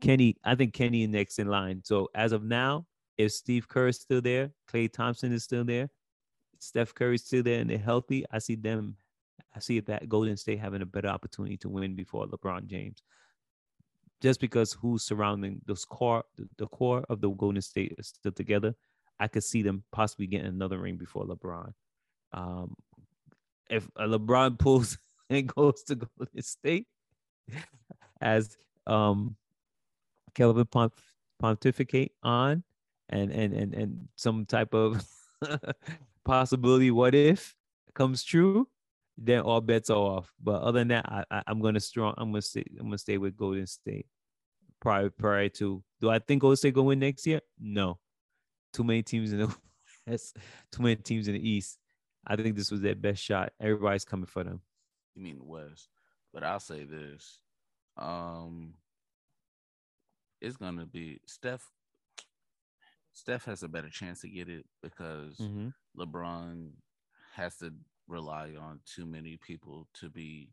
Kenny, 0.00 0.36
I 0.42 0.54
think 0.54 0.72
Kenny 0.72 1.02
is 1.02 1.10
next 1.10 1.38
in 1.38 1.48
line. 1.48 1.82
So 1.84 2.08
as 2.14 2.32
of 2.32 2.42
now, 2.42 2.86
if 3.18 3.32
Steve 3.32 3.68
Kerr 3.68 3.88
is 3.88 4.00
still 4.00 4.22
there, 4.22 4.50
Klay 4.72 4.90
Thompson 4.90 5.32
is 5.32 5.44
still 5.44 5.64
there, 5.64 5.90
Steph 6.58 6.94
Curry 6.94 7.16
is 7.16 7.24
still 7.24 7.42
there, 7.42 7.60
and 7.60 7.68
they're 7.68 7.78
healthy, 7.78 8.24
I 8.30 8.38
see 8.38 8.54
them. 8.54 8.96
I 9.54 9.58
see 9.58 9.80
that 9.80 10.08
Golden 10.08 10.36
State 10.36 10.60
having 10.60 10.80
a 10.80 10.86
better 10.86 11.08
opportunity 11.08 11.56
to 11.58 11.68
win 11.68 11.94
before 11.94 12.26
LeBron 12.26 12.66
James. 12.66 13.02
Just 14.22 14.40
because 14.40 14.72
who's 14.72 15.02
surrounding 15.02 15.60
those 15.66 15.84
core, 15.84 16.24
the, 16.36 16.48
the 16.56 16.66
core 16.68 17.04
of 17.10 17.20
the 17.20 17.28
Golden 17.30 17.60
State 17.60 17.94
is 17.98 18.08
still 18.08 18.32
together, 18.32 18.74
I 19.22 19.28
could 19.28 19.44
see 19.44 19.62
them 19.62 19.84
possibly 19.92 20.26
getting 20.26 20.48
another 20.48 20.78
ring 20.78 20.96
before 20.96 21.24
LeBron. 21.24 21.72
Um, 22.32 22.74
if 23.70 23.88
LeBron 23.94 24.58
pulls 24.58 24.98
and 25.30 25.46
goes 25.46 25.84
to 25.84 25.94
Golden 25.94 26.42
State, 26.42 26.88
as 28.20 28.56
um 28.84 29.36
Kelvin 30.34 30.66
pont- 30.66 30.92
pontificate 31.38 32.12
on, 32.24 32.64
and 33.10 33.30
and 33.30 33.54
and 33.54 33.74
and 33.74 34.08
some 34.16 34.44
type 34.44 34.74
of 34.74 35.04
possibility, 36.24 36.90
what 36.90 37.14
if 37.14 37.54
comes 37.94 38.24
true, 38.24 38.66
then 39.16 39.42
all 39.42 39.60
bets 39.60 39.88
are 39.88 39.96
off. 39.96 40.32
But 40.42 40.62
other 40.62 40.80
than 40.80 40.88
that, 40.88 41.06
I, 41.06 41.24
I 41.30 41.42
I'm 41.46 41.60
gonna 41.60 41.78
strong. 41.78 42.14
I'm 42.16 42.32
gonna 42.32 42.42
stay. 42.42 42.64
I'm 42.80 42.86
gonna 42.86 42.98
stay 42.98 43.18
with 43.18 43.36
Golden 43.36 43.68
State. 43.68 44.06
Prior 44.80 45.10
prior 45.10 45.48
to, 45.48 45.80
do 46.00 46.10
I 46.10 46.18
think 46.18 46.40
Golden 46.40 46.56
State 46.56 46.74
gonna 46.74 46.88
win 46.88 46.98
next 46.98 47.24
year? 47.24 47.40
No. 47.60 48.00
Too 48.72 48.84
many 48.84 49.02
teams 49.02 49.32
in 49.32 49.40
the 49.40 49.54
West, 50.06 50.36
too 50.70 50.82
many 50.82 50.96
teams 50.96 51.28
in 51.28 51.34
the 51.34 51.48
East. 51.48 51.78
I 52.26 52.36
think 52.36 52.56
this 52.56 52.70
was 52.70 52.80
their 52.80 52.94
best 52.94 53.22
shot. 53.22 53.52
Everybody's 53.60 54.04
coming 54.04 54.26
for 54.26 54.44
them. 54.44 54.60
You 55.14 55.22
mean 55.22 55.38
the 55.38 55.44
West. 55.44 55.88
But 56.32 56.44
I'll 56.44 56.60
say 56.60 56.84
this. 56.84 57.38
Um 57.98 58.74
it's 60.40 60.56
gonna 60.56 60.86
be 60.86 61.20
Steph 61.26 61.68
Steph 63.12 63.44
has 63.44 63.62
a 63.62 63.68
better 63.68 63.90
chance 63.90 64.20
to 64.22 64.28
get 64.28 64.48
it 64.48 64.64
because 64.82 65.36
Mm-hmm. 65.38 65.68
LeBron 65.98 66.70
has 67.34 67.56
to 67.58 67.72
rely 68.08 68.54
on 68.58 68.80
too 68.86 69.04
many 69.04 69.36
people 69.36 69.86
to 69.94 70.08
be 70.08 70.50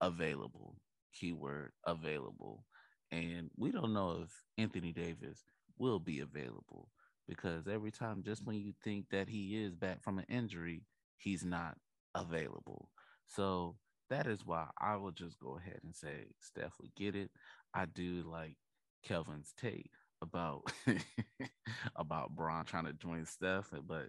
available. 0.00 0.76
Keyword 1.14 1.72
available. 1.86 2.64
And 3.12 3.50
we 3.56 3.70
don't 3.72 3.92
know 3.94 4.22
if 4.24 4.30
Anthony 4.58 4.92
Davis 4.92 5.44
will 5.78 5.98
be 5.98 6.20
available 6.20 6.88
because 7.28 7.68
every 7.68 7.90
time, 7.90 8.22
just 8.24 8.44
when 8.44 8.56
you 8.56 8.72
think 8.82 9.06
that 9.10 9.28
he 9.28 9.62
is 9.62 9.74
back 9.74 10.02
from 10.02 10.18
an 10.18 10.26
injury, 10.28 10.82
he's 11.16 11.44
not 11.44 11.76
available. 12.14 12.90
So 13.26 13.76
that 14.10 14.26
is 14.26 14.44
why 14.44 14.68
I 14.80 14.96
will 14.96 15.10
just 15.12 15.38
go 15.38 15.58
ahead 15.58 15.80
and 15.84 15.94
say 15.94 16.28
Steph 16.40 16.74
would 16.80 16.94
get 16.94 17.14
it. 17.14 17.30
I 17.74 17.84
do 17.86 18.24
like 18.26 18.56
Kelvin's 19.04 19.52
take 19.60 19.90
about 20.22 20.72
about 21.96 22.34
Bron 22.34 22.64
trying 22.64 22.86
to 22.86 22.92
join 22.92 23.26
Steph, 23.26 23.70
but 23.86 24.08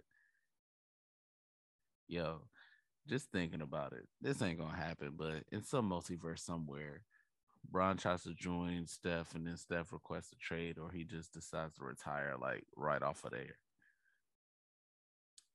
yo, 2.08 2.40
just 3.08 3.30
thinking 3.30 3.62
about 3.62 3.92
it, 3.92 4.06
this 4.20 4.42
ain't 4.42 4.58
gonna 4.58 4.76
happen. 4.76 5.12
But 5.16 5.44
in 5.52 5.62
some 5.62 5.90
multiverse 5.90 6.40
somewhere, 6.40 7.02
Bron 7.68 7.96
tries 7.96 8.22
to 8.24 8.34
join 8.34 8.86
Steph, 8.86 9.34
and 9.34 9.46
then 9.46 9.56
Steph 9.56 9.92
requests 9.92 10.32
a 10.32 10.36
trade, 10.36 10.78
or 10.78 10.90
he 10.90 11.04
just 11.04 11.32
decides 11.32 11.76
to 11.76 11.84
retire 11.84 12.34
like 12.40 12.64
right 12.76 13.02
off 13.02 13.24
of 13.24 13.32
there. 13.32 13.58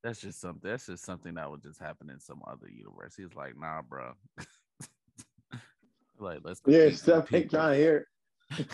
That's 0.03 0.21
just 0.21 0.39
something. 0.39 0.69
That's 0.69 0.85
just 0.85 1.03
something 1.03 1.33
that 1.35 1.49
would 1.49 1.63
just 1.63 1.79
happen 1.79 2.09
in 2.09 2.19
some 2.19 2.41
other 2.47 2.69
universe. 2.69 3.15
He's 3.15 3.33
like, 3.35 3.57
nah, 3.57 3.81
bro. 3.81 4.13
like, 6.19 6.39
let's 6.43 6.59
Yeah, 6.67 6.89
compete, 6.89 6.99
Steph 6.99 7.33
ain't 7.33 7.49
trying 7.51 7.73
to 7.73 7.77
hear 7.79 8.07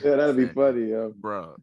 yeah, 0.00 0.16
that'd 0.16 0.36
be 0.36 0.46
funny, 0.46 0.90
yo. 0.90 1.14
bro. 1.14 1.56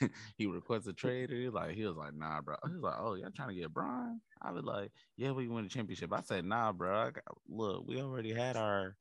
he 0.36 0.46
requests 0.46 0.86
a 0.86 0.92
trade. 0.94 1.30
He 1.30 1.48
like 1.48 1.74
he 1.74 1.84
was 1.84 1.96
like, 1.96 2.14
nah, 2.14 2.40
bro. 2.40 2.56
He 2.66 2.74
was 2.74 2.82
like, 2.82 2.96
oh, 2.98 3.14
y'all 3.14 3.30
trying 3.34 3.48
to 3.48 3.54
get 3.54 3.72
Brian? 3.72 4.20
I 4.42 4.52
was 4.52 4.64
like, 4.64 4.90
yeah, 5.16 5.32
we 5.32 5.48
win 5.48 5.64
the 5.64 5.70
championship. 5.70 6.12
I 6.12 6.20
said, 6.20 6.44
nah, 6.44 6.72
bro. 6.72 6.96
I 6.96 7.10
got, 7.10 7.24
look, 7.48 7.86
we 7.86 8.00
already 8.00 8.32
had 8.32 8.56
our. 8.56 8.96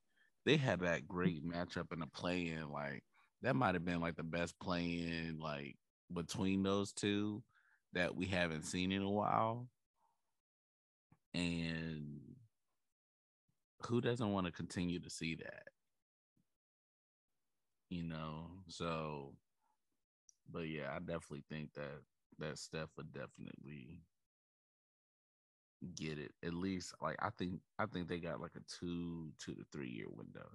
They 0.46 0.58
had 0.58 0.82
that 0.82 1.08
great 1.08 1.44
matchup 1.44 1.92
in 1.92 2.00
the 2.00 2.08
play-in. 2.08 2.70
Like 2.72 3.04
that 3.42 3.56
might 3.56 3.76
have 3.76 3.86
been 3.86 4.02
like 4.02 4.16
the 4.16 4.24
best 4.24 4.60
play-in 4.60 5.40
like 5.40 5.76
between 6.14 6.64
those 6.64 6.92
two 6.92 7.44
that 7.94 8.16
we 8.16 8.26
haven't 8.26 8.64
seen 8.64 8.92
in 8.92 9.02
a 9.02 9.10
while. 9.10 9.68
And 11.34 12.22
who 13.88 14.02
doesn't 14.02 14.32
want 14.32 14.46
to 14.46 14.52
continue 14.52 15.00
to 15.00 15.10
see 15.10 15.36
that? 15.36 15.64
You 17.90 18.04
know, 18.04 18.48
so 18.68 19.34
but 20.52 20.68
yeah, 20.68 20.92
I 20.96 21.00
definitely 21.00 21.44
think 21.50 21.74
that 21.74 22.02
that 22.40 22.58
Steph 22.58 22.90
would 22.98 23.12
definitely 23.14 24.02
get 25.96 26.18
it. 26.18 26.32
At 26.44 26.54
least 26.54 26.94
like 27.02 27.18
I 27.20 27.30
think 27.30 27.60
I 27.80 27.86
think 27.86 28.08
they 28.08 28.20
got 28.20 28.42
like 28.42 28.56
a 28.56 28.62
two 28.80 29.32
two 29.40 29.56
to 29.56 29.66
three 29.72 29.90
year 29.90 30.08
window. 30.10 30.48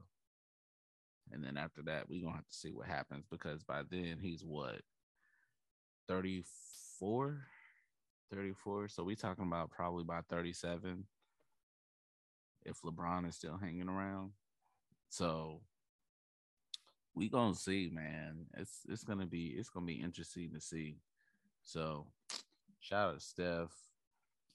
And 1.32 1.44
then 1.44 1.56
after 1.56 1.82
that, 1.82 2.08
we're 2.08 2.22
gonna 2.22 2.34
have 2.34 2.48
to 2.48 2.54
see 2.54 2.70
what 2.72 2.86
happens 2.86 3.24
because 3.30 3.62
by 3.62 3.82
then 3.88 4.18
he's 4.20 4.44
what 4.44 4.80
34? 6.08 7.46
34. 8.32 8.88
So 8.88 9.04
we 9.04 9.14
talking 9.14 9.46
about 9.46 9.70
probably 9.70 10.04
by 10.04 10.20
37 10.28 11.04
if 12.64 12.80
LeBron 12.82 13.28
is 13.28 13.36
still 13.36 13.56
hanging 13.56 13.88
around. 13.88 14.32
So 15.08 15.60
we 17.20 17.28
gonna 17.28 17.54
see, 17.54 17.90
man. 17.92 18.46
It's 18.56 18.80
it's 18.88 19.04
gonna 19.04 19.26
be 19.26 19.54
it's 19.58 19.68
gonna 19.68 19.84
be 19.84 20.00
interesting 20.00 20.50
to 20.54 20.60
see. 20.60 20.96
So 21.62 22.06
shout 22.80 23.14
out 23.14 23.22
Steph. 23.22 23.70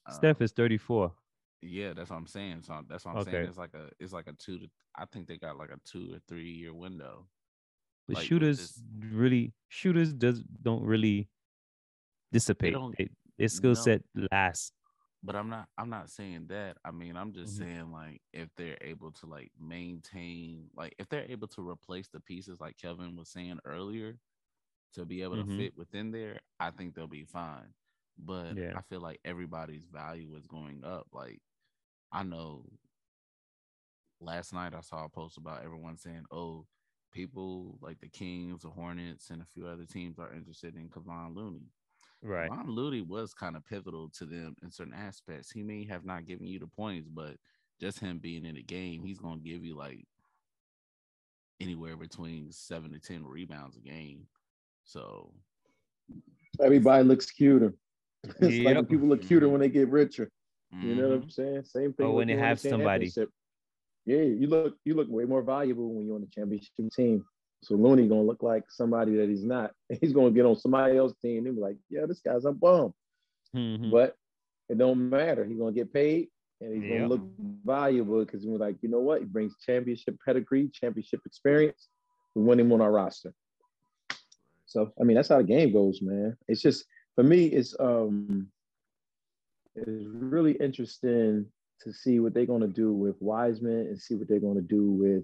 Steph 0.10 0.42
um, 0.42 0.44
is 0.44 0.52
34. 0.52 1.12
Yeah, 1.62 1.94
that's 1.94 2.10
what 2.10 2.16
I'm 2.18 2.28
saying. 2.28 2.64
So 2.64 2.82
that's 2.90 3.06
what 3.06 3.12
I'm 3.12 3.18
okay. 3.20 3.32
saying. 3.32 3.46
It's 3.46 3.58
like 3.58 3.76
a 3.76 3.90
it's 4.00 4.14
like 4.14 4.26
a 4.28 4.34
two 4.34 4.58
to 4.58 4.68
I 4.96 5.06
think 5.06 5.28
they 5.28 5.38
got 5.38 5.60
like 5.60 5.70
a 5.70 5.80
two 5.86 6.10
or 6.16 6.20
three 6.28 6.50
year 6.50 6.74
window. 6.74 7.28
But 8.08 8.18
like 8.18 8.26
shooters 8.26 8.58
this, 8.58 8.82
really 9.12 9.54
shooters 9.70 10.12
does 10.12 10.42
don't 10.64 10.84
really 10.84 11.30
dissipate. 12.32 12.74
They 12.74 12.80
don't, 12.80 12.98
they, 12.98 13.10
their 13.38 13.48
skill 13.48 13.72
no, 13.72 13.76
set 13.76 14.02
lasts. 14.32 14.72
But 15.26 15.36
I'm 15.36 15.50
not 15.50 15.68
I'm 15.78 15.90
not 15.90 16.10
saying 16.10 16.46
that. 16.50 16.78
I 16.86 16.92
mean, 16.92 17.18
I'm 17.18 17.34
just 17.34 17.56
mm-hmm. 17.56 17.64
saying 17.64 17.92
like 17.92 18.22
if 18.32 18.50
they're 18.56 18.78
able 18.82 19.12
to 19.12 19.26
like 19.26 19.52
maintain 19.60 20.68
like 20.76 20.94
if 21.00 21.10
they're 21.10 21.30
able 21.30 21.48
to 21.50 21.68
replace 21.68 22.08
the 22.10 22.20
pieces 22.20 22.60
like 22.60 22.78
kevin 22.78 23.16
was 23.16 23.30
saying 23.30 23.60
earlier 23.66 24.18
to 24.96 25.06
be 25.06 25.22
able 25.22 25.36
mm-hmm. 25.36 25.58
to 25.58 25.64
fit 25.64 25.78
within 25.78 26.12
there, 26.12 26.40
I 26.60 26.72
think 26.72 26.96
they'll 26.96 27.08
be 27.08 27.26
fine. 27.26 27.74
But 28.18 28.56
yeah. 28.56 28.74
I 28.76 28.82
feel 28.82 29.02
like 29.02 29.20
everybody's 29.26 29.86
value 29.86 30.36
is 30.38 30.48
going 30.48 30.84
up. 30.86 31.08
Like 31.12 31.42
I 32.12 32.24
know 32.24 32.66
last 34.22 34.54
night 34.54 34.74
I 34.74 34.82
saw 34.82 35.06
a 35.06 35.10
post 35.10 35.38
about 35.38 35.64
everyone 35.64 35.98
saying, 35.98 36.26
"Oh, 36.32 36.66
people 37.12 37.78
like 37.82 38.00
the 38.00 38.08
Kings, 38.08 38.62
the 38.62 38.70
Hornets, 38.70 39.30
and 39.30 39.42
a 39.42 39.48
few 39.54 39.68
other 39.68 39.86
teams 39.86 40.18
are 40.18 40.34
interested 40.34 40.76
in 40.76 40.90
Kevon 40.90 41.36
Looney." 41.36 41.72
Right. 42.26 42.50
Kevon 42.50 42.68
Looney 42.68 43.02
was 43.02 43.34
kind 43.36 43.56
of 43.56 43.64
pivotal 43.66 44.10
to 44.18 44.26
them 44.26 44.56
in 44.64 44.72
certain 44.72 44.96
aspects. 44.96 45.52
He 45.52 45.62
may 45.62 45.86
have 45.86 46.06
not 46.06 46.26
given 46.26 46.48
you 46.48 46.58
the 46.58 46.68
points, 46.68 47.08
but 47.08 47.36
just 47.80 48.00
him 48.00 48.18
being 48.18 48.46
in 48.46 48.56
the 48.56 48.64
game, 48.64 49.04
he's 49.04 49.20
gonna 49.20 49.38
give 49.38 49.64
you 49.64 49.78
like 49.78 50.04
anywhere 51.62 51.96
between 51.96 52.52
seven 52.52 52.92
to 52.94 53.00
ten 53.00 53.24
rebounds 53.24 53.78
a 53.78 53.80
game. 53.80 54.26
So 54.86 55.34
everybody 56.62 57.04
looks 57.04 57.30
cuter. 57.32 57.74
It's 58.40 58.56
yep. 58.56 58.78
like 58.78 58.90
people 58.90 59.08
look 59.08 59.22
cuter 59.22 59.48
when 59.48 59.62
they 59.62 59.70
get 59.70 59.88
richer. 59.90 60.32
Mm-hmm. 60.74 60.88
You 60.88 60.96
know 60.96 61.10
what 61.10 61.14
I'm 61.14 61.22
mm-hmm. 61.22 61.30
saying? 61.30 61.64
Same 61.66 61.94
thing. 61.94 62.08
Or 62.08 62.16
when 62.16 62.28
they 62.28 62.36
have 62.36 62.60
somebody. 62.60 63.12
Yeah, 64.08 64.22
you 64.22 64.48
look 64.48 64.76
you 64.84 64.96
look 64.96 65.08
way 65.10 65.26
more 65.26 65.44
valuable 65.44 65.94
when 65.94 66.08
you're 66.08 66.16
on 66.16 66.22
the 66.22 66.28
championship 66.28 66.72
team. 66.96 67.24
So 67.66 67.76
Looney 67.76 68.08
gonna 68.08 68.22
look 68.22 68.44
like 68.44 68.64
somebody 68.70 69.16
that 69.16 69.30
he's 69.30 69.44
not. 69.44 69.72
He's 70.02 70.14
gonna 70.14 70.32
get 70.32 70.46
on 70.46 70.56
somebody 70.56 70.98
else's 70.98 71.18
team 71.22 71.46
and 71.46 71.56
be 71.56 71.62
like, 71.62 71.78
yeah, 71.90 72.06
this 72.08 72.22
guy's 72.22 72.46
a 72.46 72.52
bum. 72.52 72.94
Mm-hmm. 73.56 73.92
But 73.92 74.16
it 74.70 74.78
don't 74.78 75.10
matter. 75.10 75.46
He's 75.46 75.58
gonna 75.58 75.72
get 75.72 75.94
paid 75.94 76.30
and 76.62 76.74
he's 76.74 76.84
yep. 76.84 77.00
gonna 77.00 77.10
look 77.10 77.22
valuable 77.66 78.24
because 78.24 78.46
we're 78.46 78.58
like, 78.58 78.76
you 78.82 78.90
know 78.90 79.00
what? 79.00 79.22
He 79.22 79.26
brings 79.26 79.56
championship 79.66 80.18
pedigree, 80.24 80.70
championship 80.74 81.22
experience. 81.26 81.88
We 82.36 82.44
want 82.44 82.60
him 82.60 82.72
on 82.72 82.82
our 82.82 82.92
roster. 82.92 83.34
So 84.68 84.92
I 85.00 85.04
mean, 85.04 85.16
that's 85.16 85.30
how 85.30 85.38
the 85.38 85.44
game 85.44 85.74
goes, 85.74 86.02
man. 86.02 86.38
It's 86.48 86.62
just 86.62 86.86
for 87.16 87.24
me, 87.24 87.46
it's 87.48 87.76
um 87.80 88.48
it's 89.76 90.06
really 90.08 90.54
interesting 90.54 91.48
to 91.82 91.94
see 91.94 92.20
what 92.20 92.34
they're 92.34 92.46
going 92.46 92.62
to 92.62 92.68
do 92.68 92.94
with 92.94 93.16
Wiseman 93.20 93.88
and 93.88 94.00
see 94.00 94.16
what 94.16 94.28
they're 94.28 94.40
going 94.40 94.56
to 94.56 94.62
do 94.62 94.92
with 94.92 95.24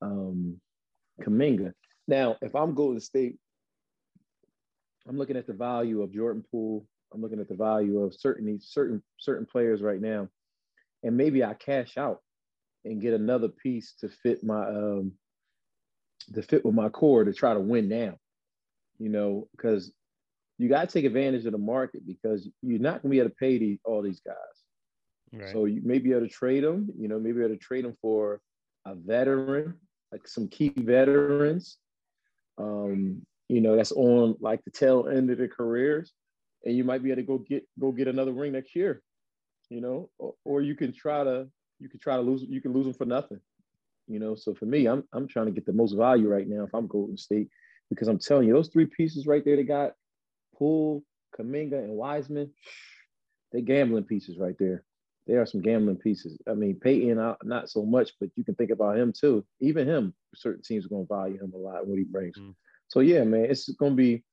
um, 0.00 0.60
Kuminga. 1.20 1.72
Now, 2.08 2.36
if 2.42 2.54
I'm 2.54 2.74
Golden 2.74 3.00
State, 3.00 3.36
I'm 5.08 5.18
looking 5.18 5.36
at 5.36 5.46
the 5.46 5.52
value 5.52 6.02
of 6.02 6.12
Jordan 6.12 6.44
Poole. 6.50 6.86
I'm 7.12 7.20
looking 7.20 7.40
at 7.40 7.48
the 7.48 7.56
value 7.56 8.00
of 8.00 8.14
certain 8.14 8.58
certain 8.62 9.02
certain 9.18 9.46
players 9.46 9.82
right 9.82 10.00
now, 10.00 10.28
and 11.02 11.16
maybe 11.16 11.44
I 11.44 11.54
cash 11.54 11.98
out 11.98 12.20
and 12.84 13.00
get 13.00 13.14
another 13.14 13.48
piece 13.48 13.94
to 14.00 14.08
fit 14.08 14.42
my 14.42 14.66
um, 14.66 15.12
to 16.34 16.42
fit 16.42 16.64
with 16.64 16.74
my 16.74 16.88
core 16.88 17.24
to 17.24 17.32
try 17.32 17.52
to 17.52 17.60
win 17.60 17.88
now. 17.88 18.16
You 18.98 19.08
know, 19.08 19.48
because 19.52 19.92
you 20.58 20.68
got 20.68 20.88
to 20.88 20.92
take 20.92 21.04
advantage 21.04 21.44
of 21.44 21.52
the 21.52 21.58
market 21.58 22.06
because 22.06 22.48
you're 22.62 22.78
not 22.78 23.02
going 23.02 23.02
to 23.02 23.08
be 23.08 23.18
able 23.18 23.30
to 23.30 23.36
pay 23.36 23.58
these, 23.58 23.78
all 23.84 24.00
these 24.00 24.20
guys. 24.20 24.36
Right. 25.32 25.52
So 25.52 25.64
you 25.64 25.80
may 25.82 25.98
be 25.98 26.12
able 26.12 26.22
to 26.22 26.28
trade 26.28 26.62
them, 26.62 26.88
you 26.96 27.08
know, 27.08 27.18
maybe 27.18 27.40
able 27.40 27.50
to 27.50 27.56
trade 27.56 27.84
them 27.84 27.96
for 28.00 28.40
a 28.86 28.94
veteran, 28.94 29.74
like 30.12 30.28
some 30.28 30.46
key 30.46 30.72
veterans, 30.76 31.78
um, 32.58 33.22
you 33.48 33.60
know, 33.60 33.76
that's 33.76 33.92
on 33.92 34.36
like 34.40 34.62
the 34.64 34.70
tail 34.70 35.08
end 35.08 35.30
of 35.30 35.38
their 35.38 35.48
careers. 35.48 36.12
And 36.64 36.76
you 36.76 36.84
might 36.84 37.02
be 37.02 37.10
able 37.10 37.22
to 37.22 37.26
go 37.26 37.38
get 37.38 37.66
go 37.80 37.90
get 37.90 38.06
another 38.06 38.32
ring 38.32 38.52
next 38.52 38.76
year, 38.76 39.02
you 39.68 39.80
know, 39.80 40.10
or, 40.18 40.34
or 40.44 40.62
you 40.62 40.76
can 40.76 40.92
try 40.92 41.24
to 41.24 41.48
you 41.80 41.88
can 41.88 41.98
try 41.98 42.16
to 42.16 42.22
lose 42.22 42.44
you 42.48 42.60
can 42.60 42.72
lose 42.72 42.84
them 42.84 42.94
for 42.94 43.04
nothing, 43.04 43.40
you 44.06 44.20
know. 44.20 44.36
So 44.36 44.54
for 44.54 44.66
me, 44.66 44.86
I'm 44.86 45.02
I'm 45.12 45.26
trying 45.26 45.46
to 45.46 45.52
get 45.52 45.66
the 45.66 45.72
most 45.72 45.92
value 45.92 46.28
right 46.28 46.46
now 46.46 46.62
if 46.62 46.74
I'm 46.74 46.86
Golden 46.86 47.16
State 47.16 47.48
because 47.88 48.06
I'm 48.06 48.18
telling 48.18 48.46
you 48.46 48.54
those 48.54 48.68
three 48.68 48.86
pieces 48.86 49.26
right 49.26 49.44
there 49.44 49.56
they 49.56 49.64
got 49.64 49.94
Poole, 50.54 51.02
Kuminga, 51.36 51.82
and 51.82 51.94
Wiseman, 51.94 52.52
they 53.52 53.60
gambling 53.60 54.04
pieces 54.04 54.38
right 54.38 54.56
there. 54.58 54.84
There 55.26 55.40
are 55.40 55.46
some 55.46 55.62
gambling 55.62 55.96
pieces. 55.96 56.36
I 56.48 56.54
mean, 56.54 56.80
Payton, 56.80 57.18
uh, 57.18 57.36
not 57.44 57.70
so 57.70 57.84
much, 57.84 58.10
but 58.20 58.30
you 58.36 58.44
can 58.44 58.54
think 58.56 58.70
about 58.70 58.98
him 58.98 59.12
too. 59.12 59.44
Even 59.60 59.86
him, 59.86 60.14
certain 60.34 60.62
teams 60.62 60.86
are 60.86 60.88
going 60.88 61.06
to 61.06 61.14
value 61.14 61.42
him 61.42 61.52
a 61.54 61.58
lot 61.58 61.86
what 61.86 61.98
he 61.98 62.04
brings. 62.04 62.36
Mm. 62.36 62.54
So 62.88 63.00
yeah, 63.00 63.22
man, 63.22 63.46
it's 63.46 63.68
going 63.68 63.92
to 63.92 63.96
be 63.96 64.24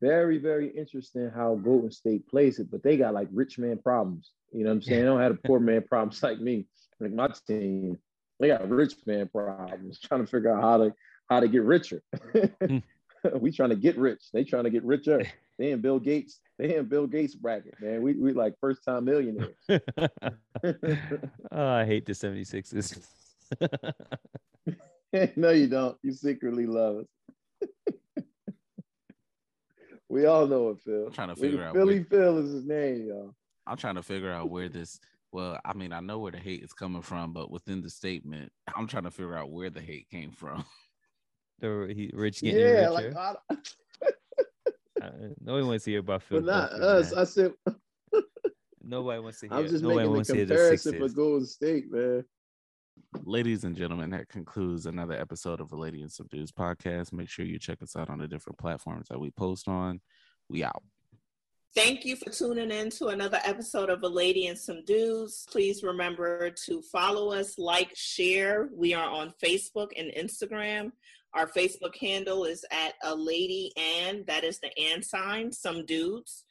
very, 0.00 0.38
very 0.38 0.68
interesting 0.68 1.30
how 1.34 1.56
Golden 1.56 1.90
State 1.90 2.28
plays 2.28 2.58
it. 2.58 2.70
But 2.70 2.82
they 2.82 2.96
got 2.96 3.14
like 3.14 3.28
rich 3.32 3.58
man 3.58 3.78
problems. 3.78 4.30
You 4.52 4.64
know 4.64 4.70
what 4.70 4.76
I'm 4.76 4.82
saying? 4.82 5.00
They 5.00 5.06
don't 5.06 5.20
have 5.20 5.32
a 5.32 5.46
poor 5.46 5.60
man 5.60 5.82
problems 5.82 6.22
like 6.22 6.40
me, 6.40 6.66
like 7.00 7.12
my 7.12 7.28
team. 7.46 7.98
They 8.40 8.48
got 8.48 8.68
rich 8.68 8.94
man 9.06 9.28
problems, 9.28 10.00
trying 10.04 10.24
to 10.24 10.26
figure 10.26 10.54
out 10.54 10.62
how 10.62 10.76
to 10.78 10.94
how 11.28 11.40
to 11.40 11.48
get 11.48 11.62
richer. 11.62 12.02
Hmm. 13.20 13.38
we 13.40 13.50
trying 13.50 13.70
to 13.70 13.76
get 13.76 13.98
rich. 13.98 14.30
They 14.32 14.44
trying 14.44 14.62
to 14.62 14.70
get 14.70 14.84
richer. 14.84 15.20
They 15.58 15.72
in 15.72 15.80
Bill 15.80 15.98
Gates. 15.98 16.40
They 16.58 16.76
in 16.76 16.86
Bill 16.86 17.06
Gates 17.06 17.34
bracket, 17.34 17.74
man. 17.80 18.02
We 18.02 18.14
we 18.14 18.32
like 18.32 18.54
first 18.60 18.84
time 18.84 19.04
millionaires. 19.04 19.56
oh, 19.68 19.78
I 21.52 21.84
hate 21.84 22.06
the 22.06 22.12
76ers. 22.12 23.00
no, 25.36 25.50
you 25.50 25.66
don't. 25.66 25.96
You 26.02 26.12
secretly 26.12 26.66
love 26.66 27.04
us. 27.64 27.86
we 30.08 30.26
all 30.26 30.46
know 30.46 30.70
it, 30.70 30.78
Phil. 30.84 31.06
I'm 31.06 31.12
trying 31.12 31.28
to 31.28 31.36
figure 31.36 31.64
out 31.64 31.74
Philly 31.74 32.00
where... 32.00 32.04
Phil 32.04 32.38
is 32.38 32.52
his 32.52 32.66
name, 32.66 33.06
y'all. 33.08 33.34
I'm 33.66 33.76
trying 33.76 33.96
to 33.96 34.02
figure 34.02 34.32
out 34.32 34.48
where 34.48 34.68
this 34.68 35.00
well, 35.32 35.58
I 35.64 35.74
mean, 35.74 35.92
I 35.92 36.00
know 36.00 36.18
where 36.18 36.32
the 36.32 36.38
hate 36.38 36.62
is 36.62 36.72
coming 36.72 37.02
from, 37.02 37.32
but 37.32 37.50
within 37.50 37.82
the 37.82 37.90
statement, 37.90 38.50
I'm 38.74 38.86
trying 38.86 39.04
to 39.04 39.10
figure 39.10 39.36
out 39.36 39.50
where 39.50 39.70
the 39.70 39.80
hate 39.80 40.08
came 40.08 40.30
from. 40.30 40.64
The 41.60 41.92
he 41.94 42.10
rich 42.14 42.40
getting 42.40 42.60
yeah, 42.60 42.88
richer. 42.88 43.12
like 43.12 43.36
uh, 43.50 43.56
nobody 45.40 45.66
wants 45.66 45.84
to 45.84 45.90
hear 45.90 46.00
about 46.00 46.22
Phil. 46.22 46.40
But 46.40 46.46
not 46.46 46.72
us. 46.72 47.12
Man. 47.12 47.20
I 47.20 47.24
said. 47.24 47.52
nobody 48.82 49.20
wants 49.20 49.40
to 49.40 49.48
hear. 49.48 49.56
I'm 49.56 49.68
just 49.68 49.84
making 49.84 50.12
the 50.12 50.24
comparison 50.24 50.98
for 50.98 51.08
Golden 51.08 51.46
State, 51.46 51.90
man. 51.90 52.24
Ladies 53.24 53.64
and 53.64 53.76
gentlemen, 53.76 54.10
that 54.10 54.28
concludes 54.28 54.86
another 54.86 55.14
episode 55.14 55.60
of 55.60 55.70
the 55.70 55.76
Lady 55.76 56.02
and 56.02 56.10
Some 56.10 56.26
Dudes 56.28 56.52
podcast. 56.52 57.12
Make 57.12 57.28
sure 57.28 57.44
you 57.44 57.58
check 57.58 57.82
us 57.82 57.96
out 57.96 58.10
on 58.10 58.18
the 58.18 58.28
different 58.28 58.58
platforms 58.58 59.08
that 59.08 59.20
we 59.20 59.30
post 59.30 59.68
on. 59.68 60.00
We 60.48 60.64
out. 60.64 60.82
Thank 61.74 62.04
you 62.04 62.16
for 62.16 62.30
tuning 62.30 62.70
in 62.70 62.90
to 62.92 63.08
another 63.08 63.38
episode 63.44 63.90
of 63.90 64.02
A 64.02 64.08
Lady 64.08 64.46
and 64.46 64.58
Some 64.58 64.84
Dudes. 64.84 65.46
Please 65.50 65.82
remember 65.82 66.50
to 66.66 66.82
follow 66.82 67.30
us, 67.30 67.58
like, 67.58 67.90
share. 67.94 68.70
We 68.74 68.94
are 68.94 69.08
on 69.08 69.34
Facebook 69.44 69.88
and 69.96 70.10
Instagram. 70.12 70.92
Our 71.34 71.46
Facebook 71.46 71.96
handle 72.00 72.44
is 72.44 72.64
at 72.72 72.94
a 73.04 73.14
lady 73.14 73.70
and 73.76 74.26
that 74.26 74.44
is 74.44 74.58
the 74.60 74.76
and 74.78 75.04
sign, 75.04 75.52
some 75.52 75.84
dudes. 75.84 76.44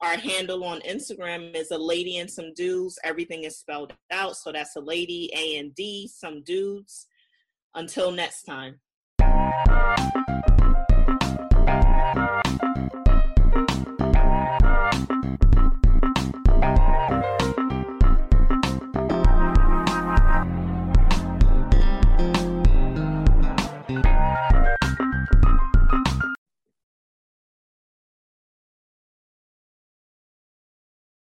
Our 0.00 0.16
handle 0.16 0.64
on 0.64 0.80
Instagram 0.80 1.54
is 1.54 1.70
a 1.70 1.78
lady 1.78 2.18
and 2.18 2.30
some 2.30 2.52
dudes. 2.52 2.98
Everything 3.04 3.44
is 3.44 3.58
spelled 3.58 3.94
out. 4.10 4.36
So 4.36 4.50
that's 4.50 4.74
a 4.74 4.80
lady, 4.80 5.30
A 5.34 5.56
and 5.58 5.72
D, 5.74 6.10
some 6.12 6.42
dudes. 6.42 7.06
Until 7.76 8.10
next 8.10 8.42
time. 8.42 8.80